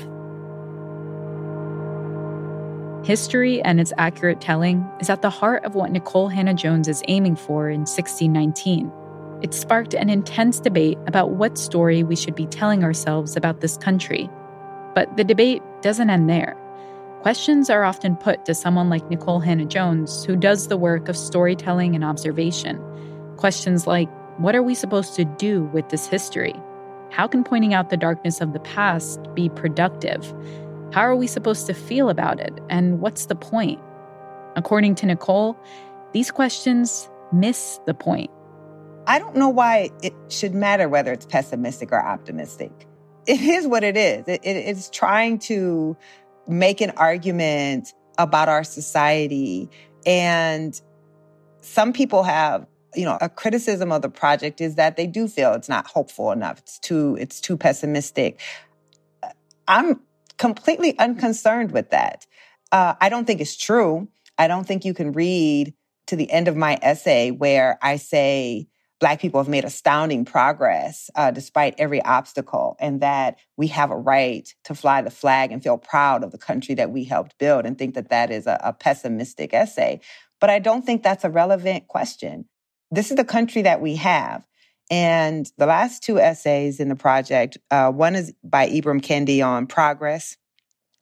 History 3.06 3.62
and 3.62 3.78
its 3.78 3.92
accurate 3.96 4.40
telling 4.40 4.84
is 5.00 5.08
at 5.08 5.22
the 5.22 5.30
heart 5.30 5.64
of 5.64 5.76
what 5.76 5.92
Nikole 5.92 6.32
Hannah-Jones 6.32 6.88
is 6.88 7.04
aiming 7.06 7.36
for 7.36 7.70
in 7.70 7.82
1619. 7.82 8.90
It 9.40 9.54
sparked 9.54 9.94
an 9.94 10.10
intense 10.10 10.58
debate 10.58 10.98
about 11.06 11.30
what 11.30 11.58
story 11.58 12.02
we 12.02 12.16
should 12.16 12.34
be 12.34 12.46
telling 12.46 12.82
ourselves 12.82 13.36
about 13.36 13.60
this 13.60 13.76
country. 13.76 14.28
But 14.96 15.16
the 15.16 15.22
debate 15.22 15.62
doesn't 15.82 16.10
end 16.10 16.28
there. 16.28 16.56
Questions 17.22 17.70
are 17.70 17.84
often 17.84 18.16
put 18.16 18.44
to 18.46 18.52
someone 18.52 18.90
like 18.90 19.08
Nikole 19.10 19.44
Hannah-Jones, 19.44 20.24
who 20.24 20.34
does 20.34 20.66
the 20.66 20.76
work 20.76 21.08
of 21.08 21.16
storytelling 21.16 21.94
and 21.94 22.02
observation. 22.02 22.82
Questions 23.36 23.86
like, 23.86 24.08
what 24.40 24.56
are 24.56 24.62
we 24.64 24.74
supposed 24.74 25.14
to 25.14 25.24
do 25.24 25.70
with 25.72 25.88
this 25.90 26.08
history? 26.08 26.60
How 27.10 27.26
can 27.26 27.44
pointing 27.44 27.72
out 27.72 27.90
the 27.90 27.96
darkness 27.96 28.40
of 28.40 28.52
the 28.52 28.60
past 28.60 29.20
be 29.34 29.48
productive? 29.48 30.34
How 30.92 31.02
are 31.02 31.16
we 31.16 31.26
supposed 31.26 31.66
to 31.66 31.74
feel 31.74 32.08
about 32.08 32.40
it? 32.40 32.58
And 32.68 33.00
what's 33.00 33.26
the 33.26 33.34
point? 33.34 33.80
According 34.54 34.94
to 34.96 35.06
Nikole, 35.06 35.56
these 36.12 36.30
questions 36.30 37.08
miss 37.32 37.78
the 37.86 37.94
point. 37.94 38.30
I 39.06 39.18
don't 39.18 39.36
know 39.36 39.48
why 39.48 39.90
it 40.02 40.14
should 40.28 40.54
matter 40.54 40.88
whether 40.88 41.12
it's 41.12 41.26
pessimistic 41.26 41.92
or 41.92 42.04
optimistic. 42.04 42.72
It 43.26 43.40
is 43.40 43.66
what 43.66 43.84
it 43.84 43.96
is. 43.96 44.26
It, 44.26 44.40
it, 44.42 44.56
it's 44.56 44.90
trying 44.90 45.38
to 45.40 45.96
make 46.48 46.80
an 46.80 46.90
argument 46.96 47.92
about 48.18 48.48
our 48.48 48.64
society. 48.64 49.68
And 50.04 50.80
some 51.60 51.92
people 51.92 52.22
have 52.22 52.66
you 52.96 53.04
know, 53.04 53.18
a 53.20 53.28
criticism 53.28 53.92
of 53.92 54.02
the 54.02 54.08
project 54.08 54.60
is 54.60 54.76
that 54.76 54.96
they 54.96 55.06
do 55.06 55.28
feel 55.28 55.52
it's 55.52 55.68
not 55.68 55.86
hopeful 55.86 56.32
enough. 56.32 56.58
It's 56.58 56.78
too, 56.78 57.16
it's 57.20 57.40
too 57.40 57.56
pessimistic. 57.56 58.40
I'm 59.68 60.00
completely 60.38 60.98
unconcerned 60.98 61.72
with 61.72 61.90
that. 61.90 62.26
Uh, 62.72 62.94
I 63.00 63.08
don't 63.08 63.26
think 63.26 63.40
it's 63.40 63.56
true. 63.56 64.08
I 64.38 64.48
don't 64.48 64.66
think 64.66 64.84
you 64.84 64.94
can 64.94 65.12
read 65.12 65.74
to 66.08 66.16
the 66.16 66.30
end 66.30 66.48
of 66.48 66.56
my 66.56 66.78
essay 66.82 67.30
where 67.30 67.78
I 67.82 67.96
say 67.96 68.68
Black 68.98 69.20
people 69.20 69.40
have 69.40 69.48
made 69.48 69.64
astounding 69.64 70.24
progress 70.24 71.10
uh, 71.14 71.30
despite 71.30 71.74
every 71.76 72.02
obstacle, 72.02 72.76
and 72.80 73.02
that 73.02 73.38
we 73.56 73.66
have 73.66 73.90
a 73.90 73.96
right 73.96 74.48
to 74.64 74.74
fly 74.74 75.02
the 75.02 75.10
flag 75.10 75.52
and 75.52 75.62
feel 75.62 75.76
proud 75.76 76.24
of 76.24 76.30
the 76.32 76.38
country 76.38 76.74
that 76.76 76.90
we 76.90 77.04
helped 77.04 77.36
build, 77.38 77.66
and 77.66 77.76
think 77.76 77.94
that 77.94 78.08
that 78.08 78.30
is 78.30 78.46
a, 78.46 78.58
a 78.64 78.72
pessimistic 78.72 79.52
essay. 79.52 80.00
But 80.40 80.48
I 80.48 80.58
don't 80.60 80.84
think 80.84 81.02
that's 81.02 81.24
a 81.24 81.30
relevant 81.30 81.88
question. 81.88 82.46
This 82.90 83.10
is 83.10 83.16
the 83.16 83.24
country 83.24 83.62
that 83.62 83.80
we 83.80 83.96
have. 83.96 84.46
And 84.90 85.50
the 85.58 85.66
last 85.66 86.02
two 86.02 86.18
essays 86.18 86.78
in 86.78 86.88
the 86.88 86.96
project, 86.96 87.58
uh, 87.70 87.90
one 87.90 88.14
is 88.14 88.32
by 88.44 88.68
Ibram 88.68 89.00
Kendi 89.00 89.44
on 89.44 89.66
progress, 89.66 90.36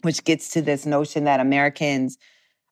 which 0.01 0.25
gets 0.25 0.51
to 0.51 0.63
this 0.63 0.87
notion 0.87 1.25
that 1.25 1.41
Americans, 1.41 2.17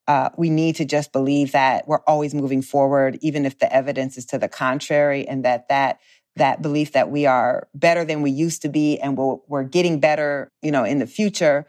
uh, 0.09 0.31
we 0.39 0.49
need 0.49 0.77
to 0.77 0.85
just 0.85 1.13
believe 1.13 1.53
that 1.53 1.87
we're 1.87 2.03
always 2.07 2.35
moving 2.35 2.63
forward, 2.63 3.19
even 3.21 3.45
if 3.45 3.59
the 3.59 3.73
evidence 3.73 4.17
is 4.17 4.25
to 4.27 4.39
the 4.39 4.49
contrary, 4.49 5.29
and 5.29 5.45
that 5.45 5.69
that 5.69 6.01
that 6.37 6.63
belief 6.63 6.93
that 6.93 7.11
we 7.11 7.27
are 7.27 7.69
better 7.75 8.07
than 8.07 8.23
we 8.23 8.31
used 8.31 8.63
to 8.63 8.69
be 8.71 8.99
and 8.99 9.19
we're, 9.19 9.37
we're 9.49 9.65
getting 9.65 10.01
better, 10.01 10.51
you 10.63 10.71
know, 10.71 10.83
in 10.83 10.99
the 10.99 11.07
future, 11.07 11.67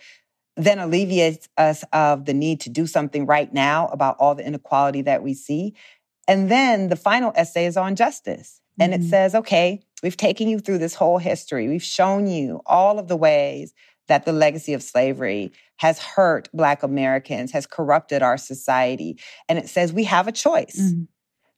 then 0.55 0.79
alleviates 0.79 1.49
us 1.57 1.83
of 1.91 2.25
the 2.25 2.33
need 2.33 2.61
to 2.61 2.69
do 2.69 2.87
something 2.87 3.25
right 3.25 3.53
now 3.53 3.87
about 3.87 4.15
all 4.19 4.35
the 4.35 4.45
inequality 4.45 5.01
that 5.01 5.21
we 5.21 5.33
see. 5.33 5.73
And 6.27 6.49
then 6.49 6.89
the 6.89 6.95
final 6.95 7.33
essay 7.35 7.65
is 7.65 7.77
on 7.77 7.95
justice. 7.95 8.61
And 8.79 8.93
mm-hmm. 8.93 9.03
it 9.03 9.09
says, 9.09 9.35
okay, 9.35 9.81
we've 10.01 10.17
taken 10.17 10.47
you 10.47 10.59
through 10.59 10.79
this 10.79 10.95
whole 10.95 11.17
history. 11.17 11.67
We've 11.67 11.83
shown 11.83 12.27
you 12.27 12.61
all 12.65 12.99
of 12.99 13.07
the 13.07 13.17
ways 13.17 13.73
that 14.07 14.25
the 14.25 14.33
legacy 14.33 14.73
of 14.73 14.83
slavery 14.83 15.51
has 15.77 15.99
hurt 15.99 16.49
Black 16.53 16.83
Americans, 16.83 17.51
has 17.51 17.65
corrupted 17.65 18.21
our 18.21 18.37
society. 18.37 19.19
And 19.47 19.59
it 19.59 19.69
says 19.69 19.93
we 19.93 20.03
have 20.05 20.27
a 20.27 20.31
choice 20.31 20.79
mm-hmm. 20.79 21.03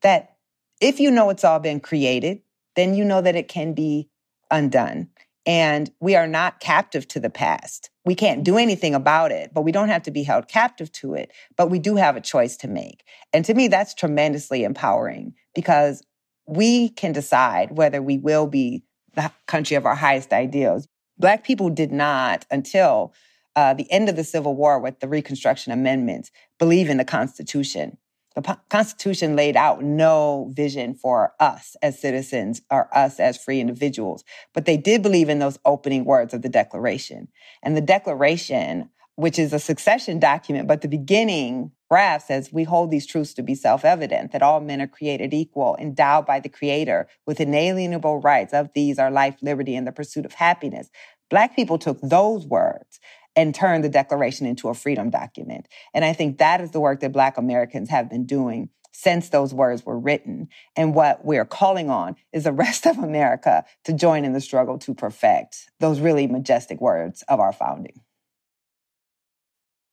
that 0.01 0.35
if 0.81 0.99
you 0.99 1.09
know 1.11 1.29
it's 1.29 1.43
all 1.43 1.59
been 1.59 1.79
created, 1.79 2.41
then 2.75 2.93
you 2.93 3.05
know 3.05 3.21
that 3.21 3.35
it 3.35 3.47
can 3.47 3.73
be 3.73 4.09
undone. 4.51 5.09
And 5.45 5.91
we 5.99 6.15
are 6.15 6.27
not 6.27 6.59
captive 6.59 7.07
to 7.09 7.19
the 7.19 7.29
past. 7.29 7.89
We 8.03 8.15
can't 8.15 8.43
do 8.43 8.57
anything 8.57 8.95
about 8.95 9.31
it, 9.31 9.51
but 9.53 9.61
we 9.61 9.71
don't 9.71 9.89
have 9.89 10.03
to 10.03 10.11
be 10.11 10.23
held 10.23 10.47
captive 10.47 10.91
to 10.93 11.13
it. 11.13 11.31
But 11.55 11.69
we 11.69 11.79
do 11.79 11.95
have 11.95 12.15
a 12.15 12.21
choice 12.21 12.57
to 12.57 12.67
make. 12.67 13.03
And 13.33 13.45
to 13.45 13.53
me, 13.53 13.67
that's 13.67 13.93
tremendously 13.93 14.63
empowering 14.63 15.33
because 15.53 16.03
we 16.47 16.89
can 16.89 17.11
decide 17.11 17.77
whether 17.77 18.01
we 18.01 18.17
will 18.17 18.47
be 18.47 18.83
the 19.15 19.31
country 19.47 19.75
of 19.75 19.85
our 19.85 19.95
highest 19.95 20.33
ideals. 20.33 20.87
Black 21.17 21.43
people 21.43 21.69
did 21.69 21.91
not 21.91 22.45
until 22.51 23.13
uh, 23.55 23.73
the 23.73 23.89
end 23.91 24.09
of 24.09 24.15
the 24.15 24.23
Civil 24.23 24.55
War 24.55 24.79
with 24.79 24.99
the 24.99 25.07
Reconstruction 25.07 25.71
Amendments 25.71 26.31
believe 26.59 26.89
in 26.89 26.97
the 26.97 27.05
Constitution. 27.05 27.97
The 28.35 28.59
Constitution 28.69 29.35
laid 29.37 29.55
out 29.55 29.81
no 29.81 30.51
vision 30.53 30.93
for 30.93 31.33
us 31.39 31.77
as 31.81 31.99
citizens 31.99 32.61
or 32.69 32.95
us 32.95 33.19
as 33.19 33.41
free 33.41 33.61
individuals, 33.61 34.25
but 34.53 34.65
they 34.65 34.75
did 34.75 35.01
believe 35.01 35.29
in 35.29 35.39
those 35.39 35.57
opening 35.63 36.03
words 36.03 36.33
of 36.33 36.41
the 36.41 36.49
Declaration. 36.49 37.29
And 37.63 37.77
the 37.77 37.81
Declaration, 37.81 38.89
which 39.15 39.39
is 39.39 39.53
a 39.53 39.59
succession 39.59 40.19
document, 40.19 40.67
but 40.67 40.81
the 40.81 40.89
beginning 40.89 41.71
graph 41.89 42.25
says 42.25 42.51
we 42.51 42.65
hold 42.65 42.91
these 42.91 43.05
truths 43.05 43.33
to 43.35 43.43
be 43.43 43.55
self-evident 43.55 44.33
that 44.33 44.41
all 44.41 44.59
men 44.59 44.81
are 44.81 44.87
created 44.87 45.33
equal, 45.33 45.77
endowed 45.79 46.25
by 46.25 46.41
the 46.41 46.49
Creator 46.49 47.07
with 47.25 47.39
inalienable 47.39 48.19
rights. 48.19 48.53
Of 48.53 48.69
these 48.73 48.99
are 48.99 49.11
life, 49.11 49.37
liberty, 49.41 49.75
and 49.75 49.87
the 49.87 49.93
pursuit 49.93 50.25
of 50.25 50.33
happiness. 50.33 50.89
Black 51.29 51.55
people 51.55 51.77
took 51.77 51.99
those 52.01 52.45
words 52.45 52.99
and 53.35 53.53
turn 53.53 53.81
the 53.81 53.89
Declaration 53.89 54.45
into 54.45 54.69
a 54.69 54.73
freedom 54.73 55.09
document. 55.09 55.67
And 55.93 56.05
I 56.05 56.13
think 56.13 56.37
that 56.37 56.61
is 56.61 56.71
the 56.71 56.79
work 56.79 57.01
that 57.01 57.11
Black 57.11 57.37
Americans 57.37 57.89
have 57.89 58.09
been 58.09 58.25
doing 58.25 58.69
since 58.91 59.27
those 59.29 59.53
words 59.53 59.85
were 59.85 59.99
written. 59.99 60.47
And 60.77 60.95
what 60.95 61.25
we're 61.25 61.45
calling 61.45 61.89
on 61.89 62.15
is 62.31 62.45
the 62.45 62.51
rest 62.53 62.85
of 62.85 62.97
America 62.97 63.65
to 63.83 63.93
join 63.93 64.23
in 64.23 64.33
the 64.33 64.41
struggle 64.41 64.77
to 64.79 64.93
perfect 64.93 65.69
those 65.79 65.99
really 65.99 66.27
majestic 66.27 66.79
words 66.79 67.23
of 67.27 67.39
our 67.39 67.51
founding. 67.51 68.01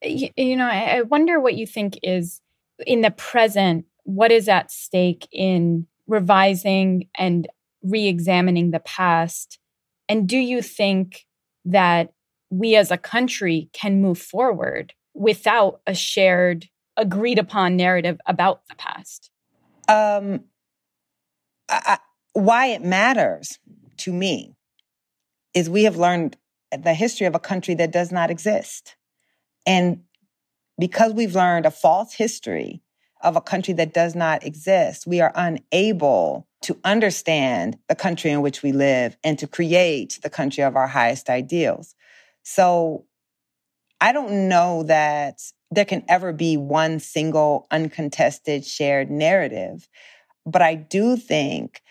You, 0.04 0.56
know, 0.56 0.66
I, 0.66 0.98
I 0.98 1.02
wonder 1.02 1.38
what 1.40 1.54
you 1.54 1.66
think 1.66 1.98
is 2.02 2.40
in 2.86 3.02
the 3.02 3.10
present, 3.10 3.86
what 4.04 4.32
is 4.32 4.48
at 4.48 4.70
stake 4.70 5.28
in 5.30 5.86
revising 6.06 7.08
and 7.16 7.48
re 7.82 8.06
examining 8.06 8.70
the 8.70 8.80
past? 8.80 9.58
And 10.08 10.28
do 10.28 10.38
you 10.38 10.60
think 10.60 11.26
that 11.64 12.12
we 12.52 12.76
as 12.76 12.90
a 12.90 12.98
country 12.98 13.70
can 13.72 14.02
move 14.02 14.18
forward 14.18 14.92
without 15.14 15.80
a 15.86 15.94
shared, 15.94 16.68
agreed 16.96 17.38
upon 17.38 17.76
narrative 17.76 18.20
about 18.26 18.60
the 18.68 18.74
past? 18.74 19.30
Um, 19.88 20.44
I, 21.68 21.98
why 22.34 22.66
it 22.66 22.84
matters 22.84 23.58
to 23.98 24.12
me 24.12 24.54
is 25.54 25.70
we 25.70 25.84
have 25.84 25.96
learned 25.96 26.36
the 26.76 26.94
history 26.94 27.26
of 27.26 27.34
a 27.34 27.40
country 27.40 27.74
that 27.74 27.90
does 27.90 28.12
not 28.12 28.30
exist. 28.30 28.96
And 29.66 30.02
because 30.78 31.14
we've 31.14 31.34
learned 31.34 31.64
a 31.64 31.70
false 31.70 32.14
history 32.14 32.82
of 33.22 33.36
a 33.36 33.40
country 33.40 33.72
that 33.74 33.94
does 33.94 34.14
not 34.14 34.44
exist, 34.44 35.06
we 35.06 35.20
are 35.20 35.32
unable 35.34 36.48
to 36.62 36.78
understand 36.84 37.78
the 37.88 37.94
country 37.94 38.30
in 38.30 38.42
which 38.42 38.62
we 38.62 38.72
live 38.72 39.16
and 39.24 39.38
to 39.38 39.46
create 39.46 40.18
the 40.22 40.30
country 40.30 40.62
of 40.62 40.76
our 40.76 40.86
highest 40.86 41.30
ideals. 41.30 41.94
So 42.42 43.06
I 44.00 44.12
don't 44.12 44.48
know 44.48 44.82
that 44.84 45.40
there 45.70 45.84
can 45.84 46.04
ever 46.08 46.32
be 46.32 46.56
one 46.56 47.00
single 47.00 47.66
uncontested 47.70 48.64
shared 48.64 49.10
narrative. 49.10 49.88
But 50.44 50.60
I 50.60 50.74
do 50.74 51.16
think 51.16 51.82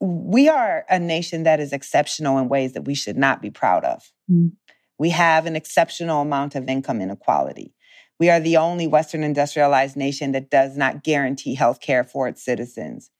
we 0.00 0.48
are 0.48 0.84
a 0.88 0.98
nation 0.98 1.42
that 1.42 1.60
is 1.60 1.72
exceptional 1.72 2.38
in 2.38 2.48
ways 2.48 2.74
that 2.74 2.84
we 2.84 2.94
should 2.94 3.16
not 3.16 3.42
be 3.42 3.50
proud 3.50 3.84
of. 3.84 4.12
Mm. 4.30 4.52
We 4.98 5.10
have 5.10 5.46
an 5.46 5.56
exceptional 5.56 6.22
amount 6.22 6.54
of 6.54 6.68
income 6.68 7.00
inequality. 7.00 7.74
We 8.18 8.30
are 8.30 8.40
the 8.40 8.56
only 8.56 8.86
Western 8.86 9.22
industrialized 9.22 9.96
nation 9.96 10.32
that 10.32 10.50
does 10.50 10.76
not 10.76 11.02
guarantee 11.02 11.54
health 11.54 11.80
care 11.80 12.04
for 12.04 12.28
its 12.28 12.42
citizens. 12.42 13.10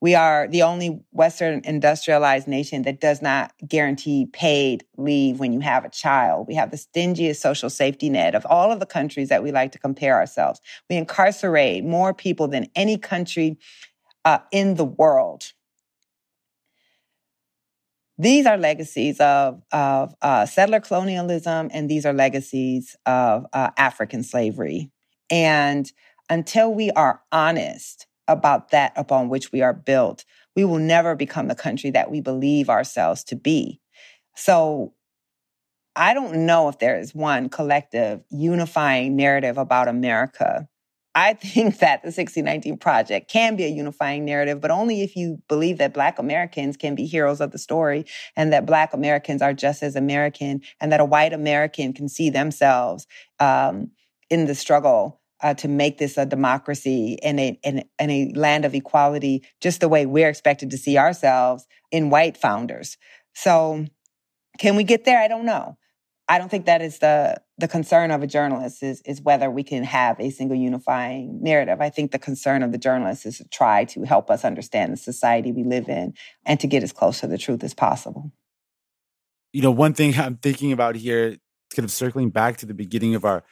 We 0.00 0.14
are 0.14 0.46
the 0.46 0.62
only 0.62 1.00
Western 1.10 1.62
industrialized 1.64 2.46
nation 2.46 2.82
that 2.82 3.00
does 3.00 3.22
not 3.22 3.52
guarantee 3.66 4.26
paid 4.26 4.84
leave 4.96 5.40
when 5.40 5.52
you 5.52 5.60
have 5.60 5.84
a 5.84 5.90
child. 5.90 6.46
We 6.48 6.54
have 6.54 6.70
the 6.70 6.76
stingiest 6.76 7.40
social 7.40 7.70
safety 7.70 8.10
net 8.10 8.34
of 8.34 8.46
all 8.46 8.70
of 8.70 8.78
the 8.78 8.86
countries 8.86 9.30
that 9.30 9.42
we 9.42 9.52
like 9.52 9.72
to 9.72 9.78
compare 9.78 10.14
ourselves. 10.14 10.60
We 10.90 10.96
incarcerate 10.96 11.84
more 11.84 12.12
people 12.12 12.46
than 12.46 12.66
any 12.74 12.98
country 12.98 13.58
uh, 14.24 14.40
in 14.52 14.74
the 14.74 14.84
world. 14.84 15.52
These 18.18 18.46
are 18.46 18.56
legacies 18.56 19.20
of, 19.20 19.62
of 19.72 20.14
uh, 20.22 20.46
settler 20.46 20.80
colonialism, 20.80 21.70
and 21.72 21.88
these 21.88 22.06
are 22.06 22.14
legacies 22.14 22.96
of 23.04 23.46
uh, 23.52 23.70
African 23.76 24.22
slavery. 24.22 24.90
And 25.30 25.90
until 26.30 26.72
we 26.72 26.90
are 26.92 27.22
honest 27.30 28.06
about 28.28 28.70
that 28.70 28.92
upon 28.96 29.28
which 29.28 29.52
we 29.52 29.62
are 29.62 29.74
built, 29.74 30.24
we 30.54 30.64
will 30.64 30.78
never 30.78 31.14
become 31.14 31.48
the 31.48 31.54
country 31.54 31.90
that 31.90 32.10
we 32.10 32.20
believe 32.20 32.68
ourselves 32.68 33.22
to 33.24 33.36
be. 33.36 33.80
So 34.34 34.94
I 35.96 36.12
don't 36.12 36.46
know 36.46 36.68
if 36.68 36.78
there 36.78 36.98
is 36.98 37.14
one 37.14 37.48
collective 37.48 38.22
unifying 38.30 39.16
narrative 39.16 39.56
about 39.56 39.88
America. 39.88 40.68
I 41.14 41.32
think 41.34 41.78
that 41.78 42.02
the 42.02 42.08
1619 42.08 42.76
Project 42.76 43.30
can 43.30 43.56
be 43.56 43.64
a 43.64 43.68
unifying 43.68 44.24
narrative, 44.24 44.60
but 44.60 44.70
only 44.70 45.02
if 45.02 45.16
you 45.16 45.42
believe 45.48 45.78
that 45.78 45.94
Black 45.94 46.18
Americans 46.18 46.76
can 46.76 46.94
be 46.94 47.06
heroes 47.06 47.40
of 47.40 47.50
the 47.50 47.58
story 47.58 48.04
and 48.36 48.52
that 48.52 48.66
Black 48.66 48.92
Americans 48.92 49.40
are 49.40 49.54
just 49.54 49.82
as 49.82 49.96
American 49.96 50.60
and 50.80 50.92
that 50.92 51.00
a 51.00 51.04
white 51.04 51.32
American 51.32 51.94
can 51.94 52.08
see 52.08 52.28
themselves 52.28 53.06
um, 53.40 53.90
in 54.28 54.44
the 54.44 54.54
struggle 54.54 55.20
uh, 55.42 55.54
to 55.54 55.68
make 55.68 55.98
this 55.98 56.16
a 56.16 56.26
democracy 56.26 57.18
and 57.22 57.38
a, 57.38 57.58
and, 57.64 57.84
and 57.98 58.10
a 58.10 58.32
land 58.34 58.64
of 58.64 58.74
equality, 58.74 59.44
just 59.60 59.80
the 59.80 59.88
way 59.88 60.06
we're 60.06 60.28
expected 60.28 60.70
to 60.70 60.78
see 60.78 60.98
ourselves 60.98 61.66
in 61.90 62.10
white 62.10 62.36
founders. 62.36 62.96
So, 63.34 63.86
can 64.58 64.76
we 64.76 64.84
get 64.84 65.04
there? 65.04 65.20
I 65.20 65.28
don't 65.28 65.44
know. 65.44 65.76
I 66.28 66.38
don't 66.38 66.50
think 66.50 66.66
that 66.66 66.82
is 66.82 66.98
the 66.98 67.40
the 67.58 67.68
concern 67.68 68.10
of 68.10 68.22
a 68.22 68.26
journalist 68.26 68.82
is 68.82 69.00
is 69.02 69.20
whether 69.20 69.50
we 69.50 69.62
can 69.62 69.84
have 69.84 70.18
a 70.18 70.30
single 70.30 70.56
unifying 70.56 71.42
narrative. 71.42 71.80
I 71.80 71.90
think 71.90 72.10
the 72.10 72.18
concern 72.18 72.62
of 72.62 72.72
the 72.72 72.78
journalist 72.78 73.26
is 73.26 73.38
to 73.38 73.48
try 73.48 73.84
to 73.86 74.02
help 74.02 74.30
us 74.30 74.44
understand 74.44 74.92
the 74.92 74.96
society 74.96 75.52
we 75.52 75.62
live 75.62 75.88
in 75.88 76.14
and 76.44 76.58
to 76.60 76.66
get 76.66 76.82
as 76.82 76.92
close 76.92 77.20
to 77.20 77.28
the 77.28 77.38
truth 77.38 77.62
as 77.62 77.74
possible. 77.74 78.32
You 79.52 79.62
know, 79.62 79.70
one 79.70 79.94
thing 79.94 80.14
I'm 80.18 80.36
thinking 80.36 80.72
about 80.72 80.96
here, 80.96 81.36
kind 81.74 81.84
of 81.84 81.92
circling 81.92 82.30
back 82.30 82.56
to 82.58 82.66
the 82.66 82.74
beginning 82.74 83.14
of 83.14 83.24
our 83.24 83.44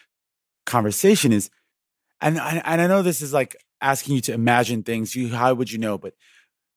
conversation, 0.66 1.32
is 1.32 1.51
and 2.20 2.38
I, 2.38 2.62
and 2.64 2.80
I 2.80 2.86
know 2.86 3.02
this 3.02 3.22
is 3.22 3.32
like 3.32 3.56
asking 3.80 4.16
you 4.16 4.20
to 4.22 4.32
imagine 4.32 4.82
things. 4.82 5.14
You 5.14 5.28
how 5.28 5.54
would 5.54 5.70
you 5.70 5.78
know? 5.78 5.98
But 5.98 6.14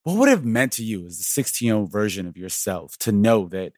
what 0.04 0.18
would 0.18 0.30
have 0.30 0.46
meant 0.46 0.74
to 0.74 0.84
you 0.84 1.06
as 1.06 1.18
the 1.18 1.24
16 1.24 1.66
year 1.66 1.76
old 1.76 1.92
version 1.92 2.28
of 2.28 2.38
yourself 2.38 2.98
to 3.00 3.12
know 3.12 3.48
that 3.50 3.74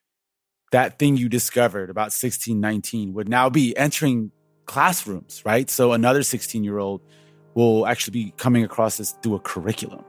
that 0.72 0.98
thing 0.98 1.16
you 1.16 1.28
discovered 1.28 1.90
about 1.90 2.12
1619 2.12 3.12
would 3.14 3.28
now 3.28 3.50
be 3.50 3.76
entering 3.76 4.30
classrooms, 4.66 5.42
right? 5.44 5.68
So 5.68 5.92
another 5.92 6.22
16 6.22 6.62
year 6.62 6.78
old 6.78 7.02
will 7.54 7.86
actually 7.86 8.12
be 8.12 8.34
coming 8.36 8.64
across 8.64 8.98
this 8.98 9.12
through 9.22 9.34
a 9.34 9.40
curriculum. 9.40 10.04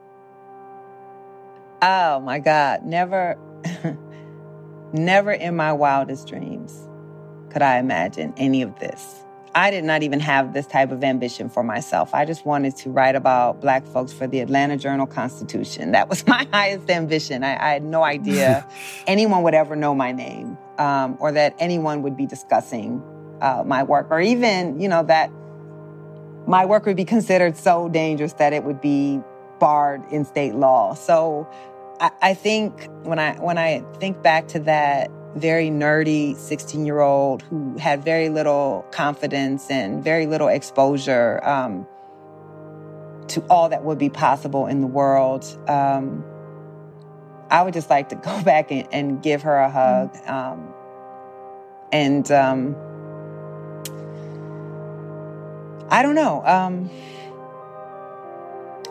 Oh 1.82 2.20
my 2.20 2.38
God. 2.38 2.86
Never, 2.86 3.36
never 4.94 5.32
in 5.32 5.56
my 5.56 5.74
wildest 5.74 6.28
dreams 6.28 6.88
could 7.50 7.64
I 7.64 7.80
imagine 7.80 8.34
any 8.38 8.62
of 8.62 8.78
this. 8.80 9.24
I 9.54 9.70
did 9.70 9.84
not 9.84 10.02
even 10.04 10.20
have 10.22 10.54
this 10.54 10.66
type 10.66 10.92
of 10.92 11.04
ambition 11.04 11.50
for 11.50 11.64
myself. 11.64 12.14
I 12.14 12.26
just 12.26 12.46
wanted 12.46 12.76
to 12.78 12.90
write 12.90 13.16
about 13.16 13.60
Black 13.60 13.86
folks 13.86 14.14
for 14.14 14.26
the 14.26 14.40
Atlanta 14.40 14.78
Journal 14.78 15.06
Constitution. 15.06 15.92
That 15.92 16.10
was 16.10 16.26
my 16.28 16.48
highest 16.54 16.90
ambition. 16.90 17.44
I, 17.44 17.56
I 17.56 17.74
had 17.74 17.84
no 17.84 18.04
idea 18.04 18.68
anyone 19.08 19.44
would 19.44 19.54
ever 19.54 19.76
know 19.76 19.94
my 19.94 20.12
name 20.12 20.58
um, 20.78 21.18
or 21.20 21.32
that 21.34 21.56
anyone 21.60 22.02
would 22.04 22.16
be 22.16 22.26
discussing 22.26 23.04
uh, 23.42 23.64
my 23.66 23.84
work 23.84 24.08
or 24.10 24.22
even, 24.22 24.80
you 24.80 24.88
know, 24.88 25.04
that 25.04 25.32
my 26.48 26.66
work 26.66 26.86
would 26.86 26.98
be 26.98 27.06
considered 27.06 27.58
so 27.58 27.90
dangerous 27.90 28.34
that 28.34 28.54
it 28.54 28.64
would 28.64 28.82
be 28.82 29.20
barred 29.60 30.04
in 30.12 30.26
state 30.26 30.56
law. 30.56 30.94
So 30.94 31.48
I, 32.00 32.12
I 32.22 32.34
think 32.34 32.88
when 33.04 33.20
I 33.20 33.36
when 33.36 33.58
I 33.58 33.84
think 34.00 34.22
back 34.24 34.48
to 34.50 34.60
that 34.60 35.12
very 35.36 35.70
nerdy 35.70 36.36
16 36.36 36.86
year 36.86 37.00
old 37.00 37.42
who 37.44 37.78
had 37.78 38.04
very 38.04 38.30
little 38.30 38.86
confidence 38.92 39.70
and 39.70 40.04
very 40.04 40.26
little 40.26 40.48
exposure 40.48 41.40
um, 41.44 41.88
to 43.28 43.42
all 43.50 43.70
that 43.70 43.84
would 43.84 43.98
be 43.98 44.10
possible 44.10 44.68
in 44.68 44.82
the 44.82 44.88
world. 44.88 45.46
Um, 45.70 46.24
I 47.50 47.64
would 47.64 47.74
just 47.74 47.90
like 47.90 48.10
to 48.10 48.16
go 48.16 48.42
back 48.46 48.72
and, 48.72 48.88
and 48.92 49.24
give 49.24 49.42
her 49.44 49.58
a 49.58 49.70
hug. 49.70 50.14
Mm-hmm. 50.14 50.30
Um, 50.30 50.74
and 51.92 52.32
um, 52.32 52.76
I 55.90 56.04
don't 56.04 56.16
know. 56.16 56.46
Um, 56.46 56.90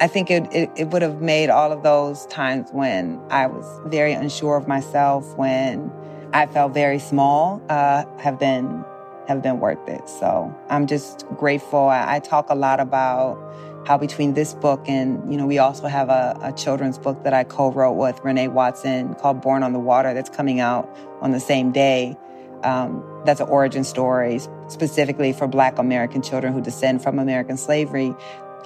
I 0.03 0.07
think 0.07 0.31
it, 0.31 0.47
it, 0.53 0.71
it 0.77 0.89
would 0.89 1.03
have 1.03 1.21
made 1.21 1.51
all 1.51 1.73
of 1.73 1.83
those 1.83 2.25
times 2.27 2.71
when 2.73 3.21
I 3.31 3.47
was 3.47 3.67
very 3.87 4.13
unsure 4.13 4.57
of 4.57 4.67
myself, 4.67 5.37
when 5.37 5.91
I 6.33 6.47
felt 6.47 6.73
very 6.75 6.99
small, 6.99 7.61
uh, 7.69 8.05
have 8.19 8.39
been 8.39 8.85
have 9.27 9.43
been 9.43 9.61
worth 9.61 9.89
it. 9.89 10.09
So 10.09 10.53
I'm 10.69 10.87
just 10.87 11.25
grateful. 11.37 11.89
I, 11.89 12.17
I, 12.17 12.19
talk 12.19 12.51
a 12.51 12.55
lot 12.57 12.81
about 12.81 13.39
how 13.87 13.97
between 13.97 14.35
this 14.35 14.55
book 14.55 14.89
and 14.89 15.31
you 15.31 15.39
know 15.39 15.47
we 15.47 15.59
also 15.59 15.87
have 15.87 16.09
a, 16.09 16.37
a 16.43 16.53
children's 16.53 16.99
book 16.99 17.23
that 17.23 17.33
I 17.33 17.45
co-wrote 17.45 17.93
with 17.93 18.21
Renee 18.25 18.49
Watson 18.49 19.15
called 19.15 19.41
Born 19.41 19.63
on 19.63 19.73
the 19.73 19.79
Water 19.79 20.15
that's 20.15 20.31
coming 20.31 20.59
out 20.59 20.89
on 21.21 21.31
the 21.31 21.41
same 21.41 21.71
day. 21.71 22.17
Um, 22.65 23.05
that's 23.25 23.41
an 23.41 23.49
origin 23.49 23.85
story 23.85 24.41
specifically 24.69 25.33
for 25.33 25.47
Black 25.47 25.79
American 25.79 26.23
children 26.23 26.53
who 26.53 26.61
descend 26.61 27.03
from 27.03 27.19
American 27.19 27.57
slavery. 27.57 28.15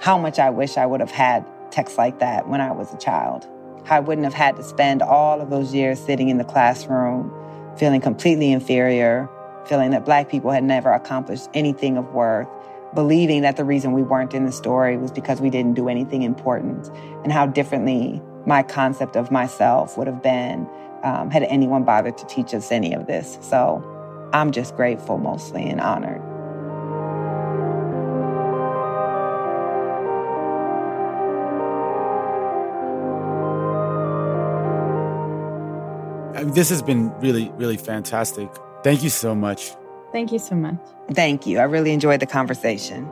How 0.01 0.17
much 0.17 0.39
I 0.39 0.49
wish 0.49 0.77
I 0.77 0.85
would 0.85 0.99
have 0.99 1.11
had 1.11 1.45
texts 1.71 1.97
like 1.97 2.19
that 2.19 2.47
when 2.47 2.59
I 2.59 2.71
was 2.71 2.93
a 2.93 2.97
child. 2.97 3.47
I 3.87 3.99
wouldn't 3.99 4.25
have 4.25 4.33
had 4.33 4.55
to 4.55 4.63
spend 4.63 5.01
all 5.01 5.41
of 5.41 5.49
those 5.49 5.73
years 5.73 5.99
sitting 5.99 6.29
in 6.29 6.37
the 6.37 6.43
classroom 6.43 7.31
feeling 7.77 8.01
completely 8.01 8.51
inferior, 8.51 9.29
feeling 9.65 9.91
that 9.91 10.05
Black 10.05 10.29
people 10.29 10.51
had 10.51 10.63
never 10.63 10.91
accomplished 10.91 11.49
anything 11.53 11.97
of 11.97 12.13
worth, 12.13 12.47
believing 12.93 13.41
that 13.41 13.57
the 13.57 13.63
reason 13.63 13.91
we 13.91 14.03
weren't 14.03 14.33
in 14.33 14.45
the 14.45 14.51
story 14.51 14.97
was 14.97 15.11
because 15.11 15.41
we 15.41 15.49
didn't 15.49 15.73
do 15.73 15.89
anything 15.89 16.23
important, 16.23 16.89
and 17.23 17.31
how 17.31 17.45
differently 17.45 18.21
my 18.45 18.63
concept 18.63 19.15
of 19.15 19.31
myself 19.31 19.97
would 19.97 20.07
have 20.07 20.21
been 20.21 20.67
um, 21.03 21.29
had 21.29 21.43
anyone 21.43 21.83
bothered 21.83 22.17
to 22.17 22.25
teach 22.25 22.53
us 22.53 22.71
any 22.71 22.93
of 22.93 23.07
this. 23.07 23.37
So 23.41 23.83
I'm 24.33 24.51
just 24.51 24.75
grateful 24.75 25.17
mostly 25.17 25.63
and 25.63 25.81
honored. 25.81 26.21
This 36.43 36.69
has 36.69 36.81
been 36.81 37.11
really, 37.19 37.49
really 37.55 37.77
fantastic. 37.77 38.49
Thank 38.83 39.03
you 39.03 39.09
so 39.09 39.33
much 39.33 39.71
Thank 40.15 40.31
you 40.31 40.39
so 40.39 40.55
much. 40.55 40.79
Thank 41.11 41.45
you. 41.45 41.59
I 41.59 41.63
really 41.63 41.91
enjoyed 41.91 42.21
the 42.21 42.25
conversation. 42.25 43.05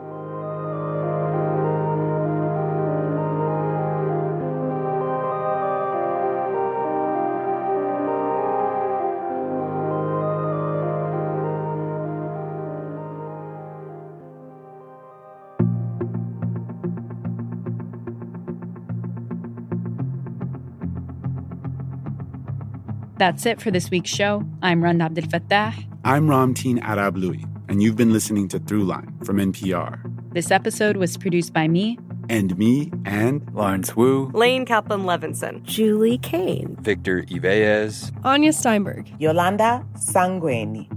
That's 23.16 23.46
it 23.46 23.60
for 23.60 23.70
this 23.70 23.90
week's 23.90 24.10
show. 24.10 24.44
I'm 24.60 24.82
Rund 24.82 25.00
Abdel 25.00 25.24
Fattah. 25.24 25.72
I'm 26.04 26.26
Ramtin 26.26 26.80
Arablouei, 26.82 27.44
and 27.68 27.80
you've 27.80 27.94
been 27.94 28.12
listening 28.12 28.48
to 28.48 28.58
Throughline 28.58 29.24
from 29.24 29.36
NPR. 29.36 30.00
This 30.32 30.50
episode 30.50 30.96
was 30.96 31.16
produced 31.16 31.52
by 31.52 31.68
me. 31.68 31.96
And 32.28 32.58
me, 32.58 32.90
and 33.04 33.48
Lawrence 33.52 33.94
Wu, 33.94 34.30
Laine 34.34 34.66
Kaplan 34.66 35.02
Levenson, 35.02 35.62
Julie 35.62 36.18
Caine, 36.18 36.76
Victor 36.80 37.22
Yvellez, 37.28 38.10
Anya 38.24 38.52
Steinberg, 38.52 39.08
Yolanda 39.20 39.86
Sangweni. 39.96 40.88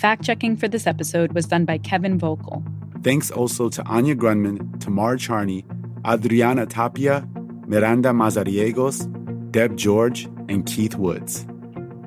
Fact 0.00 0.24
checking 0.24 0.56
for 0.56 0.66
this 0.68 0.86
episode 0.86 1.32
was 1.34 1.46
done 1.46 1.66
by 1.66 1.76
Kevin 1.76 2.18
Vogel. 2.18 2.64
Thanks 3.02 3.30
also 3.30 3.68
to 3.68 3.84
Anya 3.84 4.14
Grundmann, 4.14 4.80
Tamar 4.80 5.16
Charney, 5.18 5.66
Adriana 6.06 6.64
Tapia, 6.64 7.28
Miranda 7.66 8.10
Mazariegos, 8.10 9.50
Deb 9.50 9.76
George, 9.76 10.26
and 10.48 10.64
Keith 10.64 10.94
Woods. 10.94 11.46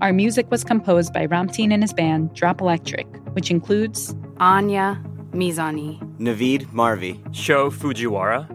Our 0.04 0.12
music 0.12 0.52
was 0.52 0.66
composed 0.66 1.14
by 1.14 1.28
Ramtin 1.28 1.72
and 1.72 1.82
his 1.82 1.94
band 1.94 2.34
Drop 2.34 2.60
Electric, 2.60 3.08
which 3.36 3.50
includes 3.50 4.14
Anya 4.36 5.02
Mizani, 5.32 5.98
Navid 6.18 6.66
Marvi, 6.74 7.22
Sho 7.34 7.70
Fujiwara. 7.72 8.46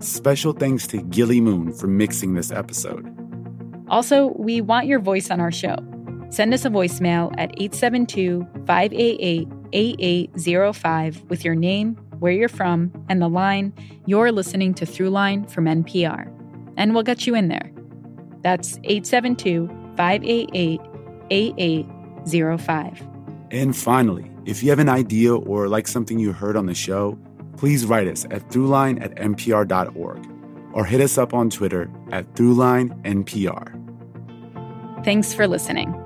Special 0.00 0.52
thanks 0.52 0.86
to 0.86 1.02
Gilly 1.02 1.40
Moon 1.40 1.72
for 1.72 1.88
mixing 1.88 2.34
this 2.34 2.52
episode. 2.52 3.04
Also, 3.88 4.28
we 4.36 4.60
want 4.60 4.86
your 4.86 5.00
voice 5.00 5.28
on 5.28 5.40
our 5.40 5.50
show. 5.50 5.74
Send 6.30 6.54
us 6.54 6.64
a 6.64 6.70
voicemail 6.70 7.34
at 7.36 7.50
872 7.60 8.46
588 8.64 9.48
8805 9.72 11.24
with 11.24 11.44
your 11.44 11.56
name, 11.56 11.96
where 12.20 12.30
you're 12.30 12.48
from, 12.48 12.92
and 13.08 13.20
the 13.20 13.28
line, 13.28 13.74
You're 14.06 14.30
listening 14.30 14.72
to 14.74 14.86
Throughline 14.86 15.50
from 15.50 15.64
NPR. 15.64 16.32
And 16.76 16.94
we'll 16.94 17.02
get 17.02 17.26
you 17.26 17.34
in 17.34 17.48
there. 17.48 17.72
That's 18.42 18.78
872 18.84 19.85
588 19.96 20.80
8805. 21.30 23.02
And 23.50 23.76
finally, 23.76 24.30
if 24.44 24.62
you 24.62 24.70
have 24.70 24.78
an 24.78 24.88
idea 24.88 25.34
or 25.34 25.68
like 25.68 25.88
something 25.88 26.18
you 26.18 26.32
heard 26.32 26.56
on 26.56 26.66
the 26.66 26.74
show, 26.74 27.18
please 27.56 27.86
write 27.86 28.06
us 28.08 28.24
at 28.30 28.48
throughline 28.48 29.02
at 29.02 29.14
npr.org 29.16 30.26
or 30.72 30.84
hit 30.84 31.00
us 31.00 31.16
up 31.18 31.32
on 31.34 31.50
Twitter 31.50 31.90
at 32.12 32.32
throughlinenpr. 32.34 33.72
Thanks 35.04 35.32
for 35.32 35.46
listening. 35.46 36.05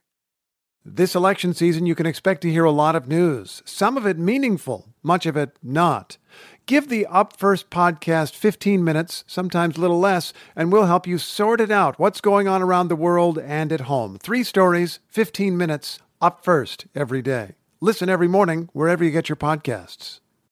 This 0.83 1.13
election 1.13 1.53
season, 1.53 1.85
you 1.85 1.93
can 1.93 2.07
expect 2.07 2.41
to 2.41 2.49
hear 2.49 2.63
a 2.63 2.71
lot 2.71 2.95
of 2.95 3.07
news, 3.07 3.61
some 3.65 3.97
of 3.97 4.07
it 4.07 4.17
meaningful, 4.17 4.89
much 5.03 5.27
of 5.27 5.37
it 5.37 5.55
not. 5.61 6.17
Give 6.65 6.89
the 6.89 7.05
Up 7.05 7.37
First 7.37 7.69
podcast 7.69 8.33
15 8.33 8.83
minutes, 8.83 9.23
sometimes 9.27 9.77
a 9.77 9.79
little 9.79 9.99
less, 9.99 10.33
and 10.55 10.71
we'll 10.71 10.87
help 10.87 11.05
you 11.05 11.19
sort 11.19 11.61
it 11.61 11.69
out 11.69 11.99
what's 11.99 12.19
going 12.19 12.47
on 12.47 12.63
around 12.63 12.87
the 12.87 12.95
world 12.95 13.37
and 13.37 13.71
at 13.71 13.81
home. 13.81 14.17
Three 14.17 14.43
stories, 14.43 14.97
15 15.07 15.55
minutes, 15.55 15.99
up 16.19 16.43
first 16.43 16.87
every 16.95 17.21
day. 17.21 17.51
Listen 17.79 18.09
every 18.09 18.27
morning 18.27 18.67
wherever 18.73 19.03
you 19.03 19.11
get 19.11 19.29
your 19.29 19.35
podcasts. 19.35 20.20